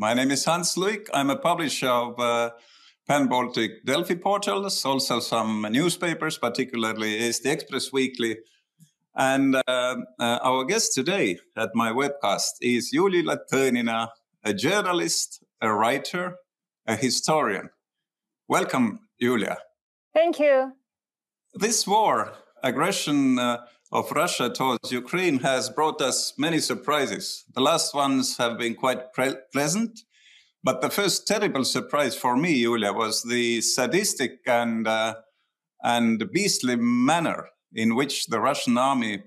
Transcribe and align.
My 0.00 0.14
name 0.14 0.30
is 0.30 0.44
Hans 0.44 0.76
Luik. 0.76 1.08
I'm 1.12 1.28
a 1.28 1.36
publisher 1.36 1.88
of 1.88 2.20
uh, 2.20 2.50
Pan 3.08 3.26
Baltic 3.26 3.84
Delfi 3.84 4.22
portals, 4.22 4.84
also 4.84 5.18
some 5.18 5.66
newspapers, 5.72 6.38
particularly 6.38 7.18
is 7.18 7.40
the 7.40 7.50
Express 7.50 7.92
Weekly. 7.92 8.36
And 9.16 9.56
uh, 9.56 9.60
uh, 9.66 9.96
our 10.20 10.64
guest 10.66 10.94
today 10.94 11.38
at 11.56 11.70
my 11.74 11.90
webcast 11.90 12.60
is 12.60 12.92
Julia 12.92 13.24
Latõnina, 13.24 14.10
a 14.44 14.54
journalist, 14.54 15.42
a 15.60 15.74
writer, 15.74 16.36
a 16.86 16.94
historian. 16.94 17.70
Welcome, 18.46 19.00
Julia. 19.20 19.58
Thank 20.14 20.38
you. 20.38 20.74
This 21.54 21.88
war, 21.88 22.34
aggression 22.62 23.40
uh, 23.40 23.66
of 23.90 24.10
Russia 24.12 24.50
towards 24.50 24.92
Ukraine, 24.92 25.38
has 25.40 25.70
brought 25.70 26.00
us 26.00 26.34
many 26.36 26.58
surprises. 26.58 27.44
The 27.54 27.60
last 27.60 27.94
ones 27.94 28.36
have 28.36 28.58
been 28.58 28.74
quite 28.74 29.12
pre- 29.12 29.36
pleasant. 29.52 30.00
But 30.62 30.80
the 30.80 30.90
first 30.90 31.26
terrible 31.26 31.64
surprise 31.64 32.16
for 32.16 32.36
me, 32.36 32.52
Yulia, 32.52 32.92
was 32.92 33.22
the 33.22 33.60
sadistic 33.60 34.40
and 34.46 34.86
uh, 34.86 35.14
and 35.82 36.30
beastly 36.32 36.76
manner 36.76 37.48
in 37.72 37.94
which 37.94 38.26
the 38.26 38.40
Russian 38.40 38.76
army 38.76 39.22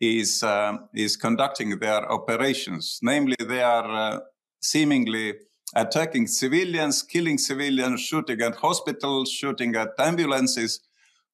is 0.00 0.42
uh, 0.42 0.78
is 0.94 1.16
conducting 1.16 1.78
their 1.78 2.10
operations. 2.10 2.98
Namely, 3.02 3.36
they 3.38 3.62
are 3.62 3.90
uh, 3.90 4.20
seemingly 4.62 5.34
attacking 5.74 6.26
civilians, 6.26 7.02
killing 7.02 7.38
civilians, 7.38 8.00
shooting 8.00 8.40
at 8.40 8.56
hospitals, 8.56 9.30
shooting 9.30 9.76
at 9.76 9.90
ambulances. 9.98 10.80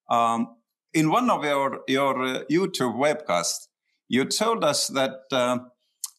Um, 0.09 0.55
in 0.93 1.09
one 1.09 1.29
of 1.29 1.43
your 1.43 1.81
your 1.87 2.23
uh, 2.23 2.43
YouTube 2.49 2.95
webcasts, 2.95 3.67
you 4.07 4.25
told 4.25 4.63
us 4.63 4.87
that 4.87 5.21
uh, 5.31 5.59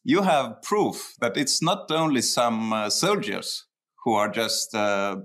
you 0.05 0.23
have 0.23 0.63
proof 0.63 1.15
that 1.21 1.37
it's 1.37 1.63
not 1.63 1.91
only 1.91 2.23
some 2.23 2.73
uh, 2.73 2.91
soldiers 2.91 3.67
who 4.05 4.15
are 4.15 4.29
just 4.29 4.75
uh, 4.75 5.17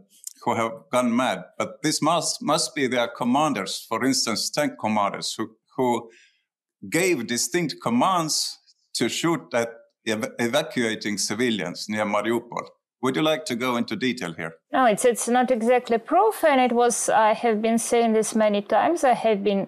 who 0.44 0.55
have 0.55 0.71
gone 0.91 1.16
mad, 1.16 1.43
but 1.57 1.82
this 1.84 2.02
must 2.02 2.41
must 2.41 2.76
be 2.76 2.87
their 2.87 3.07
commanders. 3.07 3.85
For 3.87 4.04
instance, 4.05 4.49
tank 4.49 4.74
commanders 4.79 5.34
who 5.37 5.55
who 5.77 6.09
gave 6.90 7.27
distinct 7.27 7.76
commands 7.82 8.59
to 8.93 9.09
shoot 9.09 9.41
at 9.54 9.70
ev- 10.07 10.34
evacuating 10.40 11.18
civilians 11.18 11.87
near 11.90 12.05
Mariupol. 12.05 12.68
Would 13.01 13.15
you 13.15 13.21
like 13.21 13.46
to 13.46 13.55
go 13.55 13.77
into 13.77 13.96
detail 13.96 14.34
here? 14.34 14.55
No, 14.71 14.85
it's 14.85 15.05
it's 15.05 15.27
not 15.27 15.51
exactly 15.51 15.98
proof, 15.98 16.43
and 16.43 16.60
it 16.60 16.71
was. 16.71 17.10
I 17.10 17.34
have 17.34 17.62
been 17.62 17.77
saying 17.77 18.13
this 18.13 18.35
many 18.35 18.62
times. 18.62 19.04
I 19.04 19.13
have 19.13 19.43
been 19.43 19.68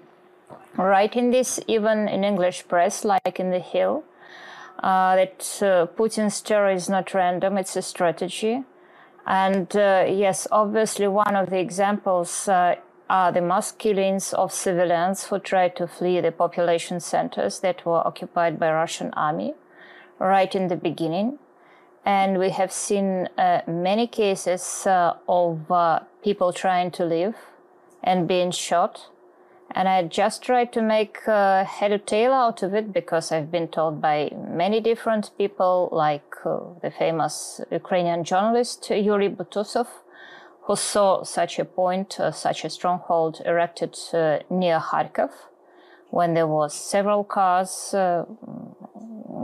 writing 0.76 1.32
this 1.32 1.60
even 1.68 2.08
in 2.08 2.24
English 2.24 2.68
press, 2.68 3.06
like 3.06 3.40
in 3.40 3.52
the 3.52 3.60
Hill, 3.60 4.04
uh, 4.82 5.16
that 5.16 5.60
uh, 5.62 5.88
Putin's 5.96 6.42
terror 6.42 6.72
is 6.72 6.90
not 6.90 7.14
random; 7.14 7.58
it's 7.58 7.76
a 7.76 7.82
strategy. 7.82 8.64
And 9.26 9.76
uh, 9.76 10.06
yes, 10.08 10.48
obviously, 10.52 11.08
one 11.08 11.36
of 11.36 11.50
the 11.50 11.60
examples 11.60 12.48
uh, 12.48 12.76
are 13.10 13.32
the 13.32 13.42
mass 13.42 13.72
killings 13.72 14.34
of 14.34 14.52
civilians 14.52 15.26
who 15.26 15.40
tried 15.40 15.76
to 15.76 15.88
flee 15.88 16.22
the 16.22 16.32
population 16.32 17.00
centers 17.00 17.60
that 17.60 17.86
were 17.86 18.06
occupied 18.08 18.60
by 18.60 18.72
Russian 18.72 19.12
army 19.14 19.54
right 20.20 20.54
in 20.56 20.68
the 20.68 20.76
beginning 20.76 21.40
and 22.08 22.40
we 22.40 22.52
have 22.52 22.72
seen 22.72 23.28
uh, 23.38 23.60
many 23.68 24.08
cases 24.08 24.88
uh, 24.88 25.14
of 25.28 25.70
uh, 25.70 26.00
people 26.24 26.54
trying 26.54 26.90
to 26.90 27.04
live 27.04 27.36
and 28.02 28.30
being 28.30 28.50
shot. 28.50 29.10
And 29.72 29.90
I 29.90 30.04
just 30.04 30.42
tried 30.42 30.72
to 30.72 30.82
make 30.82 31.28
uh, 31.28 31.66
head 31.66 31.92
or 31.92 31.98
tail 31.98 32.32
out 32.32 32.64
of 32.64 32.74
it 32.74 32.94
because 32.94 33.34
I've 33.34 33.52
been 33.52 33.68
told 33.68 34.02
by 34.02 34.32
many 34.34 34.80
different 34.80 35.32
people, 35.38 35.90
like 35.92 36.34
uh, 36.46 36.60
the 36.82 36.92
famous 36.92 37.60
Ukrainian 37.72 38.24
journalist 38.24 38.90
Yuri 38.90 39.28
Butusov, 39.28 39.88
who 40.62 40.78
saw 40.78 41.24
such 41.24 41.60
a 41.60 41.66
point, 41.66 42.22
uh, 42.22 42.32
such 42.32 42.64
a 42.64 42.70
stronghold 42.70 43.42
erected 43.46 43.98
uh, 44.14 44.40
near 44.50 44.80
Kharkov, 44.80 45.32
when 46.10 46.34
there 46.34 46.48
was 46.48 46.74
several 46.74 47.24
cars 47.24 47.94
uh, 47.94 48.26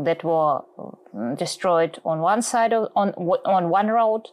that 0.04 0.24
were 0.24 0.62
uh, 0.78 1.36
destroyed 1.36 2.00
on 2.06 2.20
one 2.20 2.42
side 2.42 2.74
of, 2.74 2.90
on 2.96 3.10
on 3.46 3.70
one 3.70 3.88
road, 3.88 4.30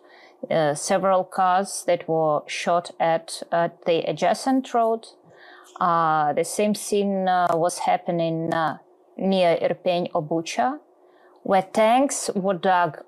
uh, 0.51 0.75
several 0.75 1.25
cars 1.25 1.85
that 1.87 2.09
were 2.09 2.43
shot 2.47 2.91
at 2.99 3.43
at 3.53 3.85
the 3.85 3.99
adjacent 4.09 4.73
road. 4.75 5.07
Uh, 5.81 6.33
the 6.35 6.45
same 6.45 6.75
scene 6.75 7.27
uh, 7.27 7.49
was 7.55 7.79
happening 7.81 8.53
uh, 8.53 8.77
near 9.17 9.57
Irpin 9.63 10.11
Obucha, 10.13 10.79
where 11.43 11.63
tanks 11.63 12.31
were 12.35 12.55
dug 12.55 12.99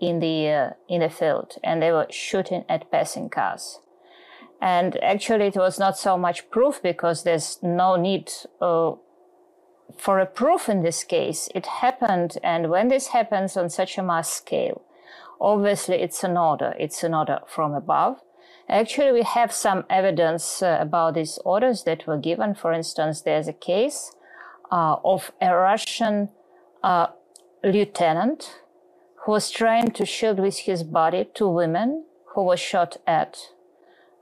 in 0.00 0.20
the 0.20 0.76
in 0.88 1.00
the 1.00 1.10
field 1.10 1.56
and 1.64 1.82
they 1.82 1.92
were 1.92 2.06
shooting 2.10 2.64
at 2.68 2.90
passing 2.90 3.28
cars. 3.30 3.80
And 4.60 5.02
actually, 5.02 5.46
it 5.46 5.56
was 5.56 5.78
not 5.78 5.96
so 5.96 6.18
much 6.18 6.50
proof 6.50 6.82
because 6.82 7.22
there's 7.22 7.58
no 7.62 7.96
need 7.96 8.30
for 9.98 10.18
a 10.18 10.26
proof 10.26 10.68
in 10.68 10.82
this 10.82 11.04
case, 11.04 11.48
it 11.54 11.66
happened, 11.66 12.38
and 12.42 12.70
when 12.70 12.88
this 12.88 13.08
happens 13.08 13.56
on 13.56 13.70
such 13.70 13.98
a 13.98 14.02
mass 14.02 14.32
scale, 14.32 14.82
obviously 15.40 15.96
it's 15.96 16.22
an 16.24 16.36
order. 16.36 16.74
It's 16.78 17.02
an 17.02 17.14
order 17.14 17.40
from 17.46 17.74
above. 17.74 18.20
Actually, 18.68 19.12
we 19.12 19.22
have 19.22 19.52
some 19.52 19.84
evidence 19.90 20.62
uh, 20.62 20.78
about 20.80 21.14
these 21.14 21.38
orders 21.44 21.84
that 21.84 22.06
were 22.06 22.18
given. 22.18 22.54
For 22.54 22.72
instance, 22.72 23.22
there's 23.22 23.48
a 23.48 23.52
case 23.52 24.12
uh, 24.70 24.96
of 25.04 25.32
a 25.40 25.54
Russian 25.54 26.28
uh, 26.82 27.08
lieutenant 27.64 28.60
who 29.24 29.32
was 29.32 29.50
trying 29.50 29.90
to 29.90 30.06
shield 30.06 30.38
with 30.38 30.58
his 30.60 30.84
body 30.84 31.28
two 31.34 31.48
women 31.48 32.04
who 32.34 32.44
were 32.44 32.56
shot 32.56 32.96
at. 33.06 33.38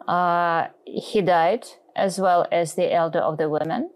Uh, 0.09 0.69
he 0.87 1.21
died, 1.21 1.67
as 1.95 2.19
well 2.19 2.47
as 2.51 2.75
the 2.75 2.93
elder 2.93 3.21
of 3.21 3.37
the 3.37 3.49
women. 3.49 3.91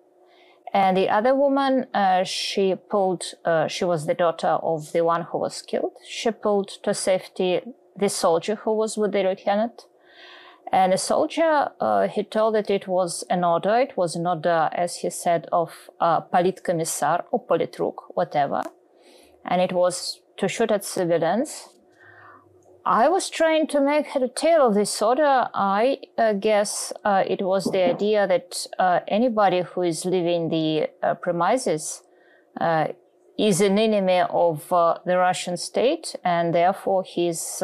And 0.74 0.96
the 0.96 1.08
other 1.08 1.34
woman, 1.34 1.86
uh, 1.94 2.24
she 2.24 2.74
pulled, 2.74 3.24
uh, 3.44 3.66
she 3.68 3.84
was 3.84 4.06
the 4.06 4.14
daughter 4.14 4.58
of 4.62 4.92
the 4.92 5.04
one 5.04 5.22
who 5.22 5.38
was 5.38 5.62
killed. 5.62 5.92
She 6.06 6.30
pulled 6.30 6.68
to 6.82 6.94
safety 6.94 7.60
the 7.96 8.08
soldier 8.08 8.56
who 8.56 8.74
was 8.74 8.96
with 8.96 9.12
the 9.12 9.22
lieutenant. 9.22 9.86
And 10.70 10.92
the 10.92 10.98
soldier, 10.98 11.70
uh, 11.80 12.08
he 12.08 12.22
told 12.22 12.54
that 12.54 12.70
it 12.70 12.88
was 12.88 13.24
an 13.28 13.44
order. 13.44 13.78
It 13.78 13.96
was 13.96 14.16
an 14.16 14.26
order, 14.26 14.70
as 14.72 14.96
he 14.96 15.10
said, 15.10 15.46
of 15.52 15.90
uh, 16.00 16.22
or 16.30 17.46
politruk, 17.46 17.94
whatever. 18.14 18.62
And 19.44 19.60
it 19.60 19.72
was 19.72 20.20
to 20.38 20.48
shoot 20.48 20.70
at 20.70 20.84
civilians. 20.84 21.68
I 22.84 23.08
was 23.08 23.30
trying 23.30 23.68
to 23.68 23.80
make 23.80 24.06
head 24.06 24.22
or 24.22 24.28
tail 24.28 24.66
of 24.66 24.74
this 24.74 25.00
order. 25.00 25.48
I 25.54 25.98
uh, 26.18 26.32
guess 26.32 26.92
uh, 27.04 27.22
it 27.26 27.40
was 27.40 27.64
the 27.66 27.84
idea 27.90 28.26
that 28.26 28.66
uh, 28.78 29.00
anybody 29.06 29.62
who 29.62 29.82
is 29.82 30.04
leaving 30.04 30.48
the 30.48 30.88
uh, 31.00 31.14
premises 31.14 32.02
uh, 32.60 32.88
is 33.38 33.60
an 33.60 33.78
enemy 33.78 34.22
of 34.28 34.72
uh, 34.72 34.98
the 35.06 35.16
Russian 35.16 35.56
state, 35.56 36.16
and 36.24 36.52
therefore 36.52 37.04
he's 37.04 37.62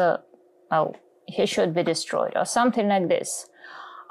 well, 0.71 0.95
he 1.25 1.45
should 1.45 1.73
be 1.73 1.83
destroyed 1.83 2.33
or 2.35 2.45
something 2.45 2.87
like 2.87 3.09
this. 3.09 3.49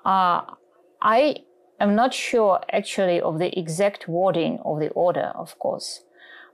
I 0.05 1.37
am 1.81 1.95
not 1.95 2.13
sure 2.13 2.61
actually 2.71 3.21
of 3.21 3.39
the 3.39 3.59
exact 3.59 4.09
wording 4.09 4.59
of 4.65 4.79
the 4.81 4.91
order, 4.91 5.33
of 5.35 5.59
course, 5.59 6.03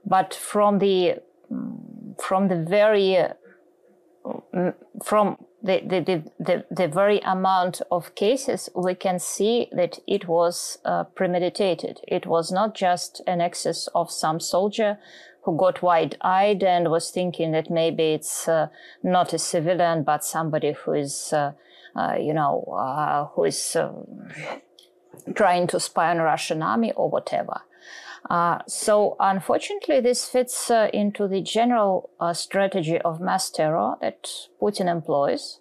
but 0.05 0.33
from 0.33 0.79
the 0.79 1.15
mm, 1.51 2.21
from 2.21 2.47
the 2.47 2.55
very 2.55 3.17
from 5.03 5.37
the, 5.61 5.81
the, 5.85 6.23
the, 6.39 6.65
the, 6.71 6.87
very 6.87 7.19
amount 7.19 7.81
of 7.91 8.15
cases, 8.15 8.69
we 8.75 8.95
can 8.95 9.19
see 9.19 9.67
that 9.71 9.99
it 10.07 10.27
was 10.27 10.77
uh, 10.85 11.03
premeditated. 11.03 12.01
It 12.07 12.25
was 12.25 12.51
not 12.51 12.75
just 12.75 13.21
an 13.27 13.41
excess 13.41 13.87
of 13.95 14.11
some 14.11 14.39
soldier 14.39 14.97
who 15.43 15.57
got 15.57 15.81
wide-eyed 15.81 16.63
and 16.63 16.89
was 16.89 17.11
thinking 17.11 17.51
that 17.51 17.69
maybe 17.69 18.13
it's 18.13 18.47
uh, 18.47 18.67
not 19.03 19.33
a 19.33 19.39
civilian, 19.39 20.03
but 20.03 20.23
somebody 20.23 20.73
who 20.73 20.93
is, 20.93 21.33
uh, 21.33 21.51
you 22.19 22.33
know, 22.33 23.31
who 23.35 23.43
is 23.43 23.75
uh, 23.75 23.91
trying 25.35 25.67
to 25.67 25.79
spy 25.79 26.09
on 26.09 26.17
Russian 26.17 26.61
army 26.61 26.91
or 26.93 27.09
whatever. 27.09 27.61
Uh, 28.29 28.59
so 28.67 29.15
unfortunately, 29.19 29.99
this 29.99 30.27
fits 30.27 30.71
uh, 30.71 30.89
into 30.93 31.27
the 31.27 31.41
general 31.41 32.09
uh, 32.19 32.33
strategy 32.33 32.99
of 33.01 33.21
mass 33.21 33.51
terror 33.51 33.95
that 34.01 34.27
Putin 34.59 34.89
employs, 34.89 35.59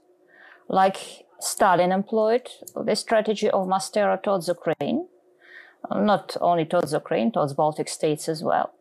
like 0.68 0.96
Stalin 1.40 1.92
employed 1.92 2.48
the 2.74 2.94
strategy 2.94 3.50
of 3.50 3.68
mass 3.68 3.90
terror 3.90 4.18
towards 4.22 4.48
Ukraine, 4.48 5.08
not 5.94 6.36
only 6.40 6.64
towards 6.64 6.92
Ukraine, 6.92 7.30
towards 7.30 7.52
Baltic 7.52 7.88
states 7.88 8.28
as 8.28 8.42
well. 8.42 8.72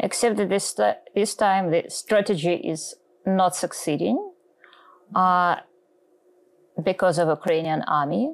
Except 0.00 0.36
that 0.36 0.48
this, 0.48 0.74
this 1.14 1.34
time 1.34 1.70
the 1.70 1.84
strategy 1.88 2.54
is 2.54 2.94
not 3.26 3.54
succeeding 3.54 4.32
uh, 5.14 5.56
because 6.82 7.18
of 7.18 7.28
Ukrainian 7.28 7.82
army, 7.82 8.32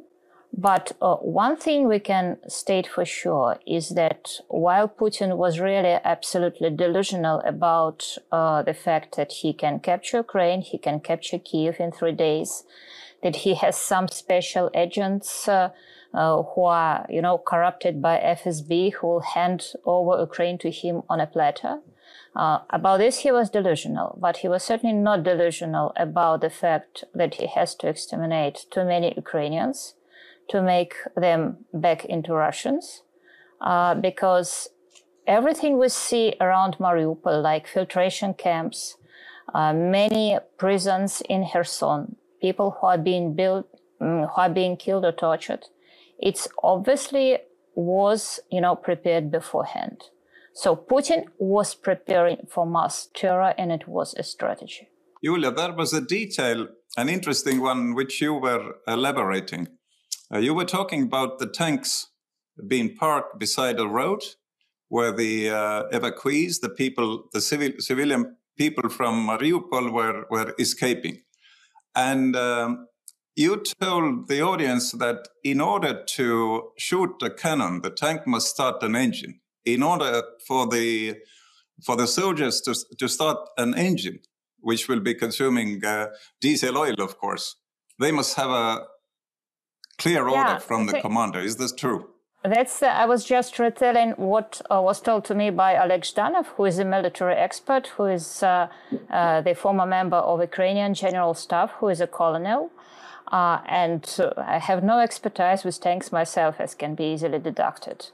But 0.57 0.93
uh, 1.03 1.17
one 1.17 1.57
thing 1.57 1.89
we 1.89 1.99
can 1.99 2.39
state 2.47 2.87
for 2.87 3.05
sure 3.05 3.59
is 3.67 3.89
that 3.91 4.39
while 4.47 4.89
Putin 4.89 5.37
was 5.37 5.59
really 5.59 5.99
absolutely 6.05 6.71
delusional 6.71 7.41
about 7.41 8.17
uh, 8.31 8.63
the 8.63 8.73
fact 8.73 9.17
that 9.17 9.33
he 9.33 9.53
can 9.53 9.81
capture 9.81 10.19
Ukraine, 10.19 10.61
he 10.61 10.79
can 10.79 11.01
capture 11.01 11.41
Kiev 11.41 11.81
in 11.81 11.91
three 11.91 12.13
days, 12.13 12.63
that 13.25 13.37
he 13.37 13.55
has 13.55 13.77
some 13.77 14.07
special 14.07 14.71
agents 14.75 15.49
uh, 15.49 15.71
uh 16.13 16.43
who 16.43 16.63
are, 16.63 17.05
you 17.11 17.21
know, 17.21 17.37
corrupted 17.37 18.01
by 18.01 18.17
FSB 18.19 18.93
who 18.93 19.09
will 19.09 19.27
hand 19.35 19.73
over 19.85 20.21
Ukraine 20.21 20.59
to 20.59 20.71
him 20.71 21.03
on 21.09 21.19
a 21.21 21.27
platter. 21.27 21.81
Uh, 22.37 22.59
about 22.71 22.99
this, 22.99 23.19
he 23.19 23.33
was 23.33 23.51
delusional, 23.51 24.17
but 24.21 24.37
he 24.39 24.49
was 24.49 24.63
certainly 24.63 24.95
not 24.95 25.25
delusional 25.25 25.93
about 25.97 26.43
the 26.43 26.51
fact 26.51 27.03
that 27.13 27.35
he 27.35 27.47
has 27.49 27.75
to 27.75 27.89
exterminate 27.89 28.67
too 28.71 28.85
many 28.85 29.13
Ukrainians 29.17 29.95
to 30.51 30.63
make 30.63 30.95
them 31.17 31.65
back 31.73 32.05
into 32.05 32.33
Russians, 32.33 33.03
uh, 33.61 33.95
because 33.95 34.69
everything 35.27 35.79
we 35.79 35.89
see 35.89 36.35
around 36.41 36.77
Mariupol, 36.79 37.43
like 37.43 37.67
filtration 37.67 38.35
camps, 38.35 38.97
uh, 39.55 39.73
many 39.73 40.39
prisons 40.59 41.23
in 41.29 41.47
Kherson, 41.51 42.17
people 42.41 42.77
who 42.81 42.87
are 42.87 42.99
being 42.99 43.35
built, 43.35 43.67
um, 44.01 44.27
who 44.29 44.41
are 44.41 44.51
being 44.51 44.77
killed 44.77 45.05
or 45.05 45.13
tortured, 45.13 45.67
it's 46.19 46.49
obviously 46.63 47.39
was, 47.75 48.41
you 48.51 48.61
know, 48.61 48.77
prepared 48.77 49.31
beforehand. 49.31 50.05
So 50.55 50.77
Putin 50.77 51.25
was 51.39 51.75
preparing 51.75 52.47
for 52.49 52.65
mass 52.65 53.09
terror 53.13 53.55
and 53.59 53.73
it 53.73 53.89
was 53.89 54.15
a 54.15 54.23
strategy. 54.23 54.89
Julia, 55.25 55.51
there 55.51 55.73
was 55.73 55.93
a 55.93 56.01
detail, 56.01 56.69
an 56.97 57.09
interesting 57.09 57.61
one, 57.61 57.95
which 57.95 58.21
you 58.21 58.35
were 58.35 58.77
elaborating. 58.87 59.69
Uh, 60.35 60.39
you 60.39 60.53
were 60.53 60.65
talking 60.65 61.05
about 61.05 61.39
the 61.39 61.47
tanks 61.47 62.09
being 62.67 62.97
parked 62.97 63.39
beside 63.39 63.79
a 63.79 63.87
road 63.87 64.21
where 64.89 65.13
the 65.13 65.49
uh, 65.49 65.85
evacuees, 65.93 66.61
the 66.61 66.69
people, 66.69 67.29
the 67.33 67.41
civil, 67.41 67.71
civilian 67.79 68.37
people 68.59 68.89
from 68.89 69.27
Mariupol 69.27 69.93
were, 69.93 70.27
were 70.31 70.53
escaping. 70.59 71.23
And 71.95 72.35
um, 72.35 72.89
you 73.37 73.63
told 73.81 74.27
the 74.27 74.43
audience 74.43 74.91
that 74.93 75.29
in 75.45 75.61
order 75.61 76.03
to 76.03 76.71
shoot 76.79 77.15
a 77.23 77.31
cannon, 77.31 77.83
the 77.83 77.91
tank 77.91 78.27
must 78.27 78.49
start 78.49 78.83
an 78.83 78.97
engine. 78.97 79.41
In 79.65 79.83
order 79.83 80.23
for 80.47 80.67
the 80.67 81.17
for 81.85 81.97
the 81.97 82.07
soldiers 82.07 82.61
to, 82.61 82.75
to 82.99 83.09
start 83.09 83.39
an 83.57 83.75
engine, 83.75 84.21
which 84.61 84.89
will 84.89 85.01
be 85.01 85.15
consuming 85.15 85.85
uh, 85.85 86.07
diesel 86.41 86.79
oil, 86.79 86.95
of 87.01 87.19
course, 87.19 87.57
they 87.99 88.13
must 88.13 88.37
have 88.37 88.51
a 88.51 88.85
clear 89.99 90.29
order 90.29 90.35
yeah, 90.35 90.59
from 90.59 90.87
the 90.87 91.01
commander. 91.01 91.41
Is 91.41 91.57
this 91.57 91.73
true? 91.73 92.09
That's. 92.45 92.83
Uh, 92.83 92.89
I 92.89 93.07
was 93.07 93.25
just 93.25 93.59
retelling 93.59 94.11
what 94.13 94.61
uh, 94.71 94.83
was 94.83 95.01
told 95.01 95.25
to 95.27 95.35
me 95.35 95.49
by 95.49 95.79
Oleg 95.79 96.03
Zhdanov, 96.03 96.47
who 96.57 96.67
is 96.67 96.79
a 96.79 96.85
military 96.85 97.35
expert, 97.35 97.87
who 97.97 98.05
is 98.05 98.43
uh, 98.43 98.69
uh 99.11 99.41
the 99.41 99.55
former 99.55 99.87
member 99.87 100.19
of 100.19 100.41
Ukrainian 100.41 100.93
General 100.93 101.33
Staff, 101.33 101.71
who 101.79 101.89
is 101.89 102.01
a 102.03 102.07
colonel. 102.07 102.71
Uh, 103.33 103.61
and 103.67 104.05
uh, 104.19 104.33
I 104.37 104.59
have 104.59 104.85
no 104.85 104.99
expertise 104.99 105.65
with 105.65 105.81
tanks 105.81 106.13
myself, 106.13 106.57
as 106.61 106.75
can 106.75 106.95
be 106.95 107.05
easily 107.15 107.39
deduced. 107.39 108.13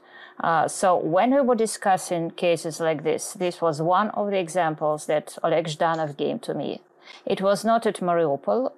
so 0.67 0.87
when 1.15 1.29
we 1.35 1.41
were 1.41 1.59
discussing 1.67 2.31
cases 2.31 2.79
like 2.79 3.03
this, 3.03 3.33
this 3.33 3.61
was 3.61 3.81
one 3.81 4.09
of 4.11 4.31
the 4.31 4.39
examples 4.39 5.07
that 5.07 5.37
Oleg 5.43 5.67
Zhdanov 5.67 6.15
gave 6.15 6.39
to 6.41 6.53
me. 6.53 6.79
It 7.25 7.41
was 7.41 7.65
not 7.65 7.85
at 7.85 7.99
Mariupol. 7.99 8.71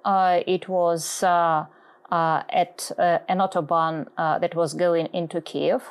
it 0.56 0.68
was 0.68 1.22
uh, 1.22 1.66
at 2.10 2.90
uh, 2.98 3.18
an 3.28 3.38
autobahn 3.38 4.06
uh, 4.16 4.38
that 4.38 4.54
was 4.54 4.74
going 4.74 5.06
into 5.12 5.40
Kiev 5.40 5.82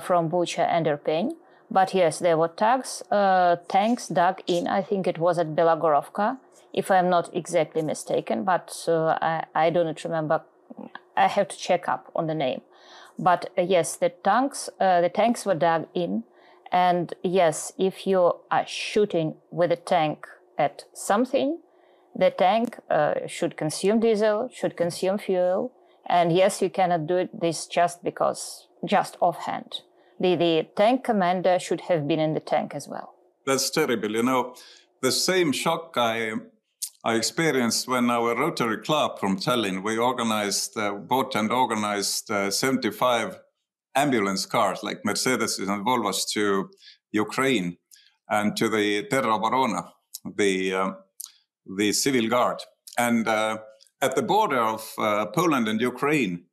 from 0.00 0.30
Bucha 0.30 0.66
and 0.66 0.86
Irpin. 0.86 1.32
But 1.70 1.94
yes, 1.94 2.18
there 2.18 2.38
were 2.38 2.48
tanks, 2.48 3.02
tanks 3.68 4.08
dug 4.08 4.40
in. 4.46 4.66
I 4.66 4.82
think 4.82 5.06
it 5.06 5.18
was 5.18 5.38
at 5.38 5.54
Belogorovka, 5.54 6.38
if 6.72 6.90
I'm 6.90 7.10
not 7.10 7.34
exactly 7.34 7.82
mistaken, 7.82 8.44
but 8.44 8.84
I, 8.88 9.44
I 9.54 9.70
do 9.70 9.84
not 9.84 10.02
remember. 10.04 10.42
I 11.16 11.26
have 11.26 11.48
to 11.48 11.56
check 11.58 11.88
up 11.88 12.10
on 12.14 12.26
the 12.26 12.34
name. 12.34 12.62
But 13.18 13.50
uh, 13.58 13.62
yes, 13.62 13.96
the 13.96 14.10
tanks, 14.10 14.70
uh, 14.80 15.00
the 15.00 15.08
tanks 15.08 15.44
were 15.44 15.54
dug 15.54 15.88
in, 15.92 16.24
and 16.70 17.12
yes, 17.22 17.72
if 17.76 18.06
you 18.06 18.36
are 18.50 18.66
shooting 18.66 19.34
with 19.50 19.72
a 19.72 19.76
tank 19.76 20.26
at 20.56 20.84
something, 20.92 21.58
the 22.18 22.30
tank 22.30 22.76
uh, 22.90 23.14
should 23.26 23.56
consume 23.56 24.00
diesel, 24.00 24.50
should 24.52 24.76
consume 24.76 25.18
fuel. 25.18 25.72
And 26.06 26.32
yes, 26.32 26.60
you 26.60 26.68
cannot 26.68 27.06
do 27.06 27.28
this 27.32 27.66
just 27.66 28.02
because, 28.02 28.66
just 28.84 29.16
offhand. 29.20 29.82
The, 30.18 30.34
the 30.34 30.66
tank 30.76 31.04
commander 31.04 31.58
should 31.60 31.82
have 31.82 32.08
been 32.08 32.18
in 32.18 32.34
the 32.34 32.40
tank 32.40 32.74
as 32.74 32.88
well. 32.88 33.14
That's 33.46 33.70
terrible. 33.70 34.10
You 34.10 34.24
know, 34.24 34.56
the 35.00 35.12
same 35.12 35.52
shock 35.52 35.94
I, 35.96 36.32
I 37.04 37.14
experienced 37.14 37.86
when 37.86 38.10
our 38.10 38.34
Rotary 38.36 38.78
Club 38.78 39.20
from 39.20 39.38
Tallinn, 39.38 39.84
we 39.84 39.96
organized, 39.96 40.76
uh, 40.76 40.92
bought 40.94 41.36
and 41.36 41.52
organized 41.52 42.30
uh, 42.30 42.50
75 42.50 43.38
ambulance 43.94 44.44
cars 44.44 44.82
like 44.82 45.04
Mercedes 45.04 45.58
and 45.58 45.86
Volvos 45.86 46.28
to 46.32 46.68
Ukraine 47.12 47.76
and 48.28 48.56
to 48.56 48.68
the 48.68 49.04
Teroborona, 49.04 49.90
the 50.36 50.74
um, 50.74 50.96
the 51.76 51.92
civil 51.92 52.28
guard. 52.28 52.58
And 52.96 53.28
uh, 53.28 53.58
at 54.00 54.16
the 54.16 54.22
border 54.22 54.60
of 54.60 54.92
uh, 54.98 55.26
Poland 55.26 55.68
and 55.68 55.80
Ukraine, 55.80 56.44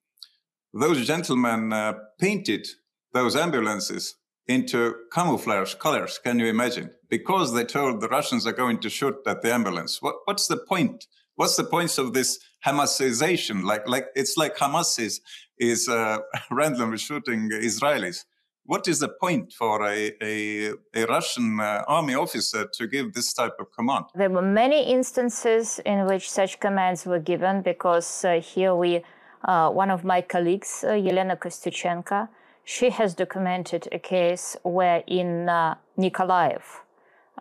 those 0.74 1.06
gentlemen 1.08 1.72
uh, 1.72 1.94
painted 2.20 2.68
those 3.14 3.36
ambulances 3.36 4.16
into 4.48 4.94
camouflage 5.12 5.76
colors. 5.76 6.20
Can 6.24 6.40
you 6.40 6.48
imagine? 6.48 6.92
Because 7.10 7.54
they 7.54 7.64
told 7.64 8.02
the 8.02 8.10
Russians 8.10 8.46
are 8.46 8.54
going 8.54 8.80
to 8.80 8.90
shoot 8.90 9.16
at 9.26 9.42
the 9.42 9.54
ambulance. 9.54 10.02
What, 10.02 10.16
what's 10.26 10.48
the 10.48 10.58
point? 10.58 11.06
What's 11.36 11.56
the 11.56 11.64
point 11.64 11.98
of 11.98 12.14
this 12.14 12.40
Hamasization? 12.66 13.64
Like, 13.64 13.88
like 13.88 14.08
it's 14.16 14.38
like 14.38 14.56
Hamas 14.58 15.00
is, 15.00 15.22
is 15.58 15.88
uh, 15.88 16.20
randomly 16.52 16.98
shooting 16.98 17.50
Israelis 17.52 18.26
what 18.66 18.88
is 18.88 19.00
the 19.00 19.10
point 19.10 19.54
for 19.54 19.84
a, 19.84 20.12
a, 20.22 20.74
a 20.94 21.06
Russian 21.06 21.60
uh, 21.60 21.84
army 21.88 22.16
officer 22.16 22.68
to 22.74 22.88
give 22.88 23.14
this 23.14 23.34
type 23.34 23.56
of 23.60 23.72
command? 23.72 24.06
There 24.16 24.30
were 24.30 24.42
many 24.42 24.92
instances 24.92 25.80
in 25.86 26.06
which 26.06 26.30
such 26.30 26.60
commands 26.60 27.06
were 27.06 27.20
given 27.20 27.62
because 27.62 28.26
uh, 28.26 28.42
here 28.42 28.76
we, 28.76 29.04
uh, 29.44 29.70
one 29.70 29.92
of 29.92 30.04
my 30.04 30.22
colleagues, 30.22 30.84
uh, 30.84 30.92
Yelena 30.92 31.38
Kostyuchenko, 31.38 32.28
she 32.64 32.90
has 32.90 33.14
documented 33.14 33.88
a 33.92 34.00
case 34.00 34.58
where 34.64 35.04
in 35.06 35.48
uh, 35.48 35.76
Nikolaev 36.00 36.64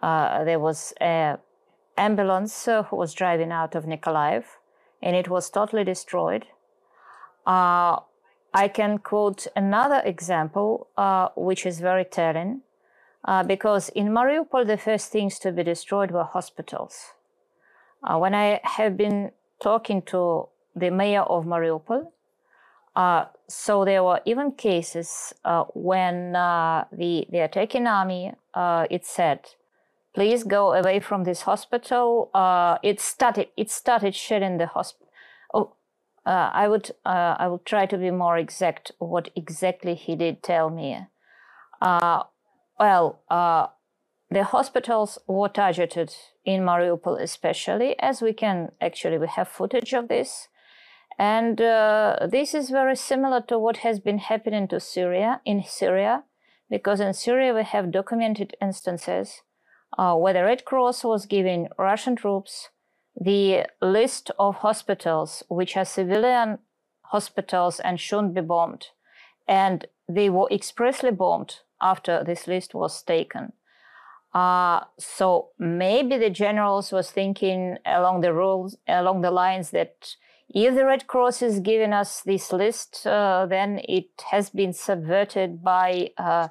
uh, 0.03 0.45
there 0.45 0.61
was 0.61 0.93
an 1.01 1.39
ambulance 1.97 2.67
who 2.67 2.97
was 2.97 3.15
driving 3.15 3.51
out 3.51 3.75
of 3.75 3.85
Nikolaev 3.85 4.45
and 5.03 5.17
it 5.17 5.29
was 5.29 5.49
totally 5.49 5.85
destroyed. 5.85 6.45
I 8.57 8.69
can 8.69 8.99
quote 8.99 9.49
another 9.57 10.01
example, 10.05 10.87
uh, 10.97 11.31
which 11.35 11.67
is 11.67 11.81
very 11.81 12.05
telling, 12.05 12.61
uh, 13.25 13.43
because 13.43 13.89
in 13.89 14.11
Mariupol, 14.11 14.65
the 14.65 14.77
first 14.77 15.11
things 15.11 15.41
to 15.41 15.51
be 15.51 15.65
destroyed 15.65 16.13
were 16.13 16.23
hospitals. 16.23 17.15
Uh, 18.05 18.17
when 18.17 18.33
I 18.33 18.61
have 18.63 18.97
been 18.97 19.33
talking 19.61 20.03
to 20.03 20.47
the 20.77 20.91
mayor 20.91 21.23
of 21.23 21.47
Mariupol, 21.47 22.13
uh, 22.95 23.25
so 23.49 23.85
there 23.85 24.05
were 24.05 24.21
even 24.25 24.53
cases 24.53 25.35
uh, 25.45 25.65
when 25.75 26.37
uh, 26.37 26.85
the, 26.93 27.27
the 27.31 27.41
attacking 27.41 27.89
army, 27.89 28.35
it 28.89 29.05
said, 29.05 29.41
please 30.15 30.45
go 30.45 30.75
away 30.75 31.01
from 31.01 31.25
this 31.25 31.43
hospital. 31.43 32.31
it 32.85 33.01
started, 33.01 33.49
it 33.57 33.69
started 33.73 34.15
shelling 34.15 34.59
the 34.59 34.69
hospital 34.69 35.05
uh, 36.27 36.51
I 36.53 36.69
would 36.69 36.91
uh, 37.05 37.37
I 37.39 37.49
will 37.49 37.59
try 37.59 37.87
to 37.87 37.99
be 37.99 38.11
more 38.11 38.39
exact. 38.39 38.93
What 38.99 39.31
exactly 39.37 39.95
he 39.95 40.17
did 40.17 40.43
tell 40.43 40.71
me? 40.71 41.07
Uh, 41.81 42.23
well, 42.79 43.21
uh, 43.31 43.67
the 44.31 44.45
hospitals 44.45 45.19
were 45.27 45.49
targeted 45.49 46.15
in 46.45 46.63
Mariupol, 46.63 47.21
especially 47.21 47.99
as 48.01 48.23
we 48.23 48.33
can 48.33 48.73
actually 48.81 49.19
we 49.19 49.27
have 49.27 49.49
footage 49.49 49.93
of 49.93 50.09
this, 50.09 50.49
and 51.19 51.61
uh, 51.61 52.27
this 52.31 52.55
is 52.55 52.71
very 52.71 52.97
similar 52.97 53.41
to 53.43 53.59
what 53.59 53.79
has 53.79 54.01
been 54.01 54.19
happening 54.19 54.67
to 54.69 54.81
Syria 54.81 55.41
in 55.45 55.63
Syria, 55.63 56.25
because 56.71 57.01
in 57.01 57.13
Syria 57.13 57.55
we 57.55 57.65
have 57.65 57.93
documented 57.93 58.57
instances 58.63 59.43
uh, 59.99 60.15
where 60.15 60.33
the 60.33 60.45
Red 60.45 60.65
Cross 60.65 61.05
was 61.05 61.27
giving 61.27 61.69
Russian 61.79 62.17
troops 62.17 62.71
the 63.17 63.67
list 63.81 64.31
of 64.39 64.57
hospitals 64.57 65.43
which 65.49 65.77
are 65.77 65.85
civilian 65.85 66.59
hospitals 67.03 67.81
and 67.81 68.01
shouldn't 68.01 68.35
be 68.35 68.41
bombed. 68.41 68.89
And 69.47 69.87
they 70.09 70.31
were 70.31 70.49
expressly 70.51 71.11
bombed 71.11 71.61
after 71.81 72.25
this 72.25 72.47
list 72.47 72.75
was 72.75 73.03
taken. 73.03 73.53
Uh, 74.35 74.81
so 74.99 75.51
maybe 75.59 76.19
the 76.19 76.31
generals 76.31 76.91
was 76.91 77.11
thinking 77.11 77.79
along 77.87 78.21
the 78.21 78.33
rules, 78.33 78.77
along 78.89 79.23
the 79.23 79.31
lines 79.31 79.71
that 79.71 80.17
If 80.49 80.75
the 80.75 80.85
Red 80.85 81.07
Cross 81.07 81.43
is 81.43 81.61
giving 81.61 81.93
us 81.93 82.21
this 82.21 82.53
list, 82.53 83.07
uh, 83.07 83.47
then 83.47 83.81
it 83.89 84.11
has 84.31 84.51
been 84.51 84.73
subverted 84.73 85.63
by 85.65 86.11
uh, 86.19 86.49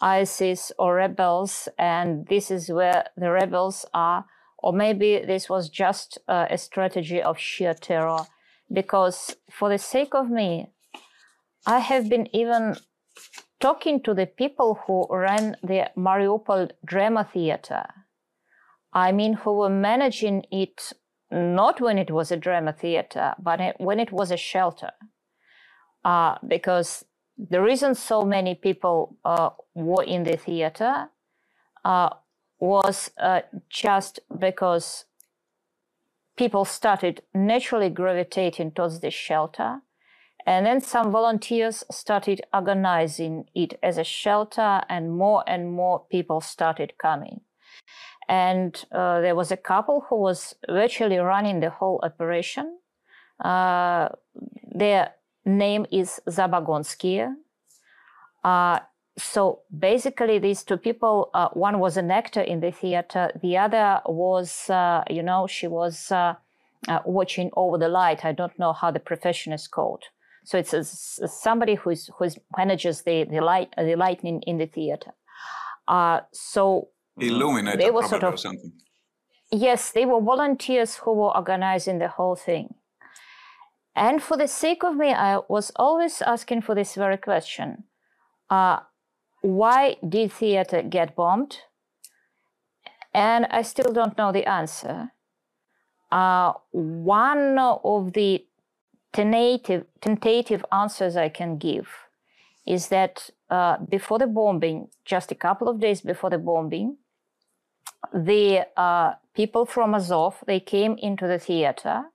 ISIS 0.00 0.72
or 0.78 0.96
rebels, 0.96 1.68
and 1.78 2.26
this 2.26 2.50
is 2.50 2.68
where 2.68 3.06
the 3.16 3.30
rebels 3.30 3.86
are. 3.94 4.26
Or 4.66 4.72
maybe 4.72 5.20
this 5.24 5.48
was 5.48 5.68
just 5.68 6.18
uh, 6.26 6.46
a 6.50 6.58
strategy 6.58 7.22
of 7.22 7.38
sheer 7.38 7.72
terror. 7.72 8.26
Because 8.72 9.36
for 9.48 9.68
the 9.68 9.78
sake 9.78 10.12
of 10.12 10.28
me, 10.28 10.72
I 11.64 11.78
have 11.78 12.08
been 12.08 12.26
even 12.34 12.74
talking 13.60 14.02
to 14.02 14.12
the 14.12 14.26
people 14.26 14.80
who 14.84 15.06
ran 15.08 15.56
the 15.62 15.90
Mariupol 15.96 16.72
Drama 16.84 17.22
Theater. 17.32 17.84
I 18.92 19.12
mean, 19.12 19.34
who 19.34 19.52
were 19.52 19.70
managing 19.70 20.44
it 20.50 20.92
not 21.30 21.80
when 21.80 21.96
it 21.96 22.10
was 22.10 22.32
a 22.32 22.36
drama 22.36 22.72
theater, 22.72 23.34
but 23.38 23.60
when 23.78 24.00
it 24.00 24.10
was 24.10 24.32
a 24.32 24.36
shelter. 24.36 24.90
Uh, 26.04 26.38
because 26.48 27.04
the 27.38 27.62
reason 27.62 27.94
so 27.94 28.24
many 28.24 28.56
people 28.56 29.16
uh, 29.24 29.50
were 29.76 30.02
in 30.02 30.24
the 30.24 30.36
theater 30.36 31.08
uh, 31.84 32.10
was 32.58 33.10
uh, 33.18 33.40
just 33.68 34.20
because 34.38 35.04
people 36.36 36.64
started 36.64 37.22
naturally 37.34 37.90
gravitating 37.90 38.72
towards 38.72 39.00
the 39.00 39.10
shelter. 39.10 39.80
And 40.46 40.64
then 40.64 40.80
some 40.80 41.10
volunteers 41.10 41.82
started 41.90 42.40
organizing 42.54 43.46
it 43.54 43.78
as 43.82 43.98
a 43.98 44.04
shelter, 44.04 44.82
and 44.88 45.16
more 45.16 45.42
and 45.46 45.72
more 45.72 46.04
people 46.08 46.40
started 46.40 46.92
coming. 46.98 47.40
And 48.28 48.84
uh, 48.92 49.20
there 49.20 49.34
was 49.34 49.50
a 49.50 49.56
couple 49.56 50.06
who 50.08 50.16
was 50.16 50.54
virtually 50.68 51.18
running 51.18 51.60
the 51.60 51.70
whole 51.70 52.00
operation. 52.02 52.78
Uh, 53.44 54.08
their 54.72 55.14
name 55.44 55.86
is 55.90 56.20
Zabagonsky. 56.28 57.34
Uh, 58.44 58.78
so 59.18 59.60
basically, 59.76 60.38
these 60.38 60.62
two 60.62 60.76
people, 60.76 61.30
uh, 61.32 61.48
one 61.50 61.78
was 61.78 61.96
an 61.96 62.10
actor 62.10 62.42
in 62.42 62.60
the 62.60 62.70
theater, 62.70 63.30
the 63.40 63.56
other 63.56 64.00
was, 64.06 64.68
uh, 64.68 65.04
you 65.08 65.22
know, 65.22 65.46
she 65.46 65.66
was 65.66 66.12
uh, 66.12 66.34
watching 67.04 67.50
over 67.56 67.78
the 67.78 67.88
light. 67.88 68.24
I 68.24 68.32
don't 68.32 68.58
know 68.58 68.74
how 68.74 68.90
the 68.90 69.00
profession 69.00 69.52
is 69.54 69.66
called. 69.68 70.04
So 70.44 70.58
it's 70.58 70.72
a, 70.72 70.84
somebody 70.84 71.74
who's 71.74 72.08
who's 72.18 72.38
manages 72.56 73.02
the 73.02 73.24
the 73.24 73.40
light 73.40 73.74
the 73.76 73.96
lightning 73.96 74.42
in 74.42 74.58
the 74.58 74.66
theater. 74.66 75.12
so 76.32 76.88
illuminator 77.18 77.78
they 77.78 77.90
were 77.90 78.04
sort 78.04 78.22
of, 78.22 78.38
something. 78.38 78.72
Yes, 79.50 79.90
they 79.90 80.04
were 80.06 80.20
volunteers 80.20 80.96
who 80.96 81.14
were 81.14 81.34
organizing 81.36 81.98
the 81.98 82.08
whole 82.08 82.36
thing. 82.36 82.74
And 83.96 84.22
for 84.22 84.36
the 84.36 84.46
sake 84.46 84.84
of 84.84 84.94
me, 84.94 85.14
I 85.14 85.38
was 85.48 85.72
always 85.76 86.20
asking 86.22 86.62
for 86.62 86.74
this 86.74 86.94
very 86.94 87.16
question. 87.16 87.84
Why 89.46 89.96
did 90.06 90.32
theater 90.32 90.82
get 90.82 91.14
bombed? 91.14 91.58
And 93.14 93.46
I 93.48 93.62
still 93.62 93.92
don't 93.92 94.18
know 94.18 94.32
the 94.32 94.44
answer. 94.44 95.12
Uh, 96.10 96.54
one 96.72 97.56
of 97.56 98.12
the 98.14 98.44
tentative, 99.12 99.84
tentative 100.00 100.64
answers 100.72 101.16
I 101.16 101.28
can 101.28 101.58
give 101.58 101.86
is 102.66 102.88
that 102.88 103.30
uh, 103.48 103.76
before 103.88 104.18
the 104.18 104.26
bombing, 104.26 104.88
just 105.04 105.30
a 105.30 105.36
couple 105.36 105.68
of 105.68 105.78
days 105.78 106.00
before 106.00 106.30
the 106.30 106.38
bombing, 106.38 106.96
the 108.12 108.66
uh, 108.76 109.12
people 109.32 109.64
from 109.64 109.94
Azov, 109.94 110.42
they 110.48 110.58
came 110.58 110.98
into 110.98 111.28
the 111.28 111.38
theater. 111.38 112.06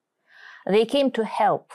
They 0.68 0.84
came 0.84 1.12
to 1.12 1.24
help. 1.24 1.72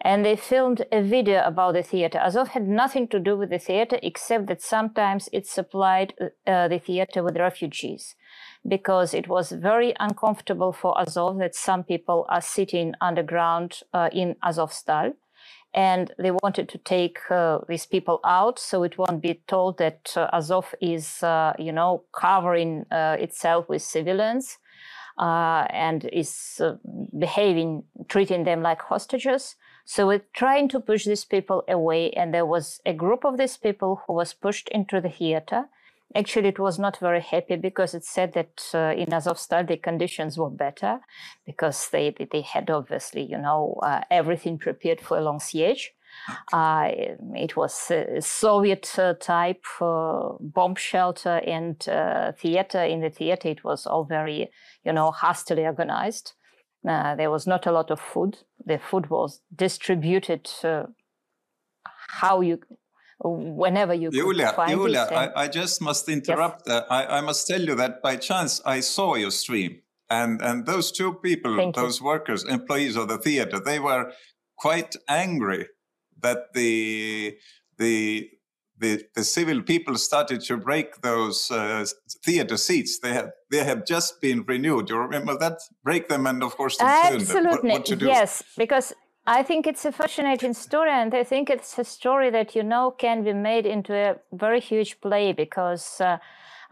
And 0.00 0.24
they 0.24 0.36
filmed 0.36 0.84
a 0.92 1.02
video 1.02 1.42
about 1.44 1.72
the 1.72 1.82
theater. 1.82 2.18
Azov 2.18 2.48
had 2.48 2.68
nothing 2.68 3.08
to 3.08 3.18
do 3.18 3.36
with 3.36 3.50
the 3.50 3.58
theater 3.58 3.98
except 4.02 4.46
that 4.46 4.62
sometimes 4.62 5.28
it 5.32 5.46
supplied 5.46 6.14
uh, 6.46 6.68
the 6.68 6.78
theater 6.78 7.22
with 7.22 7.36
refugees 7.36 8.14
because 8.66 9.14
it 9.14 9.28
was 9.28 9.52
very 9.52 9.94
uncomfortable 9.98 10.72
for 10.72 10.98
Azov 11.00 11.38
that 11.38 11.54
some 11.54 11.82
people 11.82 12.26
are 12.28 12.40
sitting 12.40 12.94
underground 13.00 13.80
uh, 13.92 14.10
in 14.12 14.36
Azovstal 14.44 15.14
and 15.74 16.12
they 16.18 16.30
wanted 16.30 16.68
to 16.70 16.78
take 16.78 17.18
uh, 17.30 17.58
these 17.68 17.84
people 17.86 18.20
out 18.24 18.58
so 18.58 18.82
it 18.82 18.96
won't 18.96 19.20
be 19.20 19.42
told 19.46 19.76
that 19.78 20.12
uh, 20.16 20.28
Azov 20.32 20.74
is, 20.80 21.22
uh, 21.22 21.52
you 21.58 21.70
know, 21.70 22.04
covering 22.12 22.86
uh, 22.90 23.16
itself 23.20 23.68
with 23.68 23.82
civilians 23.82 24.58
and 25.18 26.04
is 26.12 26.60
behaving, 27.18 27.82
treating 28.08 28.44
them 28.44 28.62
like 28.62 28.80
hostages. 28.82 29.56
So 29.86 30.08
we're 30.08 30.26
trying 30.34 30.68
to 30.70 30.80
push 30.80 31.04
these 31.04 31.24
people 31.24 31.64
away, 31.68 32.10
and 32.10 32.34
there 32.34 32.44
was 32.44 32.80
a 32.84 32.92
group 32.92 33.24
of 33.24 33.38
these 33.38 33.56
people 33.56 34.02
who 34.06 34.12
was 34.12 34.34
pushed 34.34 34.68
into 34.68 35.00
the 35.00 35.08
theater 35.08 35.68
Actually, 36.14 36.48
it 36.48 36.58
was 36.58 36.78
not 36.78 36.98
very 36.98 37.20
happy 37.20 37.56
because 37.56 37.92
it 37.92 38.04
said 38.04 38.32
that 38.34 38.70
uh, 38.72 38.94
in 38.96 39.08
Azovstal 39.08 39.66
the 39.66 39.76
conditions 39.76 40.38
were 40.38 40.50
better 40.50 41.00
because 41.44 41.88
they 41.90 42.14
they 42.30 42.42
had 42.42 42.70
obviously 42.70 43.22
you 43.22 43.36
know 43.36 43.78
uh, 43.82 44.00
everything 44.10 44.56
prepared 44.56 45.00
for 45.00 45.18
a 45.18 45.20
long 45.20 45.40
siege. 45.40 45.92
Uh, 46.52 46.90
it 47.34 47.56
was 47.56 47.90
a 47.90 48.22
Soviet 48.22 48.98
uh, 48.98 49.14
type 49.14 49.64
uh, 49.80 50.30
bomb 50.40 50.76
shelter 50.76 51.38
and 51.46 51.86
uh, 51.88 52.32
theater. 52.32 52.82
In 52.82 53.00
the 53.00 53.10
theater, 53.10 53.48
it 53.48 53.64
was 53.64 53.84
all 53.84 54.04
very 54.04 54.50
you 54.84 54.92
know 54.92 55.10
hastily 55.10 55.66
organized. 55.66 56.34
There 56.86 57.30
was 57.30 57.46
not 57.46 57.66
a 57.66 57.72
lot 57.72 57.90
of 57.90 58.00
food. 58.00 58.38
The 58.64 58.78
food 58.78 59.10
was 59.10 59.40
distributed 59.54 60.48
how 62.08 62.40
you 62.40 62.60
whenever 63.20 63.94
you 63.94 64.10
Julia, 64.10 64.52
find 64.52 64.70
Julia, 64.70 65.08
I, 65.10 65.44
I, 65.44 65.48
just 65.48 65.80
must 65.80 66.08
interrupt. 66.08 66.64
Yes. 66.66 66.84
Uh, 66.88 66.92
I, 66.92 67.18
I, 67.18 67.20
must 67.22 67.46
tell 67.46 67.60
you 67.60 67.74
that 67.74 68.02
by 68.02 68.16
chance 68.16 68.60
I 68.64 68.80
saw 68.80 69.14
your 69.14 69.30
stream, 69.30 69.80
and 70.10 70.40
and 70.42 70.66
those 70.66 70.92
two 70.92 71.14
people, 71.14 71.56
Thank 71.56 71.76
those 71.76 72.00
you. 72.00 72.06
workers, 72.06 72.44
employees 72.44 72.96
of 72.96 73.08
the 73.08 73.18
theater, 73.18 73.58
they 73.58 73.78
were 73.78 74.12
quite 74.58 74.94
angry 75.08 75.68
that 76.20 76.52
the 76.52 77.38
the 77.78 78.30
the, 78.78 79.04
the 79.14 79.24
civil 79.24 79.62
people 79.62 79.96
started 79.96 80.40
to 80.42 80.56
break 80.56 81.00
those 81.00 81.50
uh, 81.50 81.84
theater 82.24 82.56
seats. 82.56 82.98
They 82.98 83.12
have 83.12 83.30
they 83.50 83.64
have 83.64 83.86
just 83.86 84.20
been 84.20 84.42
renewed. 84.42 84.90
You 84.90 84.98
remember 84.98 85.36
that? 85.38 85.58
Break 85.82 86.08
them 86.08 86.26
and 86.26 86.42
of 86.42 86.56
course 86.56 86.76
Absolutely. 86.80 87.70
What, 87.70 87.88
what 87.88 88.02
yes, 88.02 88.42
because 88.56 88.92
I 89.26 89.42
think 89.42 89.66
it's 89.66 89.84
a 89.84 89.92
fascinating 89.92 90.54
story, 90.54 90.90
and 90.90 91.12
I 91.14 91.24
think 91.24 91.50
it's 91.50 91.78
a 91.78 91.84
story 91.84 92.30
that 92.30 92.54
you 92.54 92.62
know 92.62 92.92
can 92.92 93.24
be 93.24 93.32
made 93.32 93.66
into 93.66 93.92
a 93.92 94.16
very 94.32 94.60
huge 94.60 95.00
play 95.00 95.32
because 95.32 96.00
uh, 96.00 96.18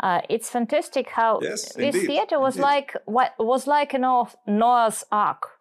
uh, 0.01 0.21
it's 0.29 0.51
fantastic 0.51 1.09
how 1.11 1.41
yes, 1.43 1.73
this 1.75 1.95
indeed, 1.95 2.07
theater 2.07 2.39
was 2.39 2.57
indeed. 2.57 2.67
like 2.67 2.97
what 3.07 3.35
was 3.39 3.67
like 3.67 3.95
a 3.95 3.99
Noah's 3.99 5.05
Ark. 5.11 5.54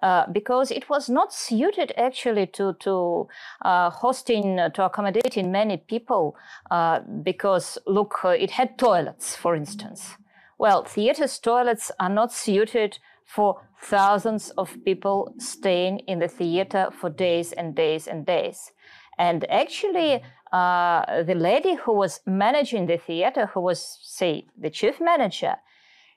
Uh, 0.00 0.30
because 0.30 0.70
it 0.70 0.88
was 0.88 1.08
not 1.08 1.32
suited 1.32 1.92
actually 1.96 2.46
to 2.46 2.72
to 2.74 3.26
uh, 3.62 3.90
hosting 3.90 4.60
uh, 4.60 4.68
to 4.68 4.84
accommodating 4.84 5.50
many 5.50 5.76
people 5.76 6.36
uh, 6.70 7.00
because 7.24 7.78
look 7.84 8.24
uh, 8.24 8.28
it 8.28 8.52
had 8.52 8.78
toilets 8.78 9.34
for 9.34 9.56
instance 9.56 10.16
well 10.56 10.84
theaters 10.84 11.40
toilets 11.40 11.90
are 11.98 12.08
not 12.08 12.32
suited 12.32 13.00
for 13.24 13.60
thousands 13.82 14.50
of 14.50 14.76
people 14.84 15.34
staying 15.38 15.98
in 16.06 16.20
the 16.20 16.28
theater 16.28 16.90
for 16.92 17.10
days 17.10 17.52
and 17.52 17.74
days 17.74 18.06
and 18.06 18.24
days. 18.24 18.72
And 19.18 19.44
actually, 19.50 20.22
the 20.50 21.34
lady 21.36 21.74
who 21.74 21.92
was 21.92 22.20
managing 22.24 22.86
the 22.86 22.96
theater, 22.96 23.46
who 23.52 23.60
was, 23.60 23.98
say, 24.00 24.46
the 24.56 24.70
chief 24.70 24.98
manager, 24.98 25.56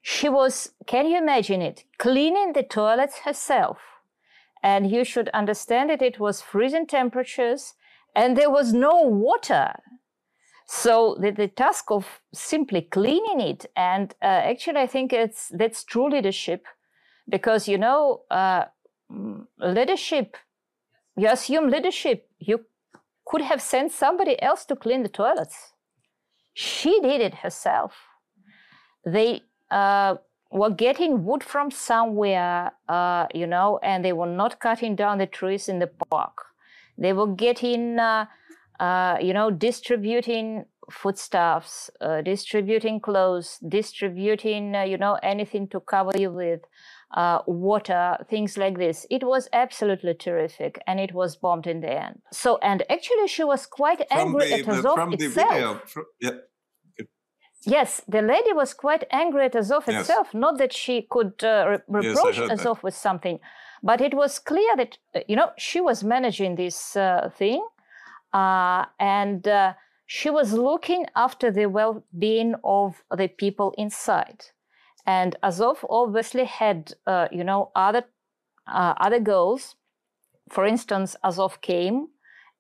she 0.02 0.30
was, 0.30 0.72
can 0.88 1.06
you 1.08 1.18
imagine 1.18 1.62
it, 1.62 1.84
cleaning 1.98 2.54
the 2.54 2.64
toilets 2.64 3.20
herself. 3.20 3.80
And 4.64 4.92
you 4.92 5.04
should 5.04 5.30
understand 5.30 5.90
that 5.90 6.02
it 6.02 6.20
was 6.20 6.42
freezing 6.42 6.88
temperatures 6.88 7.74
and 8.16 8.38
there 8.38 8.50
was 8.50 8.74
no 8.74 9.02
water. 9.02 9.74
So 10.68 11.18
the, 11.20 11.32
the 11.32 11.48
task 11.48 11.92
of 11.92 12.22
simply 12.34 12.84
cleaning 12.84 13.42
it, 13.42 13.66
and 13.76 14.14
uh, 14.22 14.26
actually, 14.26 14.80
I 14.80 14.88
think 14.88 15.12
it's 15.12 15.50
that's 15.50 15.84
true 15.84 16.10
leadership 16.10 16.66
because 17.28 17.68
you 17.68 17.78
know 17.78 18.22
uh, 18.32 18.66
leadership 19.60 20.38
you 21.18 21.28
assume 21.28 21.70
leadership 21.70 22.30
you 22.40 22.66
could 23.26 23.42
have 23.42 23.62
sent 23.62 23.92
somebody 23.92 24.42
else 24.42 24.66
to 24.66 24.76
clean 24.76 25.04
the 25.04 25.10
toilets 25.10 25.74
she 26.54 27.00
did 27.02 27.22
it 27.22 27.36
herself 27.36 27.94
they 29.06 29.42
uh, 29.72 30.16
were 30.52 30.70
getting 30.70 31.24
wood 31.26 31.44
from 31.44 31.72
somewhere 31.72 32.72
uh, 32.90 33.26
you 33.34 33.48
know 33.48 33.80
and 33.84 34.04
they 34.06 34.14
were 34.14 34.28
not 34.28 34.60
cutting 34.60 34.96
down 34.96 35.18
the 35.18 35.26
trees 35.28 35.70
in 35.70 35.80
the 35.80 35.88
park 36.10 36.38
they 36.98 37.14
were 37.14 37.28
getting 37.28 37.98
uh, 38.00 38.26
uh, 38.80 39.18
you 39.22 39.34
know 39.34 39.50
distributing 39.50 40.66
foodstuffs 40.92 41.90
uh, 42.02 42.22
distributing 42.22 43.00
clothes 43.00 43.60
distributing 43.68 44.74
you 44.86 44.98
know 44.98 45.18
anything 45.24 45.68
to 45.68 45.80
cover 45.80 46.12
you 46.18 46.30
with 46.32 46.62
uh, 47.14 47.40
water, 47.46 48.18
things 48.30 48.58
like 48.58 48.78
this. 48.78 49.06
It 49.10 49.24
was 49.24 49.50
absolutely 49.54 50.14
terrific, 50.14 50.82
and 50.88 51.00
it 51.00 51.14
was 51.14 51.36
bombed 51.36 51.68
in 51.68 51.82
the 51.82 51.92
end. 51.92 52.22
So, 52.32 52.58
and 52.62 52.84
actually, 52.90 53.28
she 53.28 53.44
was 53.44 53.66
quite 53.66 54.02
From 54.10 54.20
angry 54.20 54.48
the, 54.50 54.54
at 54.60 54.68
Azov 54.68 54.94
from 54.94 55.12
the 55.12 55.26
itself. 55.26 55.50
video. 55.50 55.82
fr- 55.86 56.00
yeah. 56.22 56.32
Yes, 57.66 58.02
the 58.08 58.22
lady 58.22 58.54
was 58.54 58.74
quite 58.74 59.04
angry 59.12 59.46
at 59.46 59.56
Azov 59.56 59.86
Yes. 59.88 60.02
itself. 60.02 60.34
Not 60.34 60.58
that 60.58 60.74
she 60.74 61.04
could 61.04 61.44
uh, 61.44 61.66
re- 61.88 62.04
Yes, 62.04 62.16
reproach 62.16 62.38
that. 62.38 62.52
Azov 62.52 62.82
with 62.84 62.96
something, 62.96 63.40
but 63.84 64.02
it 64.02 64.14
was 64.14 64.40
clear 64.40 64.76
that 64.78 64.98
uh, 65.16 65.20
you 65.28 65.36
know 65.36 65.52
she 65.58 65.80
was 65.82 66.04
managing 66.04 66.56
this 66.56 66.96
uh, 66.96 67.30
thing, 67.38 67.64
uh, 68.34 68.86
and 69.00 69.48
uh, 69.48 69.74
she 70.08 70.30
was 70.30 70.54
looking 70.54 71.06
after 71.16 71.52
the 71.52 71.68
well-being 71.68 72.56
of 72.64 73.04
the 73.16 73.28
people 73.28 73.74
inside. 73.78 74.46
And 75.06 75.36
Azov 75.44 75.86
obviously 75.90 76.46
had 76.46 76.94
uh, 77.06 77.28
you 77.32 77.44
know 77.44 77.72
other 77.76 78.04
uh, 78.68 78.94
other 78.98 79.20
goals. 79.20 79.76
For 80.50 80.66
instance, 80.66 81.16
Azov 81.24 81.62
came 81.62 82.08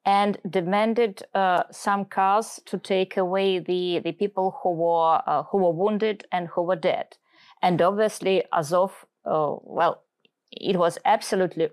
and 0.05 0.37
demanded 0.49 1.23
uh, 1.33 1.63
some 1.71 2.05
cars 2.05 2.59
to 2.65 2.77
take 2.77 3.17
away 3.17 3.59
the, 3.59 3.99
the 3.99 4.11
people 4.11 4.59
who 4.63 4.71
were 4.73 5.21
uh, 5.27 5.43
who 5.43 5.59
were 5.59 5.71
wounded 5.71 6.25
and 6.31 6.47
who 6.49 6.63
were 6.63 6.75
dead. 6.75 7.17
And 7.61 7.81
obviously, 7.81 8.43
Azov, 8.51 9.05
uh, 9.25 9.55
well, 9.61 10.03
it 10.51 10.75
was 10.77 10.97
absolutely 11.05 11.69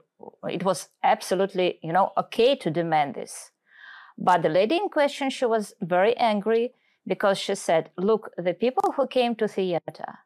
it 0.48 0.62
was 0.64 0.88
absolutely 1.02 1.78
you 1.82 1.92
know 1.92 2.12
okay 2.18 2.54
to 2.56 2.70
demand 2.70 3.14
this. 3.14 3.50
But 4.18 4.42
the 4.42 4.48
lady 4.48 4.76
in 4.76 4.88
question, 4.88 5.30
she 5.30 5.46
was 5.46 5.74
very 5.80 6.16
angry 6.16 6.74
because 7.06 7.38
she 7.38 7.54
said, 7.54 7.90
"Look, 7.96 8.30
the 8.36 8.54
people 8.54 8.92
who 8.96 9.06
came 9.06 9.34
to 9.36 9.48
theater, 9.48 10.18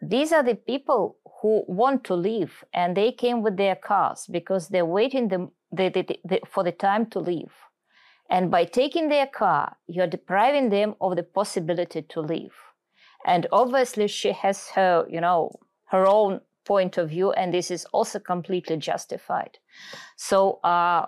these 0.00 0.32
are 0.32 0.42
the 0.42 0.54
people 0.54 1.16
who 1.40 1.64
want 1.66 2.04
to 2.04 2.14
leave, 2.14 2.64
and 2.72 2.96
they 2.96 3.10
came 3.10 3.42
with 3.42 3.56
their 3.56 3.74
cars 3.76 4.26
because 4.30 4.68
they're 4.68 4.86
waiting 4.86 5.28
them 5.28 5.50
they, 5.72 5.88
they, 5.88 6.20
they, 6.24 6.40
for 6.46 6.62
the 6.62 6.72
time 6.72 7.06
to 7.06 7.18
leave. 7.18 7.52
And 8.30 8.50
by 8.50 8.64
taking 8.64 9.08
their 9.08 9.26
car, 9.26 9.76
you're 9.86 10.06
depriving 10.06 10.70
them 10.70 10.94
of 11.00 11.16
the 11.16 11.22
possibility 11.22 12.02
to 12.02 12.20
leave. 12.20 12.54
And 13.26 13.46
obviously, 13.52 14.08
she 14.08 14.32
has 14.32 14.68
her, 14.70 15.06
you 15.08 15.20
know, 15.20 15.52
her 15.86 16.06
own 16.06 16.40
point 16.64 16.96
of 16.96 17.10
view, 17.10 17.32
and 17.32 17.52
this 17.52 17.70
is 17.70 17.84
also 17.92 18.18
completely 18.18 18.76
justified. 18.76 19.58
So 20.16 20.60
uh, 20.64 21.06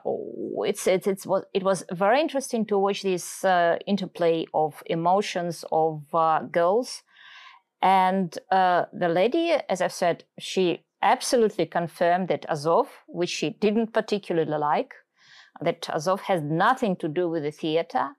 it's, 0.67 0.87
it's, 0.87 1.07
it's, 1.07 1.27
it 1.53 1.63
was 1.63 1.85
very 1.93 2.21
interesting 2.21 2.67
to 2.67 2.79
watch 2.79 3.03
this 3.03 3.45
uh, 3.45 3.79
interplay 3.87 4.47
of 4.53 4.83
emotions 4.87 5.65
of 5.71 6.03
uh, 6.13 6.41
girls. 6.51 7.03
And 7.81 8.37
uh, 8.51 8.87
the 8.93 9.09
lady, 9.09 9.53
as 9.69 9.81
I've 9.81 9.93
said, 9.93 10.25
she 10.39 10.85
absolutely 11.05 11.67
confirmed 11.67 12.29
that 12.29 12.47
Azov, 12.49 12.89
which 13.07 13.31
she 13.31 13.51
didn't 13.51 13.93
particularly 13.93 14.59
like, 14.59 14.95
that 15.61 15.89
Azov 15.95 16.23
has 16.23 16.43
nothing 16.43 16.97
to 16.97 17.09
do 17.09 17.29
with 17.29 17.45
the 17.45 17.53
theater. 17.53 18.17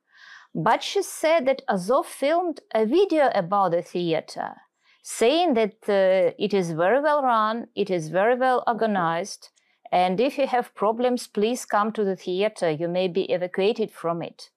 But 0.54 0.82
she 0.84 1.01
said 1.01 1.46
that 1.48 1.63
Azov 1.68 2.08
filmed 2.08 2.62
a 2.74 2.86
video 2.86 3.30
about 3.36 3.72
the 3.72 3.82
theater, 3.82 4.56
saying 5.04 5.56
that 5.56 5.75
uh, 5.89 6.32
it 6.39 6.54
is 6.54 6.72
very 6.72 7.01
well 7.01 7.22
run, 7.22 7.68
it 7.75 7.89
is 7.89 8.08
very 8.08 8.36
well 8.36 8.63
organized, 8.65 9.50
and 9.92 10.20
if 10.20 10.38
you 10.38 10.48
have 10.48 10.74
problems, 10.75 11.27
please 11.27 11.65
come 11.65 11.92
to 11.94 12.04
the 12.04 12.15
theater. 12.15 12.70
You 12.70 12.88
may 12.88 13.08
be 13.08 13.24
evacuated 13.32 13.92
from 13.92 14.22
it. 14.22 14.50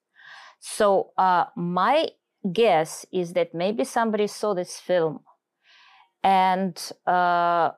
So, 0.59 1.11
uh, 1.17 1.45
my 1.55 2.09
guess 2.51 3.05
is 3.11 3.33
that 3.33 3.53
maybe 3.53 3.83
somebody 3.83 4.27
saw 4.27 4.53
this 4.53 4.79
film 4.79 5.19
and 6.23 6.91
uh, 7.05 7.71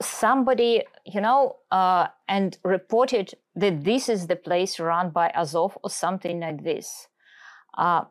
somebody, 0.00 0.82
you 1.04 1.20
know, 1.20 1.56
uh, 1.70 2.08
and 2.28 2.58
reported 2.64 3.32
that 3.54 3.84
this 3.84 4.08
is 4.08 4.26
the 4.26 4.36
place 4.36 4.78
run 4.78 5.10
by 5.10 5.30
Azov 5.34 5.78
or 5.82 5.90
something 5.90 6.40
like 6.40 6.62
this. 6.64 7.08
Uh, 7.76 8.04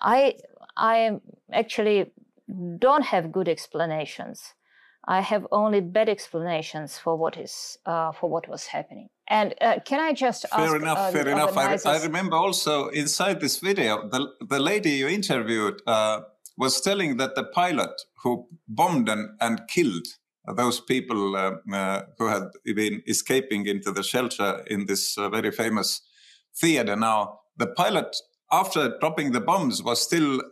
I, 0.00 0.36
I 0.76 1.20
actually 1.52 2.12
don't 2.78 3.04
have 3.04 3.32
good 3.32 3.48
explanations. 3.48 4.54
I 5.06 5.20
have 5.20 5.46
only 5.52 5.80
bad 5.80 6.08
explanations 6.08 6.98
for 6.98 7.16
what 7.16 7.36
is 7.36 7.76
uh, 7.84 8.12
for 8.12 8.30
what 8.30 8.48
was 8.48 8.66
happening. 8.66 9.08
And 9.28 9.54
uh, 9.60 9.80
can 9.84 10.00
I 10.00 10.12
just 10.14 10.46
ask? 10.46 10.54
Fair 10.54 10.76
enough, 10.76 10.98
uh, 10.98 11.10
fair 11.10 11.28
enough. 11.28 11.56
I, 11.56 11.76
I 11.84 12.02
remember 12.02 12.36
also 12.36 12.88
inside 12.88 13.40
this 13.40 13.58
video, 13.58 14.08
the, 14.08 14.28
the 14.40 14.58
lady 14.58 14.90
you 14.90 15.08
interviewed 15.08 15.82
uh, 15.86 16.20
was 16.56 16.80
telling 16.80 17.18
that 17.18 17.34
the 17.34 17.44
pilot 17.44 17.90
who 18.22 18.46
bombed 18.66 19.08
and, 19.08 19.30
and 19.40 19.62
killed 19.68 20.06
those 20.52 20.80
people 20.80 21.36
uh, 21.36 21.52
uh, 21.72 22.02
who 22.18 22.26
had 22.28 22.44
been 22.64 23.02
escaping 23.06 23.66
into 23.66 23.90
the 23.90 24.02
shelter 24.02 24.62
in 24.66 24.86
this 24.86 25.16
uh, 25.16 25.28
very 25.30 25.50
famous 25.50 26.02
theater 26.56 26.96
now, 26.96 27.40
the 27.56 27.68
pilot, 27.68 28.14
after 28.52 28.96
dropping 29.00 29.32
the 29.32 29.40
bombs, 29.40 29.82
was 29.82 30.02
still 30.02 30.42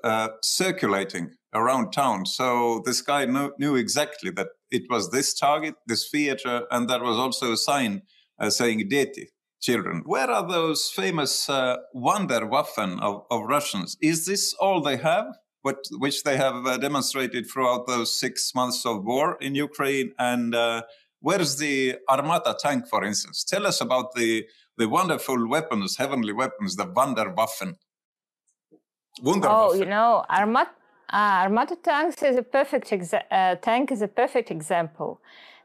circulating 0.43 1.31
around 1.55 1.93
town. 1.93 2.27
So 2.27 2.83
this 2.85 3.03
guy 3.03 3.27
knew, 3.27 3.53
knew 3.59 3.77
exactly 3.77 4.31
that 4.33 4.49
it 4.71 4.85
was 4.89 5.11
this 5.11 5.35
target, 5.35 5.75
this 5.87 6.09
theater, 6.11 6.63
and 6.71 6.89
there 6.89 7.03
was 7.03 7.19
also 7.19 7.53
a 7.53 7.57
sign 7.57 8.03
uh, 8.39 8.51
saying 8.51 8.89
Deti, 8.89 9.29
children. 9.61 10.03
Where 10.05 10.31
are 10.31 10.47
those 10.47 10.91
famous 10.91 11.49
uh, 11.49 11.77
Wunderwaffen 11.95 13.01
of, 13.01 13.25
of 13.31 13.43
Russians? 13.45 13.97
Is 14.01 14.27
this 14.27 14.55
all 14.55 14.81
they 14.81 14.97
have? 14.97 15.27
What, 15.63 15.79
which 15.93 16.25
they 16.25 16.37
have 16.37 16.67
uh, 16.67 16.77
demonstrated 16.77 17.47
throughout 17.47 17.87
those 17.87 18.19
six 18.19 18.53
months 18.55 18.85
of 18.85 19.05
war 19.05 19.39
in 19.41 19.55
Ukraine. 19.55 20.13
And 20.19 20.55
uh, 20.55 20.83
where's 21.21 21.57
the 21.57 21.97
Armata 22.09 22.57
tank, 22.59 22.89
for 22.89 23.05
instance? 23.05 23.45
Tell 23.45 23.67
us 23.67 23.81
about 23.81 24.15
the, 24.15 24.45
the 24.77 24.89
wonderful 24.89 25.49
weapons, 25.49 25.97
heavenly 25.97 26.33
weapons, 26.33 26.77
the 26.77 26.87
Wunderwaffen. 26.87 27.77
Wunderwaffen. 29.23 29.69
Oh, 29.71 29.75
you 29.75 29.85
know, 29.85 30.25
Armat, 30.29 30.69
uh, 31.11 31.45
Armata 31.45 31.77
tanks 31.77 32.23
is 32.23 32.37
a 32.37 32.43
perfect 32.43 32.91
exa- 32.91 33.25
uh, 33.31 33.55
tank 33.57 33.93
is 33.93 34.03
a 34.03 34.09
perfect 34.09 34.51
example 34.51 35.21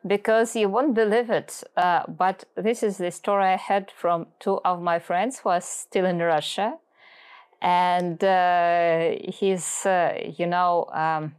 because 0.05 0.55
you 0.55 0.69
won't 0.69 0.93
believe 0.93 1.29
it. 1.29 1.63
Uh, 1.75 2.03
but 2.07 2.45
this 2.55 2.83
is 2.83 2.97
the 2.97 3.11
story 3.11 3.45
I 3.45 3.57
had 3.57 3.91
from 3.91 4.27
two 4.39 4.59
of 4.63 4.81
my 4.81 4.99
friends 4.99 5.39
who 5.39 5.49
are 5.49 5.61
still 5.61 6.05
in 6.05 6.19
Russia, 6.19 6.77
and 7.61 8.23
uh, 8.23 9.15
he's, 9.23 9.85
uh, 9.85 10.13
you 10.37 10.45
know, 10.45 10.85
um, 10.93 11.35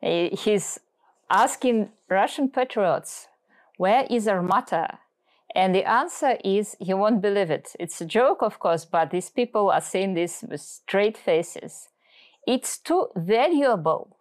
he's 0.00 0.80
asking 1.30 1.90
Russian 2.08 2.48
patriots, 2.48 3.28
"Where 3.76 4.06
is 4.10 4.28
Armata?" 4.28 4.98
And 5.54 5.72
the 5.72 5.88
answer 5.88 6.36
is, 6.44 6.76
you 6.80 6.96
won't 6.96 7.22
believe 7.22 7.50
it. 7.50 7.76
It's 7.78 8.00
a 8.00 8.04
joke, 8.04 8.42
of 8.42 8.58
course, 8.58 8.84
but 8.84 9.10
these 9.10 9.30
people 9.30 9.70
are 9.70 9.80
saying 9.80 10.14
this 10.14 10.42
with 10.42 10.60
straight 10.60 11.16
faces. 11.16 11.88
It's 12.44 12.76
too 12.76 13.06
valuable 13.14 14.16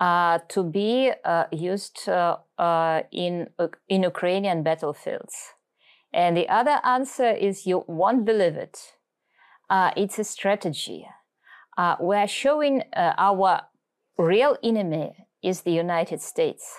uh, 0.00 0.38
to 0.50 0.62
be 0.62 1.10
uh, 1.24 1.44
used 1.50 2.08
uh, 2.08 2.36
uh, 2.58 3.02
in, 3.10 3.48
in 3.88 4.04
Ukrainian 4.04 4.62
battlefields. 4.62 5.54
And 6.12 6.36
the 6.36 6.48
other 6.48 6.80
answer 6.84 7.30
is, 7.30 7.66
you 7.66 7.84
won't 7.88 8.24
believe 8.24 8.54
it. 8.54 8.94
Uh, 9.70 9.90
it's 9.96 10.18
a 10.18 10.24
strategy. 10.24 11.06
Uh, 11.76 11.96
we're 12.00 12.26
showing 12.26 12.82
uh, 12.96 13.12
our 13.18 13.62
real 14.16 14.56
enemy 14.62 15.12
is 15.42 15.62
the 15.62 15.72
United 15.72 16.20
States. 16.20 16.78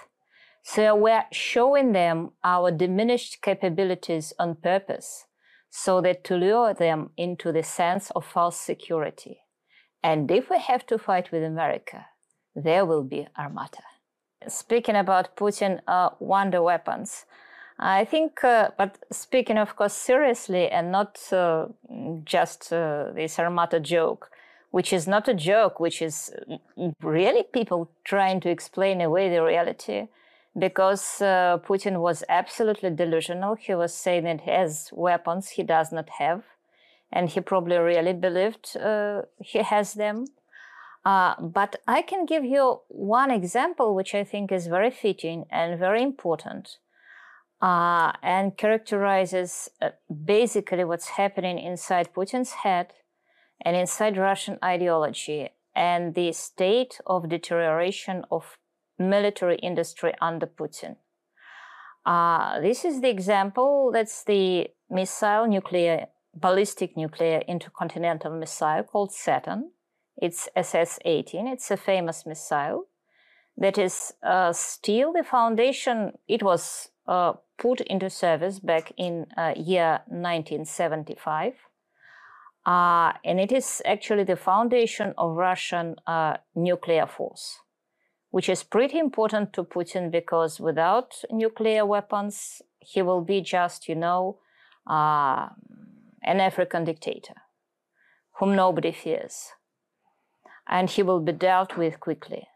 So 0.63 0.95
we're 0.95 1.25
showing 1.31 1.93
them 1.93 2.31
our 2.43 2.71
diminished 2.71 3.41
capabilities 3.41 4.33
on 4.37 4.55
purpose 4.55 5.25
so 5.69 6.01
that 6.01 6.23
to 6.25 6.35
lure 6.35 6.73
them 6.73 7.11
into 7.15 7.51
the 7.51 7.63
sense 7.63 8.11
of 8.11 8.25
false 8.25 8.57
security. 8.57 9.39
And 10.03 10.29
if 10.31 10.49
we 10.49 10.59
have 10.59 10.85
to 10.87 10.97
fight 10.97 11.31
with 11.31 11.43
America, 11.43 12.07
there 12.55 12.85
will 12.85 13.03
be 13.03 13.27
Armata. 13.37 13.83
Speaking 14.47 14.95
about 14.95 15.35
Putin 15.35 15.79
uh, 15.87 16.09
wonder 16.19 16.61
weapons, 16.61 17.25
I 17.79 18.03
think, 18.03 18.43
uh, 18.43 18.71
but 18.77 18.97
speaking, 19.09 19.57
of 19.57 19.75
course, 19.77 19.93
seriously 19.93 20.67
and 20.67 20.91
not 20.91 21.17
uh, 21.31 21.67
just 22.25 22.73
uh, 22.73 23.11
this 23.15 23.39
Armata 23.39 23.79
joke, 23.79 24.31
which 24.71 24.91
is 24.91 25.07
not 25.07 25.29
a 25.29 25.33
joke, 25.33 25.79
which 25.79 26.01
is 26.01 26.29
really 27.01 27.43
people 27.43 27.89
trying 28.03 28.41
to 28.41 28.49
explain 28.49 28.99
away 28.99 29.29
the 29.29 29.41
reality 29.41 30.07
because 30.57 31.21
uh, 31.21 31.57
Putin 31.65 32.01
was 32.01 32.23
absolutely 32.27 32.89
delusional. 32.89 33.55
He 33.55 33.73
was 33.73 33.93
saying 33.93 34.23
that 34.25 34.41
he 34.41 34.51
has 34.51 34.89
weapons 34.91 35.49
he 35.49 35.63
does 35.63 35.93
not 35.93 36.09
have, 36.19 36.43
and 37.13 37.29
he 37.29 37.39
probably 37.39 37.77
really 37.77 38.13
believed 38.13 38.75
uh, 38.75 39.21
he 39.39 39.59
has 39.59 39.93
them. 39.93 40.25
Uh, 41.05 41.35
but 41.39 41.77
I 41.87 42.01
can 42.01 42.25
give 42.25 42.43
you 42.43 42.81
one 42.89 43.31
example, 43.31 43.95
which 43.95 44.13
I 44.13 44.25
think 44.25 44.51
is 44.51 44.67
very 44.67 44.91
fitting 44.91 45.45
and 45.49 45.79
very 45.79 46.03
important, 46.03 46.77
uh, 47.61 48.13
and 48.21 48.57
characterizes 48.57 49.69
uh, 49.81 49.89
basically 50.25 50.83
what's 50.83 51.09
happening 51.09 51.59
inside 51.59 52.13
Putin's 52.13 52.51
head 52.63 52.93
and 53.61 53.75
inside 53.75 54.17
Russian 54.17 54.57
ideology 54.63 55.49
and 55.75 56.15
the 56.15 56.31
state 56.31 56.99
of 57.05 57.29
deterioration 57.29 58.23
of 58.31 58.57
military 58.97 59.57
industry 59.57 60.13
under 60.21 60.47
Putin. 60.47 60.95
Uh, 62.05 62.59
this 62.61 62.85
is 62.85 63.01
the 63.01 63.09
example. 63.09 63.91
That's 63.93 64.23
the 64.23 64.67
missile, 64.89 65.47
nuclear, 65.47 66.07
ballistic 66.33 66.95
nuclear 66.95 67.39
intercontinental 67.47 68.31
missile 68.31 68.83
called 68.83 69.11
Satan. 69.11 69.71
It's 70.17 70.49
SS 70.55 70.99
18. 71.05 71.47
It's 71.47 71.71
a 71.71 71.77
famous 71.77 72.25
missile 72.25 72.85
that 73.57 73.77
is 73.77 74.13
uh, 74.23 74.53
still 74.53 75.13
the 75.13 75.23
foundation. 75.23 76.13
It 76.27 76.41
was 76.41 76.89
uh, 77.09 77.33
put 77.57 77.81
into 77.81 78.09
service 78.09 78.59
back 78.59 78.93
in 78.95 79.25
uh, 79.35 79.53
year 79.57 80.01
1975. 80.07 81.53
Uh, 82.65 83.13
and 83.25 83.39
it 83.39 83.51
is 83.51 83.81
actually 83.83 84.23
the 84.23 84.35
foundation 84.35 85.13
of 85.17 85.35
Russian 85.35 85.95
uh, 86.05 86.37
nuclear 86.55 87.07
force, 87.07 87.57
which 88.29 88.47
is 88.47 88.63
pretty 88.63 88.99
important 88.99 89.53
to 89.53 89.63
Putin 89.63 90.11
because 90.11 90.59
without 90.59 91.15
nuclear 91.31 91.83
weapons, 91.85 92.61
he 92.79 93.01
will 93.01 93.21
be 93.21 93.41
just, 93.41 93.89
you 93.89 93.95
know, 93.95 94.37
uh, 94.87 95.49
an 96.23 96.39
African 96.39 96.83
dictator 96.83 97.35
whom 98.39 98.55
nobody 98.55 98.91
fears. 98.91 99.49
And 100.67 100.89
he 100.89 101.01
will 101.01 101.19
be 101.19 101.31
dealt 101.31 101.75
with 101.75 101.99
quickly. 101.99 102.47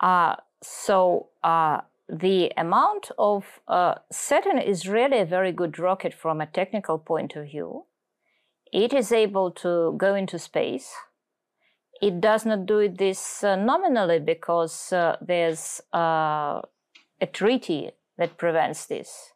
Uh, 0.00 0.36
so 0.60 1.28
uh, 1.44 1.82
the 2.08 2.52
amount 2.56 3.10
of 3.18 3.60
uh, 3.66 3.94
Satan 4.10 4.58
is 4.58 4.88
really 4.88 5.20
a 5.20 5.24
very 5.24 5.52
good 5.52 5.78
rocket 5.78 6.12
from 6.12 6.40
a 6.40 6.46
technical 6.46 6.98
point 6.98 7.34
of 7.36 7.46
view. 7.46 7.86
It 8.72 8.92
is 8.92 9.12
able 9.12 9.50
to 9.52 9.94
go 9.96 10.14
into 10.14 10.38
space. 10.38 10.92
It 12.02 12.20
does 12.20 12.44
not 12.44 12.66
do 12.66 12.88
this 12.88 13.42
uh, 13.42 13.56
nominally 13.56 14.18
because 14.18 14.92
uh, 14.92 15.16
there's 15.20 15.80
uh, 15.94 16.60
a 17.20 17.26
treaty 17.32 17.92
that 18.18 18.36
prevents 18.36 18.86
this. 18.86 19.32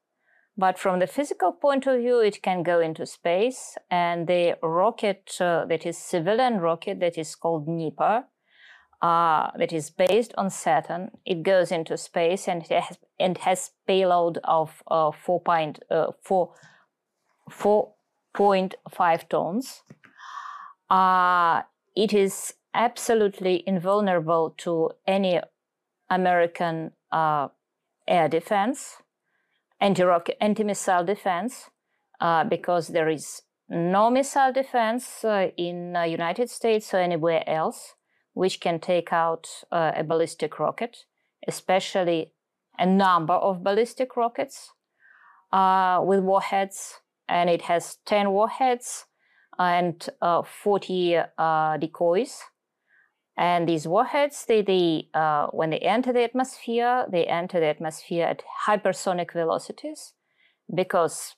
But 0.56 0.78
from 0.78 0.98
the 0.98 1.06
physical 1.06 1.52
point 1.52 1.86
of 1.86 2.00
view, 2.00 2.18
it 2.18 2.42
can 2.42 2.64
go 2.64 2.80
into 2.80 3.06
space, 3.06 3.78
and 3.92 4.26
the 4.26 4.58
rocket 4.60 5.36
that 5.38 5.86
is 5.86 5.96
civilian 5.96 6.58
rocket 6.58 6.98
that 6.98 7.16
is 7.16 7.36
called 7.36 7.68
Dnipro 7.68 8.24
uh, 9.00 9.50
that 9.56 9.72
is 9.72 9.90
based 9.90 10.34
on 10.36 10.50
Saturn. 10.50 11.10
It 11.24 11.42
goes 11.42 11.70
into 11.70 11.96
space 11.96 12.48
and 12.48 12.62
it 12.62 12.70
has, 12.70 12.98
and 13.18 13.38
has 13.38 13.70
payload 13.86 14.38
of 14.44 14.82
uh, 14.88 15.12
4, 15.12 15.40
point, 15.40 15.84
uh, 15.90 16.12
4, 16.22 16.52
4.5 17.50 19.28
tons. 19.28 19.82
Uh, 20.90 21.62
it 21.94 22.12
is 22.12 22.54
absolutely 22.74 23.62
invulnerable 23.66 24.54
to 24.58 24.90
any 25.06 25.40
American 26.10 26.92
uh, 27.12 27.48
air 28.06 28.28
defense, 28.28 28.96
anti-rocket, 29.80 30.36
anti-missile 30.40 31.04
defense, 31.04 31.70
uh, 32.20 32.44
because 32.44 32.88
there 32.88 33.08
is 33.08 33.42
no 33.68 34.10
missile 34.10 34.52
defense 34.52 35.24
uh, 35.24 35.48
in 35.56 35.96
United 36.06 36.48
States 36.50 36.92
or 36.94 36.98
anywhere 36.98 37.48
else 37.48 37.94
which 38.38 38.60
can 38.60 38.78
take 38.78 39.12
out 39.12 39.48
uh, 39.72 39.90
a 39.96 40.04
ballistic 40.04 40.60
rocket, 40.60 40.98
especially 41.48 42.32
a 42.78 42.86
number 42.86 43.34
of 43.34 43.64
ballistic 43.64 44.16
rockets 44.16 44.70
uh, 45.52 46.00
with 46.04 46.20
warheads, 46.20 47.00
and 47.28 47.50
it 47.50 47.62
has 47.62 47.96
10 48.06 48.30
warheads 48.30 49.06
and 49.58 50.08
uh, 50.22 50.42
40 50.42 51.16
uh, 51.36 51.78
decoys. 51.78 52.38
And 53.36 53.68
these 53.68 53.88
warheads, 53.88 54.44
they, 54.46 54.62
they 54.62 55.08
uh, 55.14 55.48
when 55.48 55.70
they 55.70 55.80
enter 55.80 56.12
the 56.12 56.22
atmosphere, 56.22 57.06
they 57.10 57.24
enter 57.26 57.58
the 57.58 57.66
atmosphere 57.66 58.24
at 58.24 58.44
hypersonic 58.68 59.32
velocities 59.32 60.12
because 60.72 61.34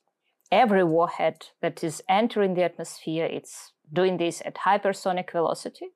every 0.53 0.85
warhead 0.85 1.47
that 1.63 1.83
is 1.83 2.03
entering 2.11 2.53
the 2.53 2.65
atmosphere, 2.65 3.25
it's 3.25 3.73
doing 3.91 4.19
this 4.19 4.43
at 4.45 4.57
hypersonic 4.67 5.33
velocity 5.33 5.93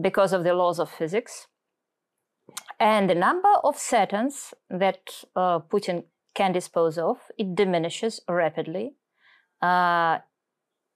because 0.00 0.32
of 0.32 0.44
the 0.44 0.54
laws 0.54 0.78
of 0.78 0.90
physics. 0.90 1.46
And 2.80 3.10
the 3.10 3.14
number 3.14 3.52
of 3.64 3.76
Satans 3.76 4.54
that 4.70 5.24
uh, 5.34 5.60
Putin 5.60 6.04
can 6.34 6.52
dispose 6.52 6.98
of, 6.98 7.18
it 7.36 7.54
diminishes 7.54 8.20
rapidly. 8.28 8.94
Uh, 9.60 10.18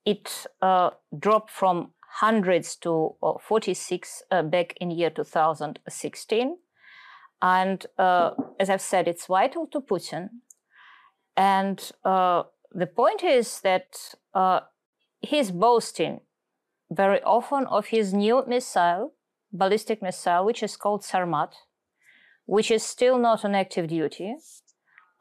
it 0.05 0.47
uh, 0.61 0.91
dropped 1.19 1.51
from 1.51 1.93
hundreds 2.21 2.77
to 2.77 3.15
uh, 3.23 3.33
46 3.41 4.23
uh, 4.31 4.43
back 4.43 4.75
in 4.81 4.91
year 4.91 5.11
2016. 5.11 6.57
And 7.41 7.87
uh, 7.99 8.31
as 8.61 8.71
I've 8.71 8.81
said, 8.81 9.09
it's 9.09 9.27
vital 9.27 9.67
to 9.69 9.81
Putin. 9.81 10.29
And 11.37 11.79
the 12.05 12.87
point 12.87 13.25
is 13.25 13.61
that 13.63 13.97
he's 15.21 15.51
boasting 15.51 16.21
very 16.95 17.23
often 17.23 17.67
of 17.67 17.87
his 17.87 18.13
new 18.13 18.45
missile, 18.47 19.15
ballistic 19.53 20.03
missile, 20.03 20.45
which 20.45 20.63
is 20.63 20.77
called 20.77 21.03
Sarmat, 21.03 21.53
which 22.47 22.71
is 22.71 22.83
still 22.83 23.19
not 23.19 23.45
on 23.45 23.55
active 23.55 23.89
duty, 23.89 24.35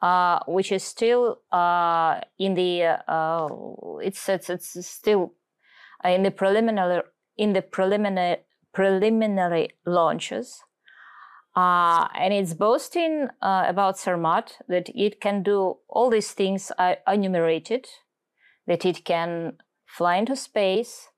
uh, 0.00 0.40
which 0.46 0.72
is 0.72 0.82
still 0.82 1.40
uh, 1.52 2.20
in 2.38 2.54
the 2.54 2.82
uh, 3.08 3.48
it's, 4.00 4.28
it's 4.28 4.50
it's 4.50 4.86
still 4.86 5.34
in 6.04 6.22
the 6.22 6.30
preliminary 6.30 7.02
in 7.36 7.52
the 7.52 7.62
preliminary 7.62 8.38
preliminary 8.72 9.70
launches. 9.86 10.62
Uh, 11.54 12.08
and 12.14 12.32
it's 12.32 12.54
boasting 12.54 13.28
uh, 13.42 13.64
about 13.68 13.96
Sarmat 13.96 14.52
that 14.68 14.88
it 14.94 15.20
can 15.20 15.42
do 15.42 15.76
all 15.86 16.08
these 16.08 16.32
things 16.32 16.72
I 16.78 16.96
enumerated, 17.06 17.86
that 18.66 18.86
it 18.86 19.04
can 19.04 19.58
fly 19.84 20.16
into 20.16 20.34
space, 20.34 21.08
uh, 21.08 21.11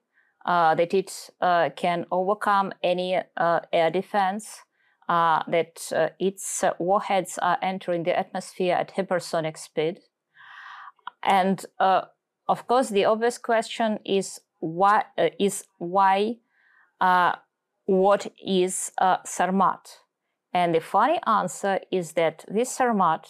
that 0.44 0.92
it 0.94 1.30
uh, 1.40 1.70
can 1.76 2.06
overcome 2.10 2.72
any 2.82 3.20
uh, 3.36 3.60
air 3.72 3.90
defense, 3.90 4.62
uh, 5.08 5.42
that 5.48 5.92
uh, 5.94 6.08
its 6.18 6.64
warheads 6.78 7.38
are 7.38 7.58
entering 7.62 8.04
the 8.04 8.18
atmosphere 8.18 8.74
at 8.74 8.94
hypersonic 8.94 9.58
speed. 9.58 10.00
And 11.22 11.64
of 12.46 12.66
course, 12.66 12.90
the 12.90 13.06
obvious 13.06 13.38
question 13.38 13.98
is 14.04 14.40
why 14.60 15.04
is 15.38 15.64
why 15.78 16.36
what 17.86 18.26
is 18.44 18.92
Sarmat? 19.00 19.98
And 20.52 20.74
the 20.74 20.80
funny 20.80 21.18
answer 21.26 21.80
is 21.90 22.12
that 22.12 22.44
this 22.48 22.78
Sarmat 22.78 23.24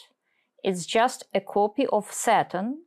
is 0.65 0.87
just 0.87 1.25
a 1.33 1.41
copy 1.41 1.87
of 1.87 2.13
Satan 2.13 2.83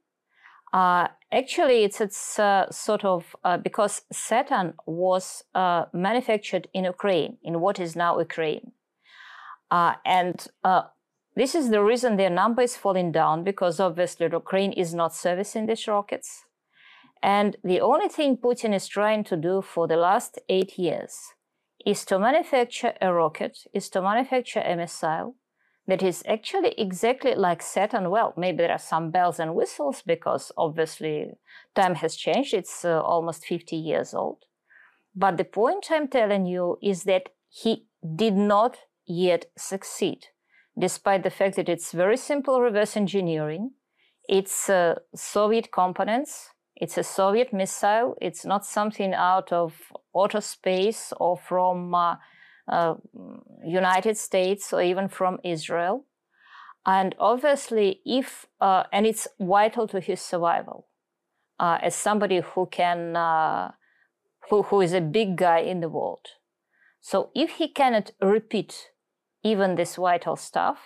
uh, 0.74 1.08
actually, 1.32 1.84
it's 1.84 2.02
it's 2.02 2.40
uh, 2.40 2.70
sort 2.72 3.04
of 3.04 3.36
uh, 3.44 3.58
because 3.58 4.02
Satan 4.12 4.74
was 4.86 5.44
uh, 5.56 5.86
manufactured 5.94 6.68
in 6.74 6.84
Ukraine, 6.86 7.38
in 7.44 7.60
what 7.60 7.80
is 7.80 7.96
now 7.96 8.20
Ukraine, 8.20 8.72
uh, 9.72 9.94
and 10.06 10.48
uh, 10.64 10.84
this 11.36 11.56
is 11.56 11.70
the 11.70 11.84
reason 11.84 12.16
their 12.16 12.30
number 12.30 12.62
is 12.62 12.76
falling 12.76 13.12
down 13.12 13.44
because 13.44 13.80
obviously 13.80 14.28
Ukraine 14.32 14.74
is 14.74 14.94
not 14.94 15.14
servicing 15.14 15.66
these 15.66 15.88
rockets, 15.88 16.46
and 17.22 17.56
the 17.64 17.82
only 17.82 18.10
thing 18.10 18.38
Putin 18.38 18.74
is 18.74 18.88
trying 18.88 19.24
to 19.26 19.38
do 19.38 19.62
for 19.62 19.88
the 19.88 19.98
last 19.98 20.40
eight 20.50 20.78
years 20.78 21.14
is 21.86 22.04
to 22.06 22.20
manufacture 22.20 22.94
a 23.02 23.14
rocket, 23.14 23.60
is 23.74 23.90
to 23.90 24.02
manufacture 24.02 24.60
a 24.60 24.76
missile 24.76 25.36
that 25.88 26.04
is 26.04 26.24
actually 26.28 26.74
exactly 26.78 27.34
like 27.34 27.62
Satan. 27.62 28.10
Well, 28.10 28.34
maybe 28.36 28.58
there 28.58 28.72
are 28.72 28.78
some 28.78 29.10
bells 29.10 29.40
and 29.40 29.56
whistles 29.56 30.04
because 30.06 30.52
obviously 30.58 31.32
time 31.76 31.96
has 31.96 32.16
changed. 32.16 32.54
It's 32.54 32.84
uh, 32.84 33.02
almost 33.02 33.46
50 33.46 33.76
years 33.76 34.14
old. 34.14 34.44
But 35.16 35.38
the 35.38 35.46
point 35.46 35.88
I'm 35.90 36.08
telling 36.10 36.46
you 36.46 36.78
is 36.84 37.04
that 37.04 37.30
he 37.50 37.88
did 38.16 38.36
not 38.36 38.78
yet 39.06 39.46
succeed, 39.58 40.28
despite 40.78 41.24
the 41.24 41.30
fact 41.30 41.56
that 41.56 41.70
it's 41.70 41.94
very 41.94 42.18
simple 42.18 42.62
reverse 42.62 42.98
engineering. 42.98 43.72
It's 44.28 44.70
uh, 44.70 44.96
Soviet 45.16 45.72
components. 45.72 46.50
It's 46.76 46.98
a 46.98 47.04
Soviet 47.04 47.54
missile. 47.54 48.16
It's 48.22 48.46
not 48.46 48.66
something 48.66 49.14
out 49.14 49.52
of 49.54 49.74
outer 50.16 50.42
space 50.42 51.14
or 51.18 51.38
from 51.38 51.96
uh, 51.96 52.18
United 53.66 54.18
States 54.18 54.74
or 54.74 54.82
even 54.82 55.08
from 55.08 55.40
Israel. 55.44 56.06
And 56.86 57.16
obviously, 57.20 58.02
if, 58.06 58.46
uh, 58.62 58.84
and 58.94 59.06
it's 59.06 59.28
vital 59.40 59.88
to 59.88 60.00
his 60.00 60.22
survival 60.22 60.88
uh, 61.60 61.78
as 61.82 61.96
somebody 61.96 62.42
who 62.42 62.66
can, 62.68 63.16
uh, 63.16 63.72
who, 64.50 64.64
who 64.64 64.82
is 64.82 64.94
a 64.94 65.02
big 65.02 65.36
guy 65.36 65.60
in 65.60 65.82
the 65.82 65.90
world. 65.90 66.28
So 67.02 67.30
if 67.36 67.52
he 67.52 67.68
cannot 67.68 68.12
repeat 68.22 68.92
even 69.44 69.76
this 69.76 69.96
vital 69.96 70.36
stuff, 70.36 70.80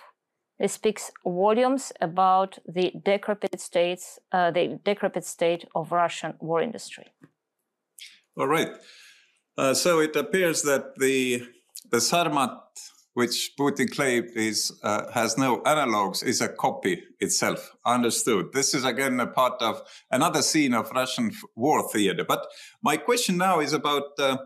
it 0.58 0.70
speaks 0.70 1.10
volumes 1.24 1.92
about 2.00 2.58
the 2.66 2.92
decrepit 3.04 3.60
states, 3.60 4.18
uh, 4.30 4.50
the 4.50 4.78
decrepit 4.84 5.24
state 5.24 5.64
of 5.74 5.90
Russian 5.90 6.34
war 6.40 6.62
industry. 6.62 7.12
All 8.36 8.46
right. 8.46 8.70
Uh, 9.58 9.74
so 9.74 10.00
it 10.00 10.16
appears 10.16 10.62
that 10.62 10.96
the 10.96 11.42
the 11.92 11.98
Sarmat 11.98 12.58
which 13.14 13.52
Putin 13.58 13.90
claimed 13.90 14.30
is 14.34 14.72
uh, 14.82 15.10
has 15.12 15.36
no 15.36 15.60
analogs, 15.62 16.24
is 16.24 16.40
a 16.40 16.48
copy 16.48 17.02
itself. 17.20 17.70
Understood. 17.84 18.52
This 18.52 18.74
is 18.74 18.84
again 18.84 19.20
a 19.20 19.26
part 19.26 19.60
of 19.60 19.82
another 20.10 20.42
scene 20.42 20.72
of 20.72 20.90
Russian 20.92 21.32
war 21.54 21.86
theater. 21.92 22.24
But 22.26 22.46
my 22.82 22.96
question 22.96 23.36
now 23.36 23.60
is 23.60 23.74
about 23.74 24.04
uh, 24.18 24.38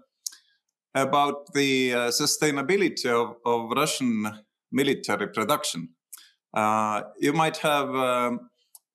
about 0.95 1.53
the 1.55 1.95
uh, 1.95 1.99
sustainability 2.09 3.07
of, 3.07 3.37
of, 3.45 3.71
Russian 3.77 4.27
military 4.73 5.29
production. 5.29 5.91
Uh, 6.55 7.03
you 7.21 7.35
might 7.35 7.59
have 7.59 7.95
um, 7.95 8.49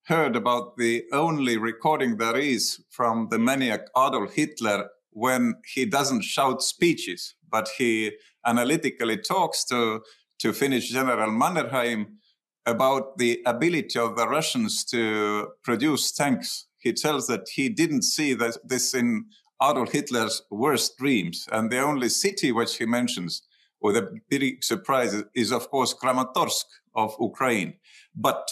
heard 0.05 0.35
about 0.35 0.77
the 0.77 1.03
only 1.13 1.57
recording 1.57 2.17
there 2.17 2.37
is 2.37 2.83
from 2.89 3.27
the 3.29 3.37
maniac 3.37 3.81
Adolf 3.95 4.33
Hitler 4.33 4.89
when 5.11 5.55
he 5.65 5.85
doesn't 5.85 6.23
shout 6.23 6.61
speeches, 6.61 7.35
but 7.49 7.69
he 7.77 8.11
analytically 8.45 9.17
talks 9.17 9.63
to, 9.65 10.01
to 10.39 10.53
Finnish 10.53 10.89
General 10.89 11.31
Mannerheim 11.31 12.17
about 12.65 13.17
the 13.17 13.41
ability 13.45 13.99
of 13.99 14.15
the 14.15 14.27
Russians 14.27 14.83
to 14.85 15.49
produce 15.63 16.11
tanks. 16.11 16.67
He 16.77 16.93
tells 16.93 17.27
that 17.27 17.47
he 17.53 17.69
didn't 17.69 18.03
see 18.03 18.33
that 18.35 18.57
this 18.63 18.93
in 18.93 19.25
Adolf 19.61 19.91
Hitler's 19.91 20.41
worst 20.49 20.97
dreams. 20.97 21.47
And 21.51 21.71
the 21.71 21.79
only 21.79 22.09
city 22.09 22.51
which 22.51 22.77
he 22.77 22.85
mentions 22.85 23.43
with 23.81 23.97
a 23.97 24.19
big 24.29 24.63
surprise 24.63 25.23
is, 25.35 25.51
of 25.51 25.69
course, 25.69 25.93
Kramatorsk 25.93 26.65
of 26.95 27.15
Ukraine. 27.19 27.73
But 28.15 28.49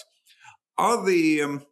are 0.78 1.04
the 1.04 1.42
um, 1.42 1.66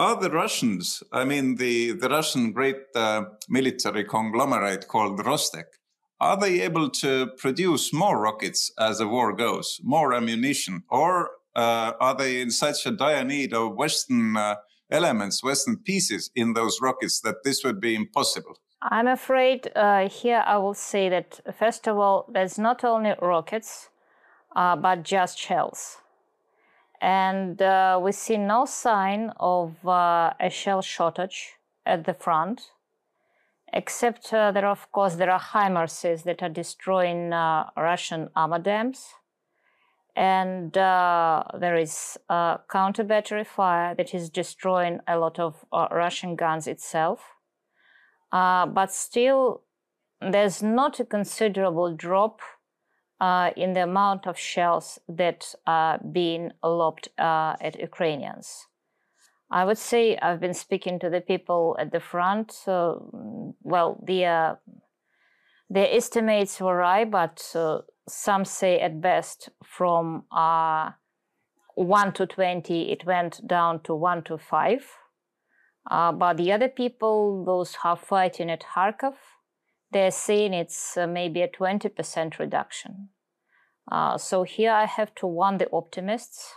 are 0.00 0.18
the 0.18 0.30
Russians, 0.30 1.02
I 1.12 1.26
mean, 1.26 1.56
the, 1.56 1.92
the 1.92 2.08
Russian 2.08 2.52
great 2.52 2.78
uh, 2.94 3.24
military 3.50 4.02
conglomerate 4.04 4.88
called 4.88 5.20
Rostec, 5.20 5.64
are 6.18 6.38
they 6.38 6.62
able 6.62 6.88
to 7.02 7.26
produce 7.36 7.92
more 7.92 8.18
rockets 8.18 8.72
as 8.78 8.96
the 8.96 9.06
war 9.06 9.34
goes, 9.34 9.78
more 9.82 10.14
ammunition, 10.14 10.84
or 10.88 11.32
uh, 11.54 11.92
are 12.00 12.16
they 12.16 12.40
in 12.40 12.50
such 12.50 12.86
a 12.86 12.92
dire 12.92 13.24
need 13.24 13.52
of 13.52 13.74
Western 13.74 14.38
uh, 14.38 14.54
elements, 14.90 15.44
Western 15.44 15.76
pieces 15.76 16.30
in 16.34 16.54
those 16.54 16.80
rockets 16.80 17.20
that 17.20 17.44
this 17.44 17.62
would 17.62 17.78
be 17.78 17.94
impossible? 17.94 18.56
I'm 18.80 19.06
afraid 19.06 19.70
uh, 19.76 20.08
here 20.08 20.42
I 20.46 20.56
will 20.56 20.72
say 20.72 21.10
that, 21.10 21.40
first 21.58 21.86
of 21.86 21.98
all, 21.98 22.24
there's 22.32 22.58
not 22.58 22.84
only 22.84 23.12
rockets, 23.20 23.90
uh, 24.56 24.76
but 24.76 25.02
just 25.02 25.38
shells 25.38 25.99
and 27.00 27.62
uh, 27.62 27.98
we 28.02 28.12
see 28.12 28.36
no 28.36 28.64
sign 28.64 29.32
of 29.40 29.74
uh, 29.86 30.32
a 30.38 30.50
shell 30.50 30.82
shortage 30.82 31.54
at 31.86 32.04
the 32.04 32.14
front 32.14 32.72
except 33.72 34.32
uh, 34.32 34.52
there 34.52 34.66
of 34.66 34.90
course 34.92 35.14
there 35.14 35.30
are 35.30 35.40
HIMARSes 35.40 36.24
that 36.24 36.42
are 36.42 36.48
destroying 36.48 37.32
uh, 37.32 37.70
russian 37.76 38.28
armor 38.36 38.58
dams. 38.58 39.14
And 40.16 40.76
uh, 40.76 41.44
there 41.58 41.76
is 41.76 42.18
counter 42.28 43.04
battery 43.04 43.44
fire 43.44 43.94
that 43.94 44.12
is 44.12 44.28
destroying 44.28 44.98
a 45.06 45.16
lot 45.16 45.38
of 45.38 45.64
uh, 45.72 45.86
russian 45.92 46.34
guns 46.34 46.66
itself. 46.66 47.20
But 48.32 48.92
still 48.92 49.62
there's 50.20 50.62
not 50.62 51.00
a 51.00 51.04
considerable 51.04 51.94
drop 51.94 52.40
uh, 53.20 53.50
in 53.56 53.74
the 53.74 53.82
amount 53.82 54.26
of 54.26 54.38
shells 54.38 54.98
that 55.08 55.54
are 55.66 55.98
being 55.98 56.52
lobbed 56.62 57.08
uh, 57.18 57.56
at 57.60 57.78
Ukrainians. 57.80 58.66
I 59.50 59.64
would 59.64 59.78
say 59.78 60.16
I've 60.16 60.40
been 60.40 60.54
speaking 60.54 60.98
to 61.00 61.10
the 61.10 61.20
people 61.20 61.76
at 61.78 61.90
the 61.90 62.00
front. 62.00 62.52
So, 62.52 63.54
well, 63.62 64.02
the 64.06 64.24
uh, 64.26 64.54
the 65.68 65.94
estimates 65.94 66.58
vary, 66.58 67.04
but 67.04 67.44
uh, 67.54 67.80
some 68.08 68.44
say 68.44 68.80
at 68.80 69.00
best 69.00 69.50
from 69.64 70.24
uh, 70.30 70.90
one 71.74 72.12
to 72.12 72.26
twenty, 72.26 72.92
it 72.92 73.04
went 73.04 73.46
down 73.46 73.82
to 73.82 73.94
one 73.94 74.22
to 74.24 74.38
five. 74.38 74.86
Uh, 75.90 76.12
but 76.12 76.36
the 76.36 76.52
other 76.52 76.68
people, 76.68 77.44
those 77.44 77.74
who 77.74 77.88
are 77.88 77.96
fighting 77.96 78.50
at 78.50 78.62
Kharkov, 78.62 79.14
they're 79.92 80.10
saying 80.10 80.54
it's 80.54 80.96
uh, 80.96 81.06
maybe 81.06 81.42
a 81.42 81.48
20% 81.48 82.38
reduction. 82.38 83.08
Uh, 83.90 84.16
so 84.16 84.44
here 84.44 84.72
I 84.72 84.86
have 84.86 85.14
to 85.16 85.26
warn 85.26 85.58
the 85.58 85.68
optimists. 85.72 86.54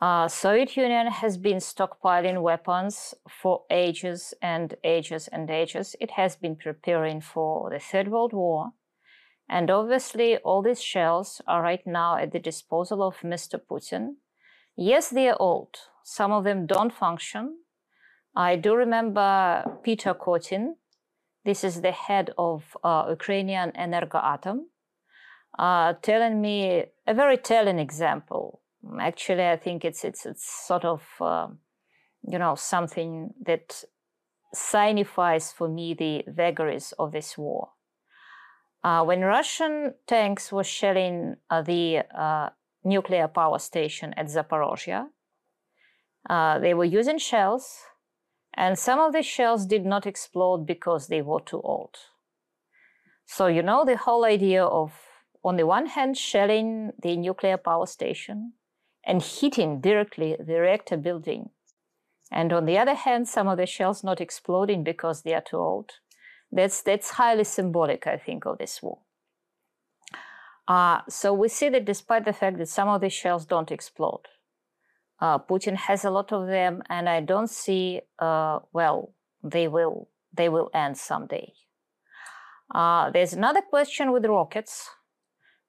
Uh, 0.00 0.28
Soviet 0.28 0.76
Union 0.76 1.08
has 1.08 1.36
been 1.36 1.56
stockpiling 1.56 2.40
weapons 2.42 3.14
for 3.28 3.64
ages 3.70 4.32
and 4.40 4.76
ages 4.84 5.28
and 5.28 5.50
ages. 5.50 5.96
It 6.00 6.12
has 6.12 6.36
been 6.36 6.54
preparing 6.54 7.20
for 7.20 7.70
the 7.70 7.80
Third 7.80 8.08
World 8.08 8.32
War. 8.32 8.72
And 9.48 9.70
obviously, 9.70 10.36
all 10.38 10.62
these 10.62 10.82
shells 10.82 11.40
are 11.48 11.62
right 11.62 11.84
now 11.86 12.16
at 12.16 12.32
the 12.32 12.38
disposal 12.38 13.02
of 13.02 13.20
Mr. 13.20 13.58
Putin. 13.58 14.16
Yes, 14.76 15.08
they 15.08 15.28
are 15.28 15.36
old. 15.40 15.76
Some 16.04 16.30
of 16.30 16.44
them 16.44 16.66
don't 16.66 16.92
function. 16.92 17.58
I 18.36 18.54
do 18.56 18.74
remember 18.74 19.64
Peter 19.82 20.14
Kotin, 20.14 20.74
this 21.44 21.64
is 21.64 21.80
the 21.80 21.92
head 21.92 22.30
of 22.36 22.76
uh, 22.84 23.06
Ukrainian 23.08 23.72
Energoatom, 23.72 24.58
uh, 25.58 25.94
telling 26.02 26.40
me 26.40 26.84
a 27.06 27.14
very 27.14 27.36
telling 27.36 27.78
example. 27.78 28.60
Actually, 29.00 29.46
I 29.46 29.56
think 29.56 29.84
it's 29.84 30.04
it's 30.04 30.26
it's 30.26 30.66
sort 30.66 30.84
of 30.84 31.02
uh, 31.20 31.48
you 32.22 32.38
know 32.38 32.54
something 32.54 33.34
that 33.46 33.84
signifies 34.54 35.52
for 35.52 35.68
me 35.68 35.94
the 35.94 36.24
vagaries 36.26 36.92
of 36.98 37.12
this 37.12 37.36
war. 37.36 37.70
Uh, 38.84 39.04
when 39.04 39.22
Russian 39.22 39.94
tanks 40.06 40.52
were 40.52 40.64
shelling 40.64 41.36
uh, 41.50 41.62
the 41.62 42.02
uh, 42.16 42.50
nuclear 42.84 43.28
power 43.28 43.58
station 43.58 44.14
at 44.16 44.26
Zaporozhye, 44.26 45.06
uh, 46.30 46.58
they 46.58 46.74
were 46.74 46.84
using 46.84 47.18
shells 47.18 47.80
and 48.58 48.76
some 48.76 48.98
of 48.98 49.12
the 49.12 49.22
shells 49.22 49.64
did 49.66 49.86
not 49.86 50.04
explode 50.04 50.66
because 50.66 51.06
they 51.06 51.22
were 51.22 51.40
too 51.40 51.60
old. 51.60 51.94
So, 53.24 53.46
you 53.46 53.62
know, 53.62 53.84
the 53.84 53.96
whole 53.96 54.24
idea 54.24 54.64
of, 54.64 54.92
on 55.44 55.56
the 55.56 55.64
one 55.64 55.86
hand, 55.86 56.16
shelling 56.18 56.90
the 57.00 57.16
nuclear 57.16 57.56
power 57.56 57.86
station 57.86 58.54
and 59.06 59.22
hitting 59.22 59.80
directly 59.80 60.36
the 60.44 60.60
reactor 60.60 60.96
building. 60.96 61.50
And 62.32 62.52
on 62.52 62.66
the 62.66 62.78
other 62.78 62.96
hand, 62.96 63.28
some 63.28 63.46
of 63.46 63.58
the 63.58 63.66
shells 63.66 64.02
not 64.02 64.20
exploding 64.20 64.82
because 64.82 65.22
they 65.22 65.34
are 65.34 65.40
too 65.40 65.58
old. 65.58 65.92
That's, 66.50 66.82
that's 66.82 67.10
highly 67.10 67.44
symbolic, 67.44 68.08
I 68.08 68.16
think, 68.16 68.44
of 68.44 68.58
this 68.58 68.82
war. 68.82 68.98
Uh, 70.66 71.02
so 71.08 71.32
we 71.32 71.48
see 71.48 71.68
that 71.68 71.84
despite 71.84 72.24
the 72.24 72.32
fact 72.32 72.58
that 72.58 72.68
some 72.68 72.88
of 72.88 73.02
the 73.02 73.08
shells 73.08 73.46
don't 73.46 73.70
explode, 73.70 74.26
uh, 75.20 75.38
Putin 75.38 75.74
has 75.76 76.04
a 76.04 76.10
lot 76.10 76.32
of 76.32 76.46
them, 76.46 76.82
and 76.88 77.08
I 77.08 77.20
don't 77.20 77.50
see. 77.50 78.00
Uh, 78.18 78.60
well, 78.72 79.12
they 79.42 79.66
will 79.66 80.08
they 80.32 80.48
will 80.48 80.70
end 80.72 80.96
someday. 80.96 81.52
Uh, 82.72 83.10
there's 83.10 83.32
another 83.32 83.62
question 83.62 84.12
with 84.12 84.26
rockets, 84.26 84.90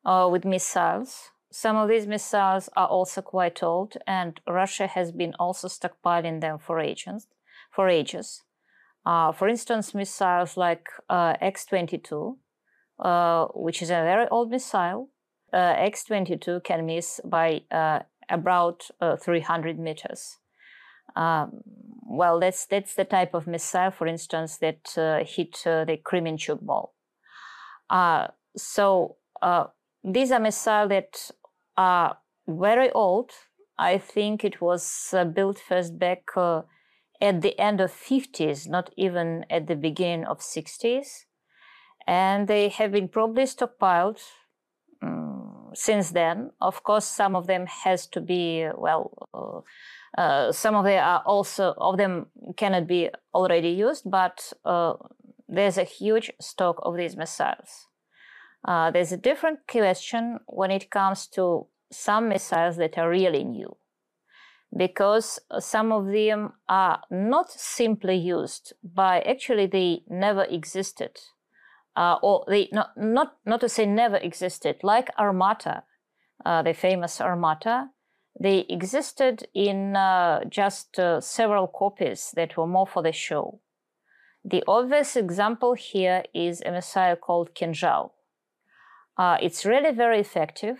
uh, 0.05 0.27
with 0.31 0.45
missiles. 0.45 1.31
Some 1.51 1.77
of 1.77 1.89
these 1.89 2.05
missiles 2.05 2.69
are 2.75 2.87
also 2.87 3.21
quite 3.21 3.63
old, 3.63 3.97
and 4.05 4.39
Russia 4.47 4.85
has 4.85 5.11
been 5.11 5.33
also 5.39 5.67
stockpiling 5.67 6.41
them 6.41 6.59
for 6.59 6.79
ages. 6.79 7.27
For 7.71 7.87
ages, 7.87 8.43
uh, 9.05 9.31
for 9.31 9.47
instance, 9.47 9.93
missiles 9.93 10.57
like 10.57 10.87
uh, 11.09 11.35
X-22, 11.39 12.35
which 13.55 13.81
is 13.81 13.89
a 13.89 14.03
very 14.03 14.27
old 14.29 14.51
missile. 14.51 15.09
X-22 15.53 16.63
can 16.63 16.85
miss 16.85 17.21
by 17.23 17.61
about 18.29 18.83
uh, 19.01 19.15
300 19.17 19.79
meters. 19.79 20.37
Um, 21.15 21.61
well, 22.05 22.39
that's 22.39 22.65
that's 22.65 22.95
the 22.95 23.05
type 23.05 23.33
of 23.33 23.47
missile, 23.47 23.91
for 23.91 24.07
instance, 24.07 24.57
that 24.57 24.97
uh, 24.97 25.23
hit 25.23 25.57
uh, 25.65 25.85
the 25.85 25.97
Kremenchuk 25.97 26.61
Mall. 26.61 26.93
Uh, 27.89 28.27
so 28.55 29.17
uh, 29.41 29.65
these 30.03 30.31
are 30.31 30.39
missiles 30.39 30.89
that 30.89 31.31
are 31.77 32.17
very 32.47 32.91
old. 32.91 33.31
I 33.77 33.97
think 33.97 34.43
it 34.43 34.59
was 34.61 35.13
uh, 35.13 35.25
built 35.25 35.59
first 35.59 35.97
back 35.97 36.23
at 37.21 37.41
the 37.41 37.59
end 37.59 37.81
of 37.81 37.91
50s, 37.91 38.67
not 38.67 38.91
even 38.97 39.45
at 39.49 39.67
the 39.67 39.75
beginning 39.75 40.25
of 40.25 40.39
60s, 40.39 41.25
and 42.07 42.47
they 42.47 42.69
have 42.69 42.91
been 42.91 43.07
probably 43.07 43.43
stockpiled 43.43 44.19
since 45.73 46.11
then. 46.11 46.51
Of 46.61 46.83
course, 46.83 47.05
some 47.05 47.35
of 47.35 47.47
them 47.47 47.65
has 47.65 48.07
to 48.07 48.21
be 48.21 48.67
well. 48.75 49.63
Uh, 50.17 50.51
some 50.51 50.75
of 50.75 50.85
them 50.85 51.03
are 51.03 51.21
also 51.25 51.73
of 51.77 51.97
them 51.97 52.27
cannot 52.57 52.87
be 52.87 53.09
already 53.33 53.69
used, 53.69 54.09
but 54.09 54.53
uh, 54.65 54.93
there's 55.47 55.77
a 55.77 55.83
huge 55.83 56.31
stock 56.39 56.79
of 56.81 56.97
these 56.97 57.15
missiles. 57.15 57.87
Uh, 58.67 58.91
there's 58.91 59.11
a 59.11 59.17
different 59.17 59.59
question 59.67 60.39
when 60.47 60.71
it 60.71 60.89
comes 60.89 61.27
to 61.27 61.67
some 61.91 62.27
missiles 62.29 62.77
that 62.77 62.97
are 62.97 63.09
really 63.09 63.43
new, 63.43 63.77
because 64.75 65.39
some 65.59 65.91
of 65.91 66.07
them 66.07 66.53
are 66.67 67.01
not 67.09 67.49
simply 67.49 68.15
used, 68.15 68.73
by 68.83 69.21
actually 69.21 69.67
they 69.67 70.01
never 70.07 70.43
existed 70.43 71.19
uh, 71.95 72.17
or 72.21 72.45
they 72.47 72.69
not, 72.71 72.91
not 72.97 73.37
not 73.45 73.61
to 73.61 73.69
say 73.69 73.85
never 73.85 74.17
existed, 74.17 74.77
like 74.83 75.09
Armata, 75.17 75.83
uh, 76.45 76.61
the 76.61 76.73
famous 76.73 77.19
Armata. 77.19 77.89
They 78.41 78.59
existed 78.69 79.47
in 79.53 79.95
uh, 79.97 80.45
just 80.45 80.97
uh, 80.97 81.19
several 81.19 81.67
copies 81.67 82.31
that 82.35 82.55
were 82.55 82.67
more 82.67 82.87
for 82.87 83.03
the 83.03 83.11
show. 83.11 83.59
The 84.45 84.63
obvious 84.65 85.17
example 85.17 85.73
here 85.73 86.23
is 86.33 86.61
a 86.65 86.71
missile 86.71 87.17
called 87.17 87.53
Kinzhal. 87.53 88.11
Uh, 89.17 89.37
it's 89.41 89.65
really 89.65 89.91
very 89.91 90.19
effective. 90.19 90.77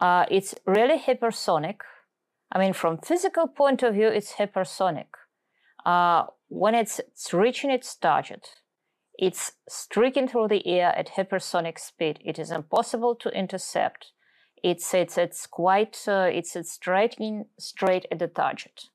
Uh, 0.00 0.26
it's 0.30 0.54
really 0.66 0.98
hypersonic. 0.98 1.76
I 2.52 2.58
mean, 2.58 2.74
from 2.74 2.98
physical 2.98 3.46
point 3.48 3.82
of 3.82 3.94
view, 3.94 4.08
it's 4.08 4.34
hypersonic. 4.34 5.06
When 6.48 6.74
it's, 6.74 6.98
it's 6.98 7.32
reaching 7.32 7.70
its 7.70 7.94
target, 7.94 8.59
it's 9.20 9.52
streaking 9.68 10.26
through 10.26 10.48
the 10.48 10.66
air 10.66 10.96
at 10.96 11.10
hypersonic 11.16 11.78
speed. 11.78 12.18
It 12.24 12.38
is 12.38 12.50
impossible 12.50 13.14
to 13.16 13.28
intercept. 13.28 14.12
It's 14.62 14.94
it's 14.94 15.18
it's 15.18 15.46
quite 15.46 15.96
uh, 16.08 16.28
it's 16.32 16.56
it's 16.56 16.72
striking 16.72 17.44
straight 17.58 18.06
at 18.10 18.18
the 18.18 18.28
target. 18.28 18.88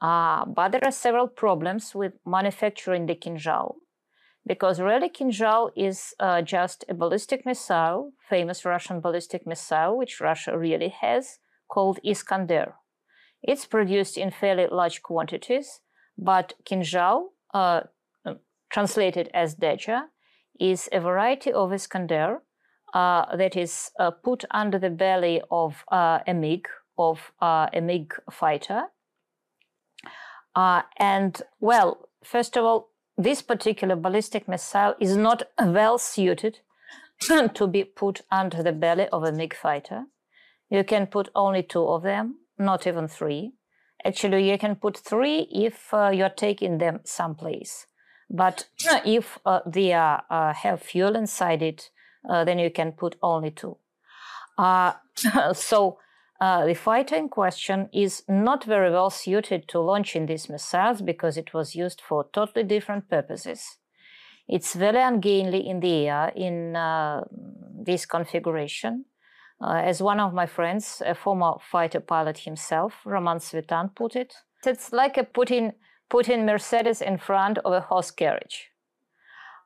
Uh, 0.00 0.44
but 0.44 0.72
there 0.72 0.84
are 0.84 0.92
several 0.92 1.28
problems 1.28 1.94
with 1.94 2.12
manufacturing 2.26 3.06
the 3.06 3.14
Kinzhal 3.14 3.76
because 4.46 4.80
really 4.80 5.08
Kinzhal 5.08 5.70
is 5.76 6.14
uh, 6.20 6.42
just 6.42 6.84
a 6.88 6.94
ballistic 6.94 7.46
missile, 7.46 8.12
famous 8.28 8.64
Russian 8.64 9.00
ballistic 9.00 9.46
missile, 9.46 9.96
which 9.96 10.20
Russia 10.20 10.58
really 10.58 10.88
has, 10.88 11.38
called 11.68 11.98
Iskander. 12.04 12.74
It's 13.42 13.66
produced 13.66 14.18
in 14.18 14.30
fairly 14.30 14.66
large 14.70 15.02
quantities, 15.02 15.80
but 16.18 16.54
Kinzhal, 16.64 17.28
uh, 17.54 17.82
translated 18.70 19.30
as 19.34 19.54
Deja, 19.54 20.02
is 20.58 20.88
a 20.92 21.00
variety 21.00 21.52
of 21.52 21.72
Iskander 21.72 22.42
uh, 22.94 23.36
that 23.36 23.56
is 23.56 23.90
uh, 23.98 24.10
put 24.10 24.44
under 24.50 24.78
the 24.78 24.90
belly 24.90 25.42
of 25.50 25.84
uh, 25.92 26.20
a 26.26 26.34
MiG, 26.34 26.66
of 26.98 27.32
uh, 27.40 27.68
a 27.72 27.80
MiG 27.80 28.14
fighter. 28.30 28.84
Uh, 30.54 30.82
and 30.98 31.42
well, 31.60 32.08
first 32.24 32.56
of 32.56 32.64
all, 32.64 32.90
this 33.18 33.42
particular 33.42 33.96
ballistic 33.96 34.48
missile 34.48 34.94
is 35.00 35.16
not 35.16 35.42
well 35.58 35.98
suited 35.98 36.60
to 37.54 37.66
be 37.66 37.84
put 37.84 38.22
under 38.30 38.62
the 38.62 38.72
belly 38.72 39.08
of 39.08 39.24
a 39.24 39.32
MiG 39.32 39.54
fighter. 39.54 40.04
You 40.70 40.84
can 40.84 41.06
put 41.06 41.28
only 41.34 41.62
two 41.62 41.86
of 41.86 42.02
them, 42.02 42.36
not 42.58 42.86
even 42.86 43.08
three. 43.08 43.52
Actually, 44.04 44.50
you 44.50 44.58
can 44.58 44.76
put 44.76 44.96
three 44.96 45.48
if 45.50 45.92
uh, 45.92 46.10
you're 46.12 46.28
taking 46.28 46.78
them 46.78 47.00
someplace. 47.04 47.86
But 48.28 48.68
if 49.04 49.38
uh, 49.46 49.60
they 49.66 49.92
are, 49.92 50.24
uh, 50.30 50.52
have 50.52 50.82
fuel 50.82 51.16
inside 51.16 51.62
it, 51.62 51.90
uh, 52.28 52.44
then 52.44 52.58
you 52.58 52.70
can 52.70 52.92
put 52.92 53.16
only 53.22 53.50
two. 53.50 53.76
Uh, 54.58 54.94
so 55.54 55.98
uh, 56.40 56.66
the 56.66 56.74
fighter 56.74 57.14
in 57.14 57.28
question 57.28 57.88
is 57.92 58.24
not 58.28 58.64
very 58.64 58.90
well 58.90 59.10
suited 59.10 59.68
to 59.68 59.80
launching 59.80 60.26
these 60.26 60.48
missiles 60.48 61.02
because 61.02 61.36
it 61.36 61.54
was 61.54 61.74
used 61.74 62.00
for 62.00 62.26
totally 62.32 62.64
different 62.64 63.08
purposes. 63.08 63.78
It's 64.48 64.74
very 64.74 65.00
ungainly 65.00 65.66
in 65.66 65.80
the 65.80 66.08
air 66.08 66.32
in 66.34 66.76
this 67.84 68.06
configuration. 68.06 69.04
Uh, 69.60 69.80
as 69.84 70.02
one 70.02 70.20
of 70.20 70.34
my 70.34 70.46
friends, 70.46 71.02
a 71.06 71.14
former 71.14 71.54
fighter 71.60 72.00
pilot 72.00 72.38
himself, 72.38 72.94
Roman 73.06 73.38
Svitan, 73.38 73.94
put 73.94 74.14
it, 74.14 74.34
it's 74.66 74.92
like 74.92 75.16
a 75.16 75.24
putting 75.24 75.72
putting 76.08 76.46
Mercedes 76.46 77.02
in 77.02 77.18
front 77.18 77.58
of 77.58 77.72
a 77.72 77.80
horse 77.80 78.10
carriage. 78.10 78.70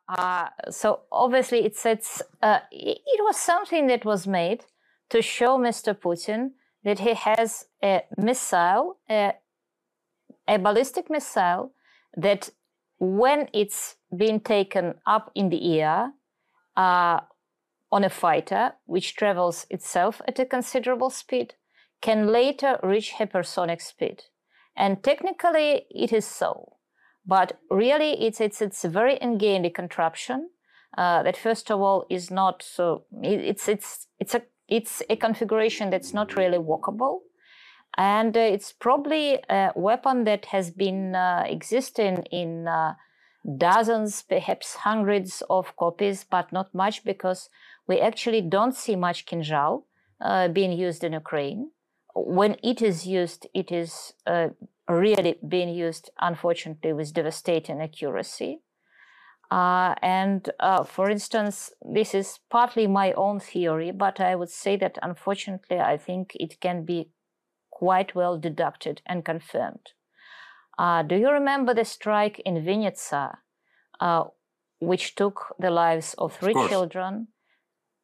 Uh, 0.08 0.48
so 0.70 1.00
obviously, 1.12 1.64
it 1.64 1.76
says 1.76 2.22
uh, 2.42 2.60
it 2.72 3.20
was 3.20 3.36
something 3.36 3.86
that 3.86 4.04
was 4.04 4.26
made 4.26 4.64
to 5.10 5.22
show 5.22 5.58
Mr. 5.58 5.94
Putin 5.94 6.50
that 6.82 6.98
he 6.98 7.14
has 7.14 7.66
a 7.82 8.02
missile, 8.16 8.98
a, 9.08 9.34
a 10.48 10.58
ballistic 10.58 11.10
missile 11.10 11.72
that, 12.16 12.50
when 12.98 13.48
it's 13.52 13.96
being 14.16 14.40
taken 14.40 14.94
up 15.06 15.30
in 15.34 15.48
the 15.48 15.80
air, 15.80 16.12
uh, 16.76 17.20
on 17.92 18.04
a 18.04 18.10
fighter, 18.10 18.72
which 18.86 19.16
travels 19.16 19.66
itself 19.70 20.20
at 20.28 20.38
a 20.38 20.44
considerable 20.44 21.10
speed, 21.10 21.54
can 22.00 22.28
later 22.28 22.78
reach 22.82 23.14
hypersonic 23.18 23.80
speed. 23.80 24.24
And 24.76 25.02
technically, 25.02 25.86
it 25.90 26.12
is 26.12 26.26
so. 26.26 26.76
But 27.26 27.58
really, 27.70 28.12
it's, 28.26 28.40
it's, 28.40 28.62
it's 28.62 28.84
a 28.84 28.88
very 28.88 29.18
ungainly 29.20 29.70
contraption 29.70 30.50
uh, 30.96 31.22
that, 31.22 31.36
first 31.36 31.70
of 31.70 31.80
all, 31.80 32.06
is 32.08 32.30
not 32.30 32.62
so, 32.62 33.04
it's, 33.22 33.68
it's, 33.68 34.06
it's, 34.18 34.34
a, 34.34 34.42
it's 34.68 35.02
a 35.10 35.16
configuration 35.16 35.90
that's 35.90 36.14
not 36.14 36.36
really 36.36 36.58
walkable. 36.58 37.20
And 37.96 38.36
uh, 38.36 38.40
it's 38.40 38.72
probably 38.72 39.38
a 39.48 39.72
weapon 39.74 40.24
that 40.24 40.46
has 40.46 40.70
been 40.70 41.14
uh, 41.14 41.44
existing 41.46 42.24
in 42.30 42.68
uh, 42.68 42.94
dozens, 43.58 44.22
perhaps 44.22 44.76
hundreds 44.76 45.42
of 45.50 45.76
copies, 45.76 46.24
but 46.24 46.52
not 46.52 46.74
much 46.74 47.04
because 47.04 47.48
we 47.86 48.00
actually 48.00 48.40
don't 48.40 48.74
see 48.74 48.96
much 48.96 49.26
Kinzhal 49.26 49.84
uh, 50.20 50.48
being 50.48 50.72
used 50.72 51.02
in 51.04 51.12
Ukraine. 51.12 51.70
When 52.14 52.56
it 52.62 52.82
is 52.82 53.06
used, 53.06 53.46
it 53.54 53.70
is 53.70 54.14
uh, 54.26 54.48
really 54.88 55.36
being 55.46 55.68
used, 55.68 56.10
unfortunately, 56.20 56.92
with 56.92 57.14
devastating 57.14 57.80
accuracy. 57.80 58.60
Uh, 59.50 59.94
and 60.00 60.48
uh, 60.60 60.84
for 60.84 61.10
instance, 61.10 61.72
this 61.82 62.14
is 62.14 62.38
partly 62.50 62.86
my 62.86 63.12
own 63.12 63.40
theory, 63.40 63.90
but 63.90 64.20
I 64.20 64.36
would 64.36 64.50
say 64.50 64.76
that 64.76 64.98
unfortunately, 65.02 65.80
I 65.80 65.96
think 65.96 66.36
it 66.38 66.60
can 66.60 66.84
be 66.84 67.10
quite 67.70 68.14
well 68.14 68.38
deducted 68.38 69.02
and 69.06 69.24
confirmed. 69.24 69.94
Uh, 70.78 71.02
do 71.02 71.16
you 71.16 71.30
remember 71.30 71.74
the 71.74 71.84
strike 71.84 72.40
in 72.44 72.64
Vinnytsia, 72.64 73.38
uh, 73.98 74.24
which 74.80 75.14
took 75.14 75.54
the 75.58 75.70
lives 75.70 76.14
of 76.16 76.36
three 76.36 76.54
of 76.54 76.68
children? 76.68 77.28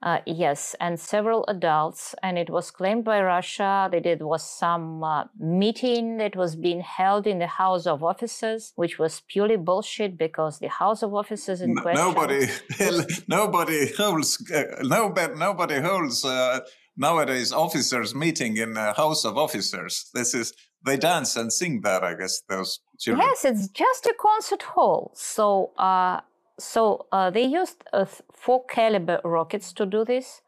Uh, 0.07 0.21
yes, 0.25 0.77
and 0.79 1.01
several 1.01 1.45
adults, 1.49 2.15
and 2.23 2.39
it 2.39 2.49
was 2.49 2.71
claimed 2.71 3.05
by 3.05 3.21
Russia 3.21 3.89
that 3.91 4.07
it 4.07 4.23
was 4.23 4.49
some 4.49 5.03
uh, 5.03 5.25
meeting 5.37 6.19
that 6.19 6.37
was 6.37 6.55
being 6.55 6.81
held 6.81 7.27
in 7.27 7.41
the 7.41 7.49
House 7.49 7.89
of 7.89 8.05
Officers, 8.05 8.73
which 8.77 9.01
was 9.01 9.23
purely 9.27 9.57
bullshit 9.57 10.17
because 10.17 10.61
the 10.61 10.69
House 10.69 11.03
of 11.03 11.13
Officers 11.13 11.61
in 11.61 11.75
question. 11.75 12.01
Nobody, 12.01 12.47
nobody 13.29 13.93
holds, 13.99 14.49
uh, 14.49 14.81
nobody, 14.83 15.35
nobody 15.35 15.81
holds 15.81 16.25
uh, 16.25 16.61
nowadays 16.97 17.53
officers 17.53 18.15
meeting 18.15 18.57
in 18.59 18.77
a 18.77 18.93
House 18.93 19.25
of 19.25 19.37
Officers. 19.37 20.09
This 20.15 20.35
is 20.35 20.53
they 20.85 20.97
dance 20.97 21.35
and 21.35 21.53
sing 21.53 21.81
there, 21.81 22.05
I 22.05 22.15
guess. 22.15 22.43
Those 22.49 22.79
children. 23.01 23.27
Yes, 23.27 23.45
it's 23.45 23.67
just 23.71 24.07
a 24.07 24.15
concert 24.17 24.63
hall. 24.63 25.11
So 25.17 25.73
uh, 25.77 26.21
so 26.59 27.07
uh, 27.13 27.31
they 27.31 27.45
used 27.45 27.85
uh, 27.93 28.07
four 28.33 28.65
caliber 28.67 29.21
rockets 29.25 29.73
to 29.75 29.87
do 29.87 30.05
this. 30.05 30.43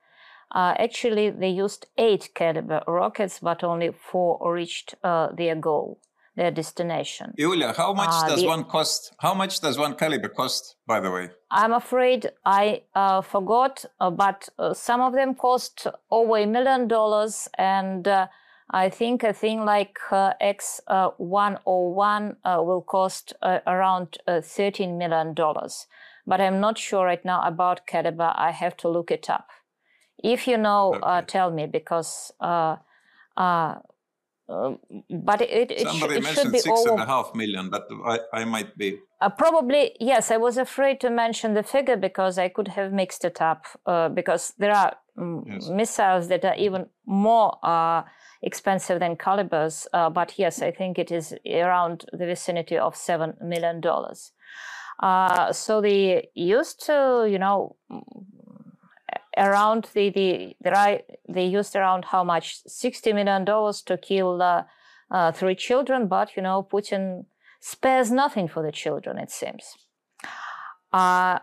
Uh, 0.54 0.74
actually, 0.78 1.30
they 1.30 1.50
used 1.50 1.86
eight 1.98 2.30
caliber 2.34 2.82
rockets, 2.86 3.38
but 3.40 3.62
only 3.62 3.90
four 3.92 4.38
reached 4.52 4.94
uh, 5.04 5.28
their 5.36 5.54
goal, 5.54 6.00
their 6.36 6.50
destination. 6.50 7.34
Yulia, 7.36 7.74
how 7.76 7.92
much 7.92 8.08
uh, 8.10 8.28
does 8.28 8.40
the, 8.40 8.46
one 8.46 8.64
cost? 8.64 9.12
How 9.18 9.34
much 9.34 9.60
does 9.60 9.76
one 9.76 9.94
caliber 9.94 10.28
cost, 10.28 10.76
by 10.86 11.00
the 11.00 11.10
way? 11.10 11.30
I'm 11.50 11.74
afraid 11.74 12.30
I 12.46 12.82
uh, 12.94 13.20
forgot, 13.20 13.84
but 13.98 14.48
some 14.72 15.02
of 15.02 15.12
them 15.12 15.34
cost 15.34 15.86
over 16.10 16.38
a 16.38 16.46
million 16.46 16.88
dollars, 16.88 17.48
and 17.58 18.08
I 18.70 18.90
think 18.90 19.22
a 19.22 19.32
thing 19.32 19.64
like 19.64 19.98
uh, 20.10 20.34
X101 20.42 22.36
uh, 22.44 22.62
will 22.62 22.82
cost 22.82 23.32
uh, 23.40 23.60
around 23.66 24.18
uh, 24.26 24.42
$13 24.42 24.98
million. 24.98 25.34
But 26.26 26.40
I'm 26.42 26.60
not 26.60 26.76
sure 26.76 27.06
right 27.06 27.24
now 27.24 27.40
about 27.42 27.86
caliber. 27.86 28.32
I 28.36 28.50
have 28.50 28.76
to 28.78 28.88
look 28.88 29.10
it 29.10 29.30
up. 29.30 29.48
If 30.22 30.46
you 30.46 30.58
know, 30.58 30.94
uh, 31.02 31.18
okay. 31.18 31.26
tell 31.26 31.50
me 31.50 31.66
because. 31.66 32.32
Uh, 32.40 32.76
but 34.48 35.42
it, 35.42 35.70
it, 35.70 35.86
Somebody 35.86 36.14
sh- 36.14 36.16
it 36.16 36.22
mentioned 36.22 36.36
should 36.36 36.52
be 36.52 36.58
six 36.58 36.80
over... 36.80 36.92
and 36.92 37.00
a 37.02 37.06
half 37.06 37.34
million, 37.34 37.70
but 37.70 37.86
I, 38.04 38.18
I 38.32 38.44
might 38.44 38.76
be. 38.76 38.98
probably, 39.36 39.94
yes. 40.00 40.30
I 40.30 40.38
was 40.38 40.56
afraid 40.56 41.00
to 41.00 41.10
mention 41.10 41.54
the 41.54 41.62
figure 41.62 41.96
because 41.96 42.38
I 42.38 42.48
could 42.48 42.68
have 42.68 42.92
mixed 42.92 43.24
it 43.24 43.40
up 43.40 43.66
because 44.14 44.54
there 44.58 44.72
are 44.72 44.96
mm, 45.18 45.42
yes. 45.46 45.68
missiles 45.68 46.28
that 46.28 46.44
are 46.44 46.56
even 46.56 46.86
more 47.06 47.58
expensive 48.42 49.00
than 49.00 49.16
calibers. 49.16 49.86
Uh, 49.92 50.10
but 50.10 50.38
yes, 50.38 50.62
I 50.62 50.70
think 50.70 50.98
it 50.98 51.10
is 51.10 51.34
around 51.46 52.04
the 52.12 52.26
vicinity 52.26 52.78
of 52.78 52.96
seven 52.96 53.34
million 53.40 53.80
dollars. 53.80 54.32
Uh, 55.00 55.52
so 55.52 55.80
they 55.80 56.28
used 56.34 56.84
to, 56.86 57.28
you 57.30 57.38
know, 57.38 57.76
around 59.36 59.88
the 59.94 60.10
the 60.10 60.56
they, 60.60 61.04
they 61.28 61.44
used 61.46 61.76
around 61.76 62.06
how 62.06 62.24
much 62.24 62.60
sixty 62.66 63.12
million 63.12 63.44
dollars 63.44 63.82
to 63.82 63.96
kill 63.96 64.42
uh, 64.42 65.32
three 65.32 65.54
children, 65.54 66.08
but 66.08 66.36
you 66.36 66.42
know 66.42 66.66
Putin 66.70 67.26
spares 67.60 68.10
nothing 68.10 68.48
for 68.48 68.62
the 68.62 68.72
children. 68.72 69.18
It 69.18 69.30
seems. 69.30 69.76
Uh, 70.92 71.38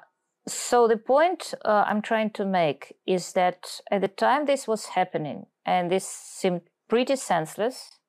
so 0.47 0.87
the 0.87 0.97
point 0.97 1.53
uh, 1.63 1.85
I'm 1.87 2.01
trying 2.01 2.29
to 2.31 2.45
make 2.45 2.95
is 3.07 3.33
that 3.33 3.81
at 3.89 4.01
the 4.01 4.07
time 4.07 4.45
this 4.45 4.67
was 4.67 4.85
happening, 4.87 5.45
and 5.65 5.89
this 5.89 6.07
seemed 6.07 6.61
pretty 6.88 7.15
senseless, 7.15 7.99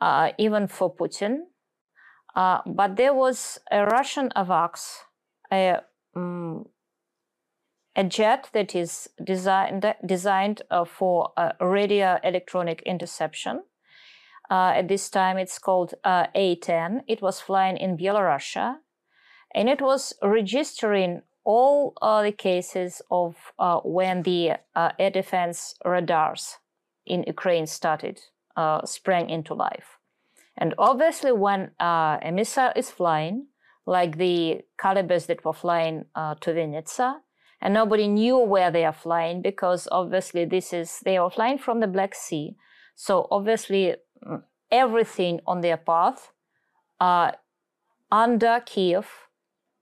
uh, 0.00 0.30
even 0.38 0.66
for 0.66 0.94
Putin, 0.94 1.38
uh, 2.34 2.60
but 2.66 2.96
there 2.96 3.14
was 3.14 3.58
a 3.70 3.84
Russian 3.84 4.30
AWACS, 4.34 4.98
a, 5.52 5.80
um, 6.16 6.66
a 7.94 8.04
jet 8.04 8.48
that 8.52 8.74
is 8.74 9.08
designed 9.22 9.94
designed 10.06 10.62
uh, 10.70 10.84
for 10.84 11.32
radio 11.60 12.18
electronic 12.24 12.82
interception. 12.86 13.62
Uh, 14.50 14.72
at 14.76 14.88
this 14.88 15.08
time, 15.10 15.38
it's 15.38 15.58
called 15.58 15.94
uh, 16.04 16.26
A10. 16.34 17.02
It 17.06 17.22
was 17.22 17.40
flying 17.40 17.76
in 17.76 17.96
Belarus, 17.96 18.76
and 19.54 19.68
it 19.68 19.80
was 19.80 20.14
registering 20.22 21.22
all 21.44 21.94
uh, 22.00 22.22
the 22.22 22.32
cases 22.32 23.02
of 23.10 23.36
uh, 23.58 23.80
when 23.80 24.22
the 24.22 24.52
uh, 24.74 24.90
air 24.98 25.10
defense 25.10 25.74
radars 25.84 26.58
in 27.06 27.24
Ukraine 27.26 27.66
started 27.66 28.20
uh, 28.56 28.84
sprang 28.84 29.30
into 29.30 29.54
life. 29.54 29.98
And 30.56 30.74
obviously, 30.78 31.32
when 31.32 31.70
uh, 31.80 32.18
a 32.22 32.30
missile 32.32 32.72
is 32.76 32.90
flying, 32.90 33.46
like 33.86 34.18
the 34.18 34.62
calibers 34.78 35.26
that 35.26 35.44
were 35.44 35.54
flying 35.54 36.04
uh, 36.14 36.34
to 36.40 36.50
Vinnytsia, 36.50 37.16
and 37.60 37.74
nobody 37.74 38.08
knew 38.08 38.38
where 38.38 38.70
they 38.70 38.84
are 38.84 38.92
flying 38.92 39.40
because 39.40 39.88
obviously 39.90 40.44
this 40.44 40.72
is 40.72 41.00
they 41.04 41.16
are 41.16 41.30
flying 41.30 41.58
from 41.58 41.80
the 41.80 41.86
Black 41.86 42.14
Sea. 42.14 42.56
So 42.94 43.28
obviously, 43.30 43.94
mm, 44.26 44.42
everything 44.70 45.40
on 45.46 45.60
their 45.60 45.76
path 45.76 46.32
under 48.12 48.60
Kiev, 48.66 49.08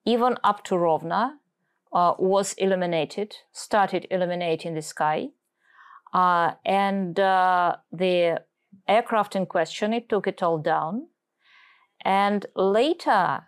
even 0.04 0.36
up 0.44 0.62
to 0.64 0.76
Rovno, 0.76 1.32
uh, 1.92 2.14
was 2.18 2.54
illuminated, 2.54 3.34
started 3.52 4.06
illuminating 4.10 4.74
the 4.74 4.82
sky. 4.82 5.30
Uh, 6.12 6.52
and 6.64 7.18
uh, 7.20 7.76
the 7.92 8.40
aircraft 8.88 9.36
in 9.36 9.46
question, 9.46 9.92
it 9.92 10.08
took 10.08 10.26
it 10.26 10.42
all 10.42 10.58
down. 10.58 11.06
And 12.04 12.46
later, 12.56 13.46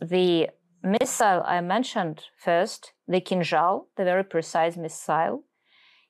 the 0.00 0.48
missile 0.82 1.42
I 1.44 1.60
mentioned 1.60 2.24
first, 2.38 2.92
the 3.06 3.20
Kinzhal, 3.20 3.86
the 3.96 4.04
very 4.04 4.24
precise 4.24 4.76
missile, 4.76 5.44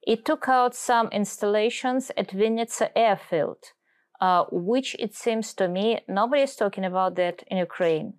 it 0.03 0.25
took 0.25 0.49
out 0.49 0.75
some 0.75 1.09
installations 1.09 2.11
at 2.17 2.29
Vinnytsia 2.29 2.91
airfield, 2.97 3.59
uh, 4.21 4.45
which 4.51 4.97
it 4.99 5.15
seems 5.15 5.53
to 5.55 5.69
me 5.69 6.01
nobody 6.09 6.43
is 6.43 6.57
talking 6.57 6.85
about 6.85 7.17
that 7.17 7.43
in 7.49 7.59
Ukraine. 7.59 8.15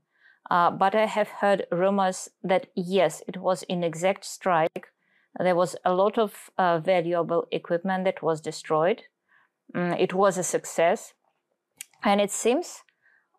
Uh, 0.50 0.70
but 0.70 0.94
I 0.94 1.06
have 1.06 1.30
heard 1.30 1.66
rumors 1.72 2.30
that 2.44 2.68
yes, 2.76 3.24
it 3.28 3.38
was 3.38 3.64
in 3.64 3.84
exact 3.84 4.26
strike. 4.26 4.88
There 5.40 5.56
was 5.56 5.76
a 5.86 5.94
lot 5.94 6.18
of 6.18 6.50
uh, 6.58 6.80
valuable 6.80 7.48
equipment 7.52 8.04
that 8.06 8.22
was 8.22 8.42
destroyed. 8.42 9.04
Mm, 9.76 10.00
it 10.00 10.14
was 10.14 10.38
a 10.38 10.44
success. 10.44 11.14
And 12.04 12.20
it 12.20 12.32
seems 12.32 12.84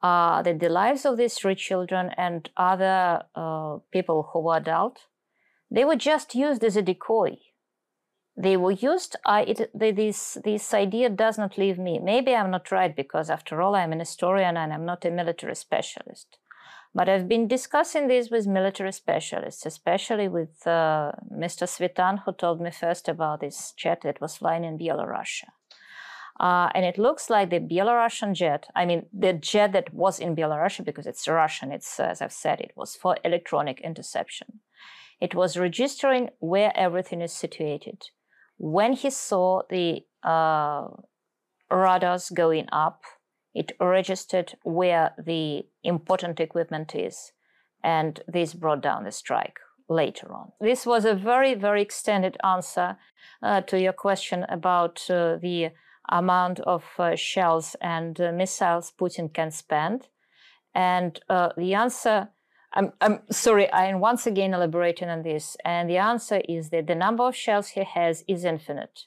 uh, 0.03 0.43
that 0.43 0.61
the 0.61 0.69
lives 0.69 1.05
of 1.05 1.17
these 1.17 1.35
three 1.35 1.55
children 1.55 2.11
and 2.17 2.49
other 2.57 3.23
uh, 3.35 3.79
people 3.93 4.31
who 4.33 4.41
were 4.41 4.57
adult, 4.57 5.01
they 5.71 5.85
were 5.85 5.97
just 5.97 6.35
used 6.35 6.65
as 6.65 6.77
a 6.77 6.83
decoy. 6.83 7.39
They 8.37 8.57
were 8.57 8.73
used. 8.73 9.17
I, 9.27 9.43
it, 9.43 9.71
this 9.75 10.39
this 10.43 10.73
idea 10.73 11.11
does 11.11 11.37
not 11.37 11.59
leave 11.59 11.79
me. 11.79 11.99
Maybe 11.99 12.35
I'm 12.35 12.51
not 12.51 12.73
right 12.73 12.97
because, 12.97 13.29
after 13.29 13.61
all, 13.61 13.75
I'm 13.75 13.93
an 13.93 13.99
historian 13.99 14.57
and 14.57 14.73
I'm 14.73 14.87
not 14.87 15.05
a 15.05 15.11
military 15.11 15.55
specialist. 15.55 16.39
But 16.95 17.09
I've 17.09 17.27
been 17.27 17.49
discussing 17.49 18.09
this 18.09 18.31
with 18.31 18.47
military 18.47 18.93
specialists, 18.93 19.65
especially 19.65 20.29
with 20.29 20.67
uh, 20.67 21.13
Mr. 21.33 21.67
Svitan, 21.67 22.23
who 22.25 22.33
told 22.33 22.61
me 22.61 22.71
first 22.71 23.09
about 23.09 23.41
this 23.41 23.73
jet 23.77 24.03
that 24.03 24.21
was 24.21 24.37
flying 24.37 24.65
in 24.65 24.79
Belarus. 24.79 25.45
Uh, 26.39 26.69
and 26.75 26.85
it 26.85 26.99
looks 26.99 27.31
like 27.31 27.51
the 27.51 27.61
Belarusian 27.61 28.35
jet, 28.35 28.67
I 28.75 28.85
mean, 28.85 29.07
the 29.13 29.33
jet 29.33 29.73
that 29.73 29.95
was 29.95 30.19
in 30.19 30.35
Belarus, 30.35 30.85
because 30.85 31.07
it's 31.07 31.29
Russian, 31.29 31.73
it's, 31.73 32.01
as 32.01 32.21
I've 32.21 32.33
said, 32.33 32.61
it 32.61 32.73
was 32.75 32.97
for 32.97 33.17
electronic 33.25 33.81
interception. 33.81 34.61
It 35.21 35.35
was 35.35 35.57
registering 35.57 36.31
where 36.41 36.73
everything 36.75 37.21
is 37.21 37.33
situated. 37.33 38.03
When 38.59 38.95
he 38.95 39.11
saw 39.11 39.63
the 39.71 40.05
uh, 40.25 40.89
radars 41.71 42.31
going 42.31 42.67
up, 42.73 43.03
it 43.55 43.73
registered 43.81 44.55
where 44.63 45.13
the 45.19 45.67
important 45.83 46.41
equipment 46.41 46.95
is, 46.95 47.33
and 47.83 48.21
this 48.27 48.55
brought 48.55 48.83
down 48.83 49.05
the 49.05 49.13
strike 49.13 49.59
later 49.89 50.33
on. 50.33 50.53
This 50.61 50.87
was 50.87 51.05
a 51.05 51.15
very, 51.15 51.55
very 51.55 51.83
extended 51.83 52.37
answer 52.43 52.97
uh, 53.43 53.61
to 53.63 53.81
your 53.81 53.93
question 53.93 54.45
about 54.49 55.05
uh, 55.11 55.37
the 55.37 55.71
amount 56.09 56.61
of 56.61 56.85
uh, 56.99 57.15
shells 57.15 57.77
and 57.81 58.21
uh, 58.21 58.33
missiles 58.33 58.93
Putin 58.99 59.33
can 59.33 59.51
spend. 59.51 60.09
And 60.75 61.21
uh, 61.29 61.51
the 61.57 61.75
answer, 61.75 62.29
I'm, 62.73 62.93
I'm 63.01 63.21
sorry, 63.31 63.73
I'm 63.73 64.01
once 64.01 64.27
again 64.27 64.55
elaborating 64.55 65.09
on 65.09 65.23
this. 65.23 65.57
And 65.65 65.89
the 65.89 65.99
answer 65.99 66.41
is 66.49 66.71
that 66.71 66.87
the 66.87 66.95
number 66.95 67.25
of 67.25 67.37
shells 67.37 67.69
he 67.69 67.85
has 67.85 68.25
is 68.27 68.45
infinite 68.45 69.05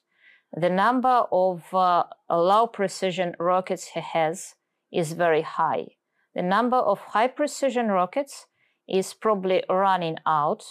the 0.55 0.69
number 0.69 1.25
of 1.31 1.73
uh, 1.73 2.03
low 2.29 2.67
precision 2.67 3.35
rockets 3.39 3.89
he 3.93 3.99
has 3.99 4.55
is 4.91 5.11
very 5.11 5.41
high. 5.41 5.87
The 6.33 6.41
number 6.41 6.77
of 6.77 6.99
high 6.99 7.27
precision 7.27 7.89
rockets 7.89 8.47
is 8.87 9.13
probably 9.13 9.63
running 9.69 10.17
out. 10.25 10.63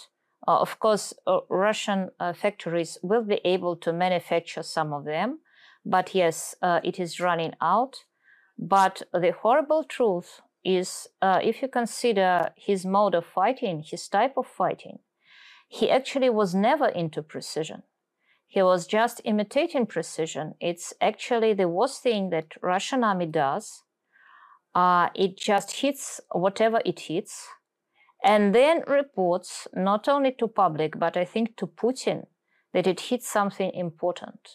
Uh, 0.47 0.59
of 0.59 0.79
course, 0.79 1.13
uh, 1.27 1.39
Russian 1.49 2.09
uh, 2.19 2.33
factories 2.33 2.97
will 3.03 3.23
be 3.23 3.41
able 3.45 3.75
to 3.77 3.93
manufacture 3.93 4.63
some 4.63 4.91
of 4.93 5.05
them, 5.05 5.39
but 5.85 6.15
yes, 6.15 6.55
uh, 6.61 6.79
it 6.83 6.99
is 6.99 7.19
running 7.19 7.53
out. 7.61 8.05
But 8.57 9.03
the 9.13 9.33
horrible 9.41 9.83
truth 9.83 10.41
is 10.63 11.07
uh, 11.21 11.39
if 11.43 11.61
you 11.61 11.67
consider 11.67 12.49
his 12.55 12.85
mode 12.85 13.13
of 13.13 13.25
fighting, 13.25 13.83
his 13.85 14.07
type 14.07 14.33
of 14.37 14.47
fighting, 14.47 14.99
he 15.67 15.91
actually 15.91 16.29
was 16.29 16.55
never 16.55 16.87
into 16.87 17.21
precision. 17.21 17.83
He 18.55 18.63
was 18.63 18.87
just 18.87 19.19
imitating 19.25 19.85
precision. 19.85 20.53
It's 20.61 20.93
actually 21.01 21.53
the 21.53 21.67
worst 21.67 22.01
thing 22.01 22.29
that 22.29 22.53
Russian 22.61 23.03
army 23.03 23.25
does. 23.25 23.83
Uh, 24.73 25.09
it 25.13 25.35
just 25.35 25.81
hits 25.81 26.21
whatever 26.31 26.79
it 26.85 27.01
hits 27.01 27.49
and 28.23 28.55
then 28.55 28.81
reports 28.87 29.67
not 29.73 30.07
only 30.07 30.31
to 30.39 30.47
public, 30.47 30.97
but 30.97 31.17
I 31.17 31.25
think 31.25 31.57
to 31.57 31.67
Putin 31.67 32.27
that 32.73 32.87
it 32.87 33.01
hits 33.01 33.27
something 33.27 33.71
important. 33.73 34.51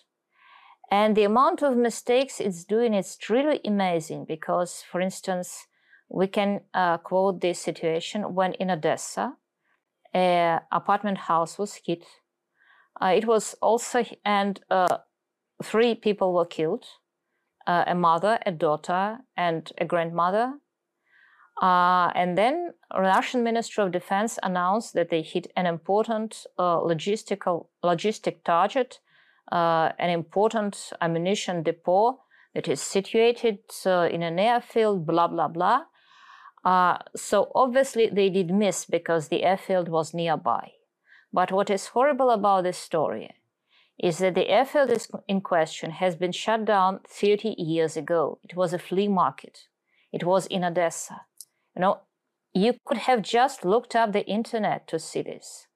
And 0.90 1.14
the 1.14 1.24
amount 1.24 1.62
of 1.62 1.76
mistakes 1.76 2.40
it's 2.40 2.64
doing 2.64 2.94
is 2.94 3.18
really 3.28 3.60
amazing 3.66 4.24
because, 4.24 4.82
for 4.90 5.02
instance, 5.02 5.66
we 6.08 6.26
can 6.26 6.62
uh, 6.72 6.96
quote 6.96 7.42
this 7.42 7.58
situation 7.58 8.34
when 8.34 8.54
in 8.54 8.70
Odessa, 8.70 9.34
an 10.14 10.62
apartment 10.72 11.18
house 11.18 11.58
was 11.58 11.80
hit 11.84 12.06
it 13.08 13.26
was 13.26 13.54
also, 13.62 14.04
and 14.24 14.60
uh, 14.70 14.98
three 15.62 15.94
people 15.94 16.34
were 16.34 16.46
killed 16.46 16.86
uh, 17.66 17.84
a 17.86 17.94
mother, 17.94 18.38
a 18.46 18.52
daughter, 18.52 19.18
and 19.36 19.72
a 19.78 19.84
grandmother. 19.84 20.54
Uh, 21.62 22.10
and 22.14 22.36
then 22.36 22.72
Russian 22.96 23.42
Ministry 23.42 23.84
of 23.84 23.92
Defense 23.92 24.38
announced 24.42 24.94
that 24.94 25.10
they 25.10 25.22
hit 25.22 25.46
an 25.56 25.66
important 25.66 26.46
uh, 26.58 26.78
logistical 26.78 27.66
logistic 27.84 28.44
target, 28.44 29.00
uh, 29.52 29.90
an 29.98 30.10
important 30.10 30.92
ammunition 31.00 31.62
depot 31.62 32.20
that 32.54 32.66
is 32.66 32.80
situated 32.80 33.58
in 33.84 34.22
an 34.22 34.38
airfield, 34.38 35.06
blah 35.06 35.28
blah 35.28 35.48
blah. 35.48 35.82
so 37.14 37.52
obviously 37.54 38.08
they 38.08 38.30
did 38.30 38.50
miss 38.50 38.86
because 38.86 39.28
the 39.28 39.44
airfield 39.44 39.88
was 39.88 40.14
nearby. 40.14 40.79
But 41.32 41.52
what 41.52 41.70
is 41.70 41.88
horrible 41.88 42.30
about 42.30 42.64
this 42.64 42.78
story 42.78 43.30
is 43.98 44.18
that 44.18 44.34
the 44.34 44.48
airfield 44.48 44.90
in 45.28 45.40
question 45.40 45.90
has 45.90 46.16
been 46.16 46.32
shut 46.32 46.64
down 46.64 47.00
30 47.06 47.54
years 47.58 47.96
ago. 47.96 48.38
It 48.42 48.56
was 48.56 48.72
a 48.72 48.78
flea 48.78 49.08
market. 49.08 49.66
It 50.12 50.24
was 50.24 50.46
in 50.46 50.64
Odessa. 50.64 51.22
You 51.76 51.82
know, 51.82 52.00
you 52.54 52.74
could 52.84 52.98
have 52.98 53.22
just 53.22 53.64
looked 53.64 53.94
up 53.94 54.12
the 54.12 54.26
internet 54.26 54.88
to 54.88 54.98
see 54.98 55.22
this. 55.22 55.66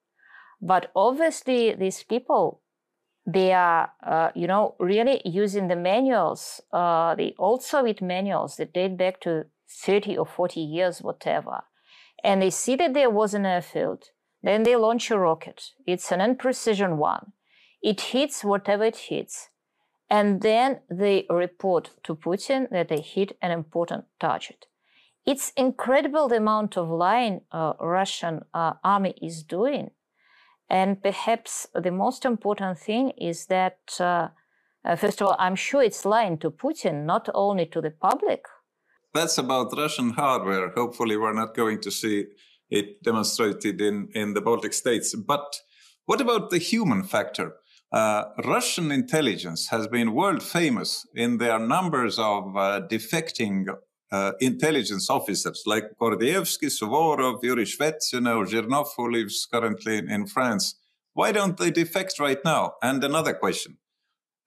But 0.61 0.91
obviously, 0.97 1.75
these 1.75 2.03
people, 2.03 2.63
they 3.27 3.53
are, 3.53 3.93
uh, 4.05 4.31
you 4.35 4.47
know, 4.47 4.75
really 4.81 5.21
using 5.25 5.69
the 5.69 5.77
manuals, 5.77 6.61
uh, 6.73 7.15
the 7.15 7.35
old 7.39 7.63
Soviet 7.63 8.01
manuals 8.01 8.57
that 8.57 8.73
date 8.73 8.97
back 8.97 9.21
to 9.21 9.45
30 9.69 10.17
or 10.17 10.27
40 10.27 10.61
years, 10.61 11.03
whatever. 11.03 11.65
And 12.23 12.41
they 12.41 12.51
see 12.51 12.77
that 12.77 12.95
there 12.95 13.11
was 13.11 13.35
an 13.35 13.45
airfield 13.45 14.05
then 14.45 14.63
they 14.63 14.77
launch 14.77 15.11
a 15.11 15.19
rocket. 15.19 15.71
It's 15.87 16.13
an 16.13 16.21
unprecision 16.21 16.97
one. 16.97 17.33
It 17.83 18.01
hits 18.13 18.45
whatever 18.45 18.85
it 18.85 18.97
hits. 19.09 19.49
And 20.11 20.43
then 20.43 20.81
they 20.91 21.27
report 21.31 21.91
to 22.05 22.15
Putin 22.15 22.69
that 22.71 22.89
they 22.89 23.01
hit 23.01 23.37
an 23.43 23.51
important 23.51 24.05
target. 24.21 24.67
it's 25.27 25.53
incredible 25.57 26.29
the 26.29 26.37
amount 26.37 26.77
of 26.77 26.89
lying 26.89 27.41
uh, 27.51 27.73
Russian 27.81 28.43
uh, 28.53 28.75
army 28.83 29.15
is 29.23 29.43
doing. 29.43 29.91
And 30.69 31.03
perhaps 31.03 31.67
the 31.75 31.91
most 31.91 32.25
important 32.25 32.79
thing 32.79 33.11
is 33.31 33.47
that, 33.47 33.79
uh, 34.01 34.29
uh, 34.85 34.97
first 34.97 35.21
of 35.21 35.29
all, 35.29 35.37
I'm 35.39 35.57
sure 35.57 35.83
it's 35.83 36.05
lying 36.05 36.37
to 36.39 36.51
Putin, 36.51 37.05
not 37.05 37.29
only 37.35 37.67
to 37.67 37.81
the 37.81 37.91
public. 37.91 38.43
That's 39.15 39.39
about 39.39 39.77
Russian 39.77 40.11
hardware. 40.11 40.71
Hopefully, 40.71 41.17
we're 41.17 41.41
not 41.43 41.55
going 41.55 41.81
to 41.83 41.91
see 41.91 42.27
it 42.81 43.03
demonstrated 43.03 43.81
in, 43.81 44.09
in 44.15 44.35
the 44.35 44.41
Baltic 44.41 44.73
states. 44.73 45.15
But 45.15 45.61
what 46.07 46.21
about 46.21 46.51
the 46.51 46.59
human 46.59 47.03
factor? 47.05 47.49
Uh, 47.93 48.25
Russian 48.45 48.91
intelligence 48.91 49.69
has 49.69 49.87
been 49.87 50.15
world 50.15 50.43
famous 50.43 51.07
in 51.15 51.39
their 51.39 51.59
numbers 51.61 52.19
of 52.19 52.57
uh, 52.57 52.81
defecting 52.91 53.67
uh, 54.11 54.33
intelligence 54.41 55.09
officers 55.09 55.63
like 55.67 55.85
Gordievsky, 56.01 56.69
Suvorov, 56.79 57.43
Yuri 57.43 57.65
Shvets, 57.65 58.13
you 58.13 58.21
know, 58.21 58.41
Zhirnov, 58.43 58.89
who 58.97 59.11
lives 59.11 59.47
currently 59.53 59.99
in, 59.99 60.11
in 60.11 60.27
France. 60.27 60.75
Why 61.13 61.31
don't 61.31 61.57
they 61.57 61.71
defect 61.71 62.19
right 62.19 62.43
now? 62.45 62.75
And 62.83 63.03
another 63.05 63.35
question. 63.35 63.79